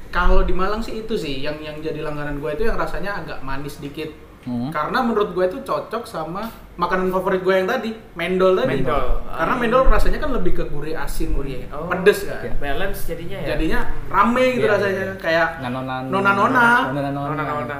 Kalau 0.10 0.46
di 0.46 0.54
Malang 0.54 0.82
sih 0.82 1.02
itu 1.02 1.14
sih 1.14 1.42
yang 1.42 1.58
yang 1.58 1.78
jadi 1.78 2.02
langganan 2.02 2.38
gue 2.38 2.54
itu 2.54 2.64
yang 2.66 2.78
rasanya 2.78 3.22
agak 3.22 3.42
manis 3.42 3.78
dikit. 3.78 4.14
Hmm. 4.44 4.68
Karena 4.70 5.00
menurut 5.00 5.32
gue 5.32 5.46
itu 5.48 5.60
cocok 5.64 6.04
sama 6.04 6.44
makanan 6.76 7.08
favorit 7.10 7.40
gue 7.40 7.54
yang 7.54 7.64
tadi, 7.64 7.96
mendol 8.12 8.60
tadi. 8.60 8.84
Mendol. 8.84 9.24
Karena 9.24 9.54
Ah. 9.54 9.60
mendol 9.60 9.82
rasanya 9.88 10.20
kan 10.20 10.36
lebih 10.36 10.52
ke 10.52 10.64
gurih 10.68 11.00
asin, 11.00 11.32
Gurih. 11.32 11.64
Oh. 11.72 11.88
pedes 11.88 12.28
kan. 12.28 12.44
Iya. 12.44 12.52
Balance 12.60 13.08
jadinya 13.08 13.38
ya. 13.40 13.48
Jadinya 13.56 13.80
rame 14.12 14.44
gitu 14.54 14.68
Iya, 14.68 14.74
rasanya, 14.76 15.04
iya. 15.06 15.16
kayak 15.16 15.48
Nanonan. 15.64 16.04
Nona-nona. 16.12 16.68
Nona-nona. 16.92 17.30
Nona-nona. 17.32 17.78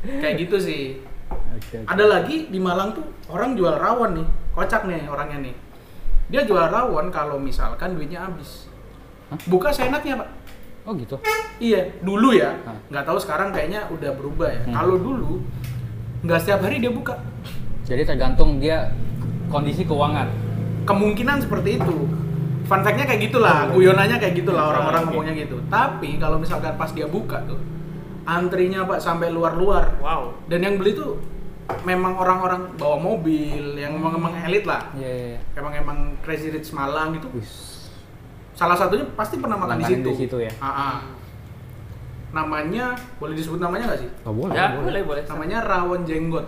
kayak 0.00 0.34
gitu 0.40 0.56
sih. 0.56 1.04
Oke, 1.28 1.76
oke. 1.76 1.86
Ada 1.86 2.04
lagi 2.08 2.48
di 2.48 2.56
Malang 2.56 2.96
tuh 2.96 3.04
orang 3.28 3.52
jual 3.52 3.76
rawon 3.76 4.16
nih, 4.16 4.26
kocak 4.50 4.88
nih 4.88 5.04
orangnya 5.04 5.44
nih. 5.44 5.54
Dia 6.32 6.48
jual 6.48 6.72
rawon 6.72 7.12
kalau 7.12 7.36
misalkan 7.36 7.92
duitnya 7.92 8.24
habis. 8.24 8.64
Buka 9.44 9.68
seenaknya 9.68 10.18
pak. 10.18 10.28
Oh 10.84 10.92
gitu. 10.96 11.16
Iya, 11.60 11.92
dulu 12.00 12.32
ya. 12.32 12.56
Nggak 12.88 13.04
tahu 13.04 13.18
sekarang 13.20 13.52
kayaknya 13.52 13.84
udah 13.92 14.10
berubah 14.16 14.48
ya. 14.48 14.62
Hmm. 14.64 14.74
Kalau 14.74 14.96
dulu 14.96 15.32
nggak 16.24 16.40
setiap 16.40 16.60
hari 16.64 16.80
dia 16.80 16.88
buka. 16.88 17.20
Jadi 17.84 18.02
tergantung 18.06 18.56
dia 18.58 18.92
kondisi 19.48 19.84
keuangan. 19.84 20.28
Kemungkinan 20.86 21.44
seperti 21.44 21.76
itu. 21.76 21.96
Fun 22.64 22.86
fact-nya 22.86 23.02
kayak 23.02 23.26
gitulah, 23.26 23.66
guyonannya 23.74 24.22
kayak 24.22 24.34
gitulah 24.38 24.70
orang-orang 24.70 25.02
Ah, 25.02 25.04
oke. 25.04 25.10
ngomongnya 25.10 25.34
gitu. 25.34 25.58
Tapi 25.66 26.22
kalau 26.22 26.38
misalkan 26.38 26.78
pas 26.78 26.94
dia 26.94 27.10
buka 27.10 27.42
tuh, 27.42 27.58
antrinya 28.22 28.86
pak 28.86 29.02
sampai 29.02 29.34
luar-luar. 29.34 29.98
Wow. 29.98 30.38
Dan 30.46 30.62
yang 30.62 30.74
beli 30.78 30.94
tuh 30.94 31.18
memang 31.82 32.14
orang-orang 32.14 32.70
bawa 32.78 32.94
mobil, 32.94 33.74
yang 33.74 33.98
emang 33.98 34.14
emang 34.14 34.34
elit 34.46 34.70
lah. 34.70 34.86
Iya, 34.94 35.10
iya, 35.10 35.26
iya. 35.34 35.38
Emang 35.58 35.72
emang 35.74 35.98
Crazy 36.22 36.54
Rich 36.54 36.70
Malang 36.70 37.18
gitu. 37.18 37.26
Wis. 37.34 37.79
Salah 38.60 38.76
satunya 38.76 39.08
pasti 39.16 39.40
pernah 39.40 39.56
makan 39.56 39.80
di 39.80 39.86
situ. 39.86 40.04
di 40.04 40.16
situ 40.18 40.36
ya? 40.38 40.52
Ah, 40.60 40.68
ah. 40.68 40.96
Namanya 42.30 42.92
boleh 43.16 43.32
disebut 43.32 43.56
namanya 43.56 43.88
nggak 43.88 44.00
sih? 44.00 44.10
Oh, 44.22 44.30
boleh, 44.30 44.52
Ya, 44.52 44.76
boleh 44.76 45.02
boleh. 45.02 45.22
Namanya 45.24 45.64
rawon 45.64 46.04
jenggot. 46.04 46.44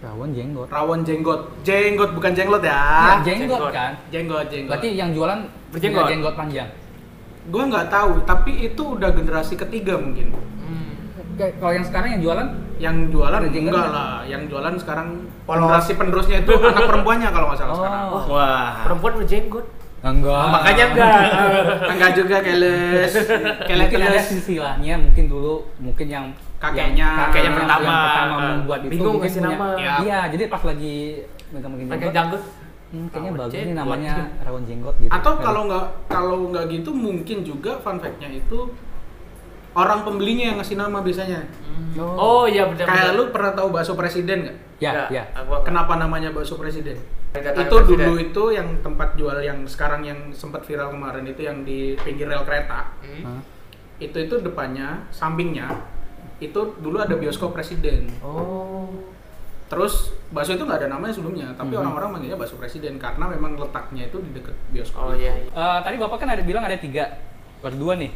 Rawon 0.00 0.32
jenggot. 0.32 0.66
Rawon 0.66 1.00
jenggot. 1.02 1.40
Jenggot 1.62 2.10
bukan 2.12 2.32
jenglot 2.32 2.64
ya. 2.64 2.72
Ya, 2.72 3.14
jenggot 3.22 3.60
jenggot. 3.60 3.70
kan. 3.70 3.92
Jenggot, 4.08 4.46
jenggot. 4.48 4.70
Berarti 4.72 4.88
yang 4.94 5.10
jualan 5.12 5.38
Berjenggot. 5.68 6.06
jenggot 6.08 6.34
panjang. 6.34 6.68
Gua 7.48 7.62
nggak 7.66 7.86
tahu, 7.88 8.12
tapi 8.24 8.52
itu 8.64 8.82
udah 8.90 9.10
generasi 9.12 9.54
ketiga 9.54 9.94
mungkin. 9.96 10.32
Hmm. 10.58 10.92
Kayak 11.34 11.52
Kalau 11.58 11.72
yang 11.72 11.84
sekarang 11.84 12.08
yang 12.10 12.22
jualan 12.22 12.48
Yang 12.78 12.96
jualan 13.10 13.40
enggak 13.42 13.74
nggak? 13.74 13.90
lah, 13.90 14.18
yang 14.24 14.42
jualan 14.46 14.74
sekarang 14.76 15.08
Polos. 15.42 15.58
generasi 15.60 15.92
penerusnya 15.94 16.36
itu 16.40 16.52
anak 16.64 16.84
perempuannya 16.86 17.28
kalau 17.28 17.46
nggak 17.50 17.58
salah 17.58 17.70
Oh. 17.70 17.78
sekarang. 17.78 18.02
Wah. 18.28 18.70
Perempuan 18.82 19.12
berjenggot. 19.18 19.66
Enggak. 20.00 20.44
Makanya 20.48 20.84
enggak. 20.88 21.20
Enggak 21.90 22.10
juga 22.14 22.36
keles. 22.38 23.12
Keles 23.60 23.82
mungkin 23.84 23.98
ada 23.98 24.10
keles. 24.14 24.26
istilahnya 24.32 24.94
mungkin 24.96 25.24
dulu 25.26 25.54
mungkin 25.76 26.06
yang 26.06 26.26
Kakeknya. 26.56 26.94
yang, 26.96 27.18
Kakeknya 27.24 27.42
yang 27.44 27.56
pertama. 27.56 27.82
yang 27.84 28.02
pertama 28.04 28.34
membuat 28.52 28.80
itu 28.80 28.90
Bingung 28.90 29.14
mungkin 29.14 29.26
ngasih 29.26 29.40
punya- 29.40 29.54
nama. 29.54 29.68
Ya. 29.76 29.94
Iya, 30.00 30.18
jadi 30.30 30.42
pas 30.46 30.62
lagi 30.64 30.94
megang-megang 31.48 31.88
Pakai 31.88 31.98
jenggot, 32.00 32.14
janggut. 32.14 32.42
hmm, 32.88 33.06
kayaknya 33.08 33.32
bagus 33.32 33.52
jenggot. 33.54 33.76
namanya 33.76 34.12
rawon 34.42 34.62
jenggot 34.64 34.94
gitu. 34.98 35.10
Atau 35.10 35.32
kalau 35.36 35.62
nggak 35.64 35.84
kalau 36.06 36.36
nggak 36.48 36.64
gitu 36.68 36.90
mungkin 36.90 37.38
juga 37.42 37.72
fun 37.78 37.96
fact-nya 37.96 38.28
itu 38.32 38.58
orang 39.72 39.98
pembelinya 40.02 40.44
yang 40.44 40.56
ngasih 40.58 40.76
nama 40.76 40.98
biasanya. 40.98 41.40
Oh 41.98 42.44
iya 42.44 42.66
benar. 42.66 42.84
Kayak 42.84 43.10
lu 43.14 43.24
pernah 43.28 43.52
tahu 43.52 43.68
bakso 43.68 43.94
presiden 43.94 44.38
nggak? 44.44 44.56
ya, 44.78 44.90
Enggak, 44.92 45.08
ya. 45.10 45.22
aku 45.32 45.42
enggak. 45.48 45.62
Kenapa 45.64 45.92
namanya 45.96 46.28
bakso 46.30 46.54
presiden? 46.54 46.98
Itu 47.30 47.44
presiden. 47.76 47.84
dulu 47.84 48.12
itu 48.16 48.42
yang 48.50 48.68
tempat 48.80 49.08
jual 49.14 49.36
yang 49.38 49.58
sekarang 49.64 50.00
yang 50.00 50.18
sempat 50.32 50.64
viral 50.64 50.90
kemarin 50.90 51.24
itu 51.24 51.40
yang 51.40 51.60
di 51.62 51.92
pinggir 51.96 52.24
rel 52.24 52.42
kereta. 52.42 52.88
Hmm. 53.00 53.44
Itu 53.98 54.16
itu 54.18 54.34
depannya, 54.40 55.04
sampingnya 55.10 55.68
itu 56.38 56.56
dulu 56.78 56.96
ada 56.98 57.12
bioskop 57.12 57.50
presiden. 57.50 58.08
Oh. 58.22 58.86
Terus 59.68 60.16
bakso 60.30 60.54
itu 60.54 60.64
nggak 60.64 60.80
ada 60.80 60.88
namanya 60.88 61.12
sebelumnya, 61.12 61.52
tapi 61.52 61.76
Mhm. 61.76 61.80
orang-orang 61.84 62.08
manggilnya 62.16 62.38
bakso 62.40 62.56
presiden 62.56 62.96
karena 62.96 63.28
memang 63.28 63.52
letaknya 63.54 64.08
itu 64.08 64.16
di 64.22 64.32
dekat 64.32 64.56
bioskop. 64.72 65.02
Oh 65.02 65.12
iya. 65.12 65.34
iya. 65.36 65.50
Eh, 65.50 65.78
tadi 65.84 65.96
bapak 66.00 66.16
kan 66.16 66.32
ada 66.32 66.40
bilang 66.40 66.64
ada 66.64 66.78
tiga, 66.78 67.20
berdua 67.60 68.00
nih. 68.00 68.08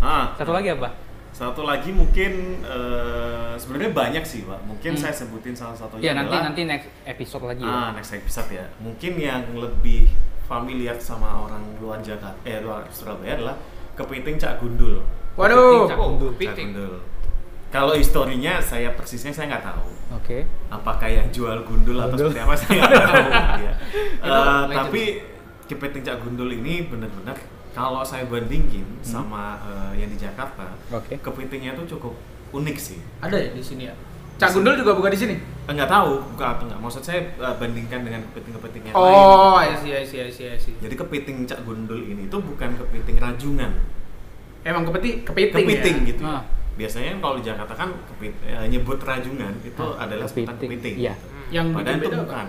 Ah, 0.00 0.32
Satu 0.34 0.56
lagi 0.56 0.72
apa? 0.72 0.88
Satu 1.34 1.62
lagi 1.62 1.90
mungkin 1.90 2.62
eh, 2.62 3.52
sebenarnya 3.54 3.90
banyak 3.90 4.22
sih 4.22 4.40
pak. 4.42 4.62
Mungkin 4.62 4.94
Hmm. 4.94 5.00
saya 5.00 5.10
sebutin 5.12 5.52
salah 5.52 5.74
satunya 5.74 6.00
Ya 6.00 6.12
nanti 6.14 6.30
adalah 6.30 6.46
nanti 6.48 6.62
next 6.62 6.86
episode 7.04 7.44
lagi. 7.44 7.60
ah 7.60 7.90
ya. 7.90 7.98
next 7.98 8.12
episode 8.12 8.48
ya. 8.48 8.64
Mungkin 8.78 9.12
yang 9.16 9.42
lebih 9.52 10.14
familiar 10.44 10.94
sama 10.96 11.26
orang 11.42 11.74
luar 11.76 11.98
Jakarta, 11.98 12.38
eh 12.44 12.60
luar 12.60 12.86
Surabaya 12.88 13.34
adalah 13.34 13.56
kepiting 13.92 14.36
Cak 14.36 14.58
Gundul. 14.58 15.02
Waduh, 15.34 15.84
Cak 15.84 15.96
Oh, 15.96 16.14
Gundul. 16.14 16.30
Cak 16.30 16.38
kepiting. 16.38 16.70
Gundul. 16.70 16.94
Kalau 17.68 17.90
historinya 17.92 18.62
saya 18.62 18.94
persisnya 18.94 19.30
saya 19.30 19.50
nggak 19.50 19.66
tahu. 19.66 19.90
Oke. 20.14 20.46
apakah 20.70 21.08
yang 21.08 21.26
jual 21.28 21.58
gundul 21.64 21.98
atau 21.98 22.14
Gundul. 22.14 22.30
seperti 22.30 22.40
apa 22.40 22.54
saya 22.54 22.74
nggak 22.78 22.92
tahu 22.94 23.16
ya. 23.66 23.72
Legend. 24.22 24.70
tapi 24.70 25.02
kepiting 25.64 26.02
cak 26.02 26.16
gundul 26.20 26.46
ini 26.48 26.86
benar-benar 26.86 27.34
kalau 27.74 28.00
saya 28.00 28.24
bandingin 28.24 28.86
Hmm. 28.86 29.02
sama 29.02 29.58
eh, 29.60 29.98
yang 29.98 30.08
di 30.08 30.16
Jakarta 30.16 30.72
Oke. 30.88 31.18
kepitingnya 31.18 31.74
itu 31.74 31.84
cukup 31.90 32.14
unik 32.52 32.76
sih 32.78 32.98
ada 33.18 33.34
ya 33.34 33.50
di 33.50 33.60
sini 33.60 33.84
ya. 33.84 33.94
Cak 34.34 34.50
Gundul 34.52 34.74
juga 34.76 34.92
buka 34.92 35.06
di 35.08 35.16
sini. 35.16 35.36
enggak 35.64 35.86
tahu 35.86 36.18
bukan 36.28 36.46
atau 36.50 36.64
enggak 36.64 36.80
maksud 36.80 37.02
saya 37.02 37.20
eh, 37.24 37.54
bandingkan 37.54 38.00
dengan 38.00 38.20
kepiting-kepiting 38.24 38.82
yang 38.84 38.94
lain 38.94 39.14
Oh, 39.16 39.54
I 39.56 39.74
see, 39.74 39.92
I 39.92 40.02
see, 40.02 40.18
I 40.18 40.28
see, 40.28 40.46
I 40.46 40.56
see. 40.56 40.74
jadi 40.76 40.94
kepiting 40.94 41.44
cak 41.44 41.62
gundul 41.62 41.98
ini 41.98 42.24
itu 42.24 42.36
bukan 42.36 42.70
kepiting 42.76 43.16
rajungan 43.16 43.72
Emang 44.62 44.82
kepiting, 44.82 45.22
kepiting, 45.22 45.60
kepiting 45.60 45.96
ya? 45.98 46.08
gitu 46.08 46.22
Ah. 46.24 46.42
biasanya 46.74 47.16
kalau 47.18 47.36
di 47.36 47.44
Jakarta 47.44 47.74
kan 47.74 47.88
kepit- 48.08 48.40
eh, 48.42 48.66
nyebut 48.66 48.98
rajungan 48.98 49.52
itu 49.60 49.84
Ah, 49.92 50.02
adalah 50.02 50.24
kepiting. 50.24 50.56
kepiting 50.58 50.94
Iya. 50.96 51.14
gitu. 51.14 51.26
Yang 51.52 51.66
Padahal 51.70 51.94
itu 51.94 52.06
beda 52.06 52.18
apa? 52.24 52.42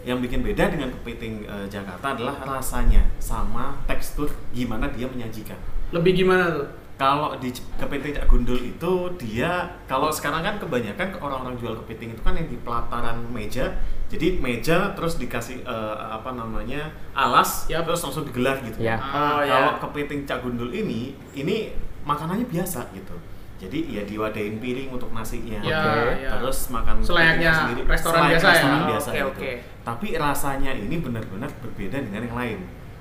Yang 0.00 0.18
bikin 0.28 0.40
beda 0.40 0.64
dengan 0.68 0.88
kepiting 0.90 1.34
eh, 1.44 1.66
Jakarta 1.68 2.16
adalah 2.16 2.36
rasanya 2.40 3.04
sama 3.18 3.76
tekstur 3.84 4.30
gimana 4.50 4.88
dia 4.88 5.04
menyajikan. 5.04 5.56
Lebih 5.92 6.24
gimana 6.24 6.44
tuh? 6.50 6.68
Kalau 6.96 7.32
di 7.40 7.48
kepiting 7.80 8.12
Cak 8.12 8.28
Gundul 8.28 8.60
itu 8.60 8.92
dia 9.16 9.64
kalau 9.88 10.12
sekarang 10.12 10.44
kan 10.44 10.60
kebanyakan 10.60 11.16
orang-orang 11.16 11.56
jual 11.56 11.72
kepiting 11.80 12.12
itu 12.12 12.20
kan 12.20 12.36
yang 12.36 12.44
di 12.44 12.60
pelataran 12.60 13.24
meja. 13.32 13.72
Jadi 14.12 14.36
meja 14.36 14.92
terus 14.92 15.16
dikasih 15.16 15.64
eh, 15.64 15.96
apa 15.96 16.32
namanya 16.32 16.92
alas 17.16 17.64
Yap. 17.72 17.88
terus 17.88 18.04
langsung 18.04 18.28
digelar 18.28 18.60
gitu. 18.60 18.84
Ya. 18.84 19.00
Oh, 19.00 19.40
ya. 19.40 19.48
Kalau 19.48 19.72
kepiting 19.88 20.28
Cak 20.28 20.44
Gundul 20.44 20.68
ini 20.72 21.16
ini 21.32 21.72
makanannya 22.04 22.44
biasa 22.44 22.92
gitu. 22.92 23.16
Jadi 23.60 23.92
ya 23.92 24.04
diwadain 24.08 24.56
piring 24.56 24.88
untuk 24.88 25.12
nasinya. 25.12 25.60
Ya, 25.60 25.80
Oke. 25.84 26.24
ya. 26.24 26.30
Terus 26.36 26.58
makan 26.72 26.96
Selayaknya 27.04 27.52
sendiri. 27.52 27.80
restoran 27.84 28.20
biasa 28.28 28.44
ya? 28.44 28.52
restoran 28.56 28.72
Oh, 28.80 28.88
biasa 28.88 29.08
oke, 29.08 29.16
gitu. 29.16 29.28
oke. 29.36 29.50
Tapi 29.90 30.14
rasanya 30.14 30.70
ini 30.70 31.02
benar-benar 31.02 31.50
berbeda 31.58 31.98
dengan 31.98 32.22
yang 32.22 32.36
lain. 32.36 32.58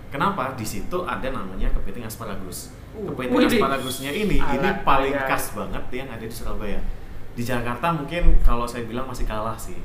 Kenapa? 0.09 0.57
Di 0.57 0.65
situ 0.65 1.05
ada 1.05 1.29
namanya 1.29 1.69
kepiting 1.69 2.01
asparagus. 2.01 2.73
Uh, 2.91 3.13
kepiting 3.13 3.37
wih. 3.37 3.45
asparagusnya 3.45 4.09
ini 4.11 4.41
Ala- 4.41 4.57
ini 4.57 4.69
paling 4.81 5.13
ala- 5.13 5.29
khas 5.29 5.53
banget 5.53 5.83
yang 5.93 6.09
ada 6.09 6.25
di 6.25 6.33
Surabaya. 6.33 6.81
Di 7.37 7.45
Jakarta 7.45 7.93
mungkin 7.93 8.41
kalau 8.41 8.65
saya 8.65 8.83
bilang 8.83 9.05
masih 9.05 9.23
kalah 9.23 9.53
sih. 9.53 9.77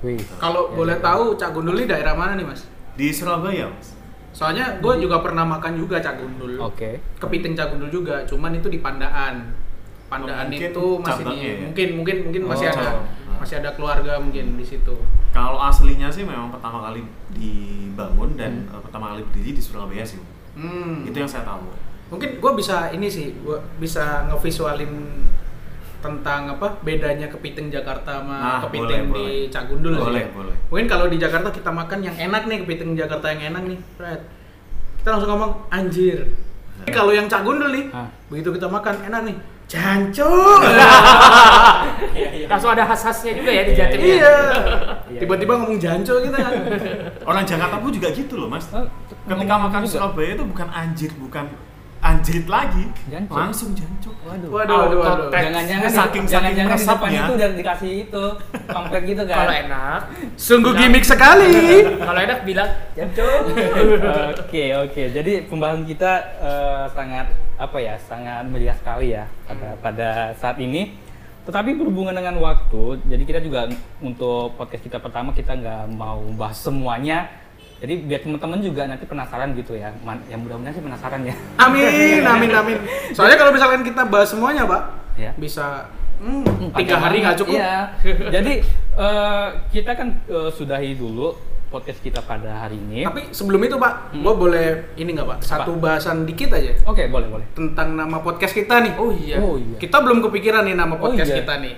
Wih. 0.00 0.22
Kalau 0.38 0.70
Ya, 0.70 0.74
boleh 0.76 0.96
ya. 0.96 1.02
tahu 1.02 1.34
Cak 1.34 1.50
Gundul 1.50 1.74
ini 1.76 1.90
daerah 1.90 2.14
mana 2.14 2.34
nih, 2.34 2.46
Mas? 2.46 2.62
Di 2.94 3.10
Surabaya, 3.10 3.66
Mas. 3.66 3.98
Soalnya 4.30 4.78
gue 4.78 4.94
juga 4.98 5.18
pernah 5.18 5.42
makan 5.44 5.74
juga 5.74 5.98
Cak 5.98 6.14
Gundul. 6.16 6.62
Oke. 6.62 7.02
Kepiting 7.18 7.52
Cak 7.52 7.74
Gundul 7.74 7.90
juga, 7.92 8.22
cuman 8.22 8.54
itu 8.54 8.66
di 8.66 8.78
Pandaan. 8.78 9.50
Pandaan 10.06 10.44
Oh, 10.44 10.50
mungkin 10.52 10.70
itu 10.70 10.84
masih 11.00 11.24
di, 11.24 11.36
ya? 11.40 11.54
mungkin 11.58 11.88
mungkin 11.96 12.16
mungkin 12.22 12.42
Oh, 12.44 12.48
masih 12.48 12.66
ada 12.68 12.76
cabang. 12.76 13.02
Masih 13.42 13.58
ada 13.58 13.70
keluarga 13.72 14.16
mungkin 14.16 14.54
di 14.54 14.62
situ. 14.62 14.94
Kalau 15.30 15.58
aslinya 15.58 16.06
sih 16.06 16.22
memang 16.22 16.48
pertama 16.48 16.78
kali 16.80 17.02
dibangun 17.32 18.34
dan 18.34 18.52
Hmm. 18.64 18.72
eh, 18.72 18.80
pertama 18.80 19.04
kali 19.10 19.22
berdiri 19.24 19.50
di 19.52 19.60
Surabaya 19.60 20.04
sih. 20.04 20.22
Hmm. 20.54 21.02
Itu 21.02 21.16
yang 21.16 21.26
saya 21.26 21.42
tahu. 21.42 21.66
Mungkin 22.08 22.38
gue 22.38 22.52
bisa 22.54 22.88
ini 22.90 23.08
sih, 23.08 23.34
gue 23.34 23.58
bisa 23.76 24.28
ngevisualin 24.28 24.92
tentang 25.98 26.50
apa 26.50 26.82
bedanya 26.82 27.26
kepiting 27.26 27.70
Jakarta 27.70 28.20
sama 28.20 28.36
Nah, 28.36 28.60
kepiting 28.60 29.06
boleh, 29.08 29.22
di 29.22 29.22
boleh. 29.38 29.48
Cak 29.48 29.64
Gundul 29.66 29.92
sih. 29.92 30.02
Boleh, 30.02 30.24
boleh. 30.30 30.54
Mungkin 30.68 30.86
kalau 30.86 31.06
di 31.06 31.16
Jakarta 31.16 31.48
kita 31.48 31.70
makan 31.70 31.98
yang 32.00 32.16
enak 32.20 32.42
nih 32.44 32.58
kepiting 32.60 32.92
Jakarta 32.94 33.26
yang 33.28 33.42
enak 33.50 33.62
nih, 33.64 33.78
Fred. 33.96 34.20
Kita 34.98 35.08
langsung 35.08 35.30
ngomong 35.30 35.52
anjir. 35.68 36.26
Tapi 36.74 36.90
kalau 36.90 37.10
yang 37.10 37.26
Cak 37.26 37.42
Gundul 37.42 37.70
nih, 37.70 37.86
Ah. 37.90 38.10
begitu 38.26 38.50
kita 38.50 38.66
makan 38.66 38.98
enak 39.04 39.20
nih, 39.24 39.36
jancuk. 39.70 40.60
Langsung 42.50 42.70
ada 42.76 42.84
khas-khasnya 42.84 43.32
juga 43.38 43.50
ya 43.50 43.62
di 43.64 43.72
Jatim. 43.72 43.98
ya? 44.00 44.06
iya. 44.06 44.36
Iya, 45.08 45.18
Tiba-tiba 45.24 45.52
ngomong 45.58 45.78
jancuk 45.80 46.18
kita 46.28 46.38
kan. 46.38 46.52
Orang 47.24 47.44
Jakarta 47.48 47.76
pun 47.80 47.90
juga 47.94 48.08
gitu 48.12 48.34
loh, 48.36 48.48
Mas. 48.48 48.68
Ketika 48.68 49.54
makan. 49.56 49.80
Surabaya 49.88 50.36
itu 50.36 50.44
bukan 50.44 50.68
anjir, 50.72 51.10
bukan 51.16 51.48
anjrit 52.12 52.46
lagi. 52.46 52.84
Jancuk. 53.08 53.32
Langsung 53.34 53.70
jancuk. 53.72 54.14
Waduh. 54.22 54.48
Waduh, 54.48 54.76
waduh, 54.76 54.98
waduh. 54.98 55.12
Auto-tag. 55.26 55.42
Jangan-jangan 55.42 55.90
Saking- 55.90 56.26
jangan-jangan 56.26 56.70
saking 56.70 56.78
di 56.78 56.86
depan 56.86 56.98
meresapnya. 57.02 57.20
itu 57.22 57.32
udah 57.34 57.48
dikasih 57.52 57.92
itu 58.02 58.24
pamflet 58.66 59.02
gitu 59.04 59.22
kan. 59.24 59.36
Kalau 59.36 59.54
enak, 59.58 60.00
Sungguh 60.36 60.72
Bilang- 60.72 60.82
gimmick 60.84 61.04
sekali. 61.04 61.52
kalau 61.98 62.20
enak 62.20 62.38
bilang 62.42 62.70
jancuk. 62.92 63.40
Oke 64.42 64.64
oke, 64.74 65.02
jadi 65.10 65.32
pembahasan 65.44 65.84
kita 65.84 66.12
eh, 66.38 66.84
sangat 66.90 67.26
apa 67.56 67.78
ya, 67.78 67.94
sangat 67.98 68.44
meriah 68.44 68.74
sekali 68.74 69.06
ya 69.10 69.24
pada 69.44 69.68
pada 69.80 70.08
saat 70.36 70.56
ini. 70.58 70.92
Tetapi 71.42 71.74
berhubungan 71.74 72.14
dengan 72.14 72.38
waktu, 72.38 73.02
jadi 73.04 73.22
kita 73.24 73.40
juga 73.40 73.66
untuk 73.98 74.54
podcast 74.54 74.78
kita 74.80 74.98
pertama 74.98 75.32
kita 75.32 75.52
nggak 75.52 75.90
mau 75.90 76.22
bahas 76.32 76.54
semuanya. 76.56 77.26
Jadi 77.82 77.94
biar 78.00 78.22
teman-teman 78.22 78.58
juga 78.58 78.86
nanti 78.86 79.04
penasaran 79.04 79.52
gitu 79.52 79.74
ya. 79.74 79.90
Man- 80.00 80.22
yang 80.26 80.38
mudah-mudahan 80.38 80.70
sih 80.72 80.80
penasaran 80.80 81.20
ya. 81.22 81.34
Amin, 81.58 82.22
amin, 82.22 82.50
amin. 82.52 82.78
Soalnya 83.10 83.34
kalau 83.34 83.50
misalkan 83.50 83.82
kita 83.82 84.06
bahas 84.06 84.30
semuanya, 84.30 84.62
Pak, 84.64 84.82
Ya. 85.12 85.34
bisa 85.34 85.90
hmm, 86.16 86.70
tiga 86.72 86.96
hari 86.96 87.20
nggak 87.20 87.36
cukup. 87.36 87.58
Iya. 87.58 87.98
Jadi 88.30 88.62
eh, 88.94 89.46
kita 89.68 89.92
kan 89.92 90.08
eh, 90.22 90.48
sudahi 90.48 90.94
dulu 90.94 91.34
podcast 91.68 91.98
kita 91.98 92.20
pada 92.20 92.62
hari 92.62 92.76
ini. 92.78 93.02
Tapi 93.02 93.32
sebelum 93.32 93.58
itu, 93.58 93.74
Pak, 93.74 94.12
Hmm. 94.12 94.20
gua 94.20 94.36
boleh 94.36 94.92
ini 94.94 95.10
nggak, 95.10 95.24
Pak? 95.26 95.38
Satu 95.40 95.72
bahasan 95.74 96.22
dikit 96.22 96.52
aja 96.52 96.76
Oke, 96.84 97.08
boleh 97.08 97.26
boleh. 97.26 97.46
tentang 97.50 97.96
nama 97.96 98.20
podcast 98.20 98.52
kita 98.52 98.78
nih. 98.78 98.92
Oh 98.94 99.10
iya. 99.10 99.40
Oh 99.40 99.56
iya. 99.56 99.74
Kita 99.74 99.98
belum 99.98 100.20
kepikiran 100.22 100.62
nih 100.62 100.76
nama 100.76 100.94
Oh, 100.94 101.02
podcast 101.02 101.32
iya. 101.32 101.40
kita 101.40 101.58
nih. 101.58 101.74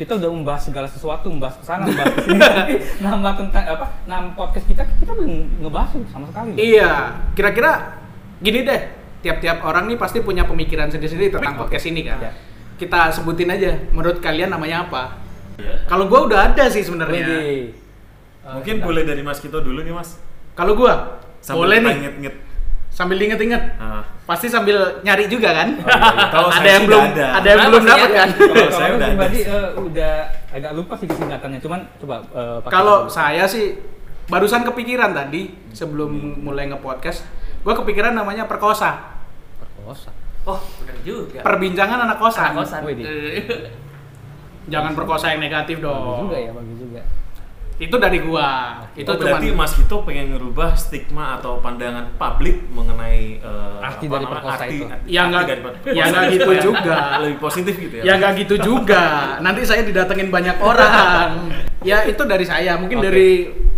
Kita 0.00 0.16
udah 0.16 0.32
membahas 0.32 0.64
segala 0.64 0.88
sesuatu, 0.88 1.28
membahas 1.28 1.60
ke 1.60 1.64
sana, 1.68 1.84
membahas 1.84 2.08
ke 2.16 2.22
sini, 2.24 2.40
tapi 2.40 2.74
nama 3.04 3.36
tentang 3.36 3.64
apa? 3.68 3.84
Nama 4.08 4.32
podcast 4.32 4.64
kita 4.64 4.80
kita 4.96 5.12
belum 5.12 5.60
ngebahas 5.60 5.92
sama 6.08 6.24
sekali. 6.24 6.56
Iya, 6.56 7.20
kira-kira 7.36 8.00
gini 8.40 8.64
deh. 8.64 8.80
Tiap-tiap 9.20 9.60
orang 9.60 9.92
nih 9.92 10.00
pasti 10.00 10.24
punya 10.24 10.48
pemikiran 10.48 10.88
sendiri-sendiri 10.88 11.28
tentang 11.28 11.60
podcast 11.60 11.84
ini 11.84 12.00
kan. 12.00 12.16
Ya. 12.16 12.32
Kita 12.80 13.12
sebutin 13.12 13.52
aja. 13.52 13.76
Menurut 13.92 14.24
kalian 14.24 14.48
namanya 14.48 14.88
apa? 14.88 15.20
Iya. 15.60 15.84
Kalau 15.84 16.08
gua 16.08 16.24
udah 16.24 16.40
ada 16.48 16.64
sih 16.72 16.80
sebenarnya. 16.80 17.28
Eh, 17.36 17.68
Mungkin 18.56 18.80
kita- 18.80 18.86
boleh 18.88 19.04
dari 19.04 19.20
Mas 19.20 19.36
Kito 19.36 19.60
dulu 19.60 19.84
nih, 19.84 19.92
Mas. 19.92 20.16
Kalau 20.56 20.72
gua 20.72 21.20
Sambil 21.44 21.68
boleh 21.68 21.76
nih. 21.84 21.94
inget-inget. 22.00 22.34
Sambil 22.90 23.16
diinget-inget. 23.22 23.62
Ah. 23.78 24.02
Pasti 24.26 24.50
sambil 24.50 25.00
nyari 25.06 25.30
juga 25.30 25.54
kan? 25.54 25.78
Oh, 25.78 25.86
iya, 25.86 25.94
iya. 25.96 26.26
Kalau 26.30 26.48
ada 26.50 26.58
saya 26.58 26.70
yang 26.70 26.82
sih 26.82 26.88
belum 26.90 27.04
ada. 27.06 27.26
ada 27.38 27.48
yang 27.48 27.60
belum 27.70 27.84
dapat 27.86 28.10
kan? 28.10 28.28
Kalau 28.36 28.70
saya 28.70 28.90
udah 28.90 29.06
ada 29.06 29.06
pribadi 29.14 29.38
eh, 29.46 29.68
udah 29.78 30.14
agak 30.50 30.72
lupa 30.74 30.94
sih 30.98 31.06
singkatannya, 31.08 31.58
cuman 31.62 31.80
coba 32.02 32.16
eh, 32.34 32.56
pakai 32.62 32.72
Kalau 32.74 32.96
saya 33.06 33.44
sih 33.46 33.78
barusan 34.30 34.62
kepikiran 34.62 35.10
tadi 35.10 35.42
sebelum 35.74 36.42
mulai 36.42 36.70
nge-podcast, 36.70 37.26
gua 37.62 37.74
kepikiran 37.78 38.14
namanya 38.14 38.46
perkosa. 38.46 39.18
perkosa. 39.58 40.10
Oh, 40.46 40.60
benar 40.82 40.96
juga. 41.04 41.40
Perbincangan 41.44 41.98
anak 42.06 42.18
kosan. 42.18 42.52
Anak 42.52 42.64
kosan. 42.64 42.80
Jangan 44.70 44.92
perkosa 44.94 45.34
yang 45.34 45.40
negatif 45.42 45.82
Bagus 45.82 45.88
dong. 45.90 46.20
juga 46.28 46.38
ya, 46.38 46.50
bagus 46.54 46.76
juga. 46.78 47.00
Itu 47.80 47.96
dari 47.96 48.20
gua. 48.20 48.76
Itu 48.92 49.08
Oh, 49.08 49.16
berarti 49.16 49.48
Mas 49.50 49.72
Kito 49.72 50.04
pengen 50.04 50.30
ngerubah 50.30 50.76
stigma 50.76 51.40
atau 51.40 51.58
pandangan 51.58 52.12
publik 52.14 52.68
mengenai 52.68 53.40
eh, 53.40 53.80
Arti 53.80 54.04
apa 54.04 54.12
dari 54.12 54.20
namanya, 54.20 54.32
perkosa 54.36 54.52
arti- 54.60 54.68
itu. 54.70 54.84
arti- 54.84 55.08
Ya 55.08 55.20
arti 55.20 55.30
nggak- 55.32 55.46
dari 55.46 55.60
per- 55.60 55.76
ya 55.90 56.04
nggak 56.06 56.24
gitu 56.30 56.50
ya. 56.50 56.60
juga. 56.60 56.96
Lebih 57.18 57.38
positif 57.40 57.74
gitu 57.74 57.94
ya. 57.96 58.02
Ya 58.04 58.12
nggak 58.14 58.32
gitu 58.38 58.54
juga. 58.60 59.02
Nanti 59.40 59.60
saya 59.64 59.80
didatengin 59.82 60.28
banyak 60.28 60.56
orang. 60.60 61.32
ya 61.80 62.04
itu 62.04 62.22
dari 62.22 62.44
saya. 62.44 62.76
Mungkin 62.76 63.00
Oke. 63.00 63.06
dari 63.06 63.28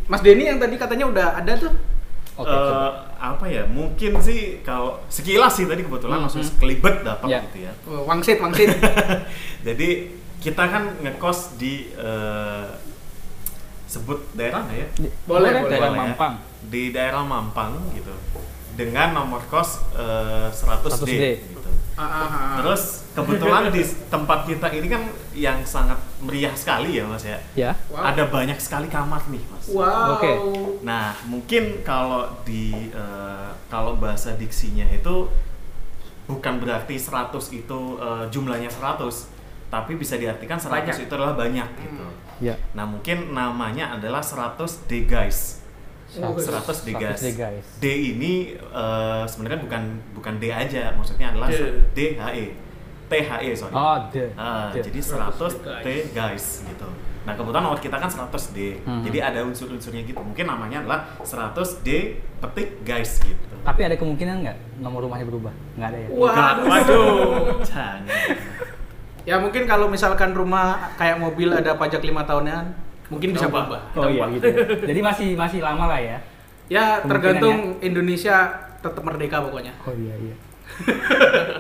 Mas 0.05 0.21
Denny 0.21 0.45
yang 0.45 0.59
tadi 0.59 0.75
katanya 0.75 1.07
udah 1.07 1.27
ada 1.39 1.53
tuh. 1.57 1.71
Oke, 2.35 2.49
Eh, 2.49 2.59
coba. 2.67 2.89
apa 3.15 3.45
ya? 3.47 3.63
Mungkin 3.65 4.19
sih 4.19 4.41
kalau 4.61 4.99
sekilas 5.07 5.53
sih 5.53 5.65
tadi 5.65 5.81
kebetulan 5.81 6.19
Mhm. 6.19 6.25
langsung 6.27 6.43
sekelibet 6.43 7.01
dapat 7.03 7.29
Ya. 7.29 7.39
gitu 7.45 7.59
ya. 7.61 7.73
Oh, 7.87 8.03
Wangsit, 8.03 8.37
wangsit. 8.37 8.67
Jadi 9.63 10.11
kita 10.39 10.65
kan 10.65 10.91
ngekos 10.99 11.55
di 11.55 11.87
eh, 11.95 12.67
sebut 13.93 14.19
daerah 14.33 14.65
nggak 14.65 14.79
ya? 14.81 14.89
Di- 14.97 15.13
boleh, 15.29 15.51
boleh. 15.53 15.69
daerah 15.69 15.91
Boleh 15.93 16.01
ya. 16.01 16.01
Mampang. 16.09 16.35
Di 16.73 16.83
daerah 16.89 17.23
Mampang 17.23 17.71
gitu. 17.93 18.15
Dengan 18.73 19.13
nomor 19.13 19.45
kos 19.53 19.85
eh, 19.93 20.49
100D, 20.49 21.05
100D. 21.05 21.25
gitu. 21.53 21.71
Ah, 21.93 22.01
ah, 22.01 22.25
ah. 22.25 22.55
Terus 22.65 23.05
kebetulan 23.13 23.69
di 23.69 23.85
tempat 24.09 24.49
kita 24.49 24.73
ini 24.73 24.89
kan 24.89 25.05
yang 25.37 25.61
sangat 25.69 26.01
meriah 26.25 26.57
sekali 26.57 26.97
ya 26.97 27.05
mas 27.05 27.21
ya. 27.21 27.37
Ya. 27.53 27.77
Wow. 27.93 28.01
Ada 28.01 28.25
banyak 28.33 28.57
sekali 28.57 28.89
kamar 28.89 29.29
nih 29.29 29.45
mas. 29.53 29.69
Wow. 29.69 30.17
Oke. 30.17 30.33
Nah 30.89 31.13
mungkin 31.29 31.85
kalau 31.85 32.33
di 32.49 32.89
eh, 32.89 33.51
kalau 33.69 34.01
bahasa 34.01 34.33
diksinya 34.41 34.89
itu 34.89 35.29
bukan 36.25 36.65
berarti 36.65 36.97
100 36.97 37.29
itu 37.53 37.81
eh, 38.01 38.25
jumlahnya 38.33 38.73
100 38.73 39.29
tapi 39.69 39.97
bisa 39.97 40.17
diartikan 40.21 40.57
100 40.57 40.69
Banyak. 40.69 40.97
itu 40.97 41.13
adalah 41.13 41.33
banyak 41.33 41.69
gitu. 41.77 42.05
Ya. 42.39 42.55
Nah 42.73 42.85
mungkin 42.85 43.31
namanya 43.31 43.93
adalah 43.93 44.21
100 44.21 44.57
D 44.87 45.05
guys. 45.05 45.61
Oh, 46.15 46.37
100 46.37 46.85
D 46.85 46.93
guys. 46.93 47.19
100 47.19 47.25
D 47.25 47.29
guys. 47.35 47.65
D 47.77 47.85
ini 48.15 48.33
eh, 48.55 49.25
sebenarnya 49.25 49.59
bukan 49.59 49.83
bukan 50.13 50.35
D 50.37 50.49
aja, 50.49 50.93
maksudnya 50.93 51.33
adalah 51.33 51.49
D. 51.49 51.61
D 51.93 51.99
H 52.15 52.25
E. 52.33 52.47
T 53.09 53.13
H 53.19 53.33
E 53.41 53.51
sorry. 53.53 53.73
Oh, 53.73 53.97
D. 54.09 54.17
Ah, 54.35 54.69
D. 54.69 54.81
jadi 54.81 55.01
100 55.01 55.37
T 55.81 55.87
guys 56.13 56.63
gitu. 56.63 56.89
Nah 57.23 57.33
kebetulan 57.33 57.63
nomor 57.63 57.79
kita 57.79 57.97
kan 57.97 58.11
100 58.11 58.51
D, 58.51 58.83
Mhm. 58.83 59.07
jadi 59.07 59.19
ada 59.23 59.47
unsur-unsurnya 59.47 60.03
gitu. 60.03 60.19
Mungkin 60.19 60.43
namanya 60.43 60.83
adalah 60.83 61.01
100 61.23 61.79
D 61.81 62.19
petik 62.43 62.83
guys 62.83 63.23
gitu. 63.23 63.55
Tapi 63.63 63.81
ada 63.81 63.95
kemungkinan 63.95 64.43
nggak 64.43 64.57
nomor 64.83 65.07
rumahnya 65.07 65.31
berubah? 65.31 65.55
Nggak 65.79 65.89
ada 65.89 65.99
ya? 66.03 66.09
Waduh. 66.11 66.65
Waduh, 66.67 67.07
jangan. 67.63 68.03
Ya 69.23 69.39
mungkin 69.39 69.65
kalau 69.71 69.87
misalkan 69.87 70.35
rumah 70.35 70.95
kayak 70.99 71.23
mobil 71.23 71.55
ada 71.55 71.79
pajak 71.79 72.03
lima 72.03 72.27
tahunan, 72.27 72.75
mungkin 73.07 73.31
bisa 73.35 73.47
berubah. 73.47 73.95
Oh 73.95 74.11
iya 74.11 74.27
gitu. 74.35 74.47
Jadi 74.83 75.01
masih 75.01 75.29
masih 75.39 75.61
lama 75.63 75.87
lah 75.87 76.01
ya. 76.01 76.19
Ya 76.67 76.85
tergantung 77.05 77.79
Indonesia 77.79 78.51
tetap 78.83 79.03
merdeka 79.07 79.39
pokoknya. 79.45 79.75
Oh 79.87 79.95
iya 79.95 80.15
iya. 80.19 80.35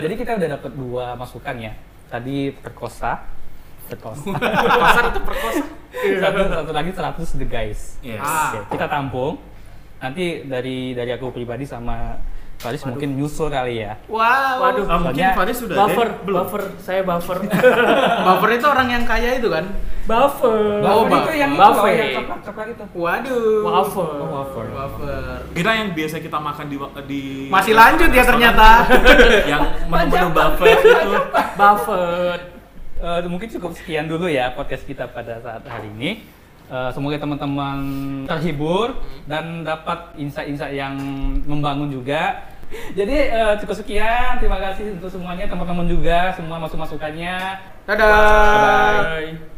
Jadi 0.02 0.14
kita 0.18 0.40
udah 0.40 0.48
dapat 0.58 0.72
dua 0.74 1.06
masukan 1.14 1.54
ya. 1.60 1.72
Tadi 2.10 2.50
perkosa, 2.50 3.24
perkosa. 3.86 4.34
Pasar 4.82 5.04
itu 5.14 5.20
perkosa. 5.22 5.64
satu, 5.92 6.40
satu 6.48 6.72
lagi 6.72 6.90
100 6.90 7.38
the 7.38 7.46
guys. 7.46 8.00
Yes. 8.02 8.18
Ah. 8.18 8.58
Oke, 8.58 8.74
kita 8.74 8.86
tampung. 8.90 9.38
Nanti 10.02 10.42
dari 10.50 10.98
dari 10.98 11.10
aku 11.14 11.30
pribadi 11.30 11.62
sama 11.62 12.18
Faris 12.62 12.86
mungkin 12.86 13.18
nyusul 13.18 13.50
kali 13.50 13.82
ya. 13.82 13.98
Wow. 14.06 14.62
Waduh. 14.62 14.86
Ah, 14.86 14.98
mungkin 15.02 15.34
Faris 15.34 15.58
sudah 15.58 15.74
buffer, 15.82 16.06
deh? 16.06 16.18
belum. 16.22 16.36
buffer, 16.46 16.62
saya 16.78 17.00
buffer. 17.02 17.38
Baper 18.30 18.50
itu 18.54 18.66
orang 18.70 18.88
yang 18.94 19.02
kaya 19.02 19.42
itu 19.42 19.50
kan? 19.50 19.66
buffer. 20.06 20.82
Oh, 20.82 21.02
Buffer 21.06 21.10
itu 21.10 21.18
Buffer. 21.18 21.34
yang 21.34 21.50
itu, 21.50 21.58
Buffer. 21.58 21.82
oh, 21.82 21.90
yang 21.90 22.70
itu. 22.70 22.84
Waduh. 22.94 23.58
Wafer. 23.66 24.10
Oh, 24.14 24.28
wafer. 24.30 24.66
Wafer. 24.70 25.38
Kira 25.58 25.70
yang 25.74 25.88
biasa 25.90 26.16
kita 26.22 26.38
makan 26.38 26.66
di 26.70 26.76
di 27.10 27.22
Masih 27.50 27.74
lanjut 27.74 28.10
ya 28.14 28.22
ternyata. 28.22 28.68
yang 29.50 29.62
menu-menu 29.90 30.28
buffet 30.30 30.78
itu. 30.78 31.12
Buffer. 31.58 32.36
Eh, 33.02 33.26
mungkin 33.26 33.48
cukup 33.58 33.74
sekian 33.74 34.06
dulu 34.06 34.30
ya 34.30 34.54
podcast 34.54 34.86
kita 34.86 35.10
pada 35.10 35.42
saat 35.42 35.66
hari 35.66 35.90
ini. 35.98 36.22
Eh, 36.72 36.90
semoga 36.94 37.18
teman-teman 37.18 37.78
terhibur 38.24 38.94
dan 39.26 39.66
dapat 39.66 40.14
insight-insight 40.14 40.78
yang 40.78 40.94
membangun 41.44 41.90
juga. 41.90 42.51
Jadi 42.93 43.16
eh, 43.31 43.55
cukup 43.62 43.77
sekian. 43.77 44.41
Terima 44.41 44.59
kasih 44.59 44.97
untuk 44.97 45.11
semuanya, 45.12 45.45
teman-teman 45.49 45.87
juga 45.89 46.33
semua 46.33 46.57
masuk-masukannya. 46.61 47.37
Dadah. 47.87 48.07
Bye-bye. 48.07 49.51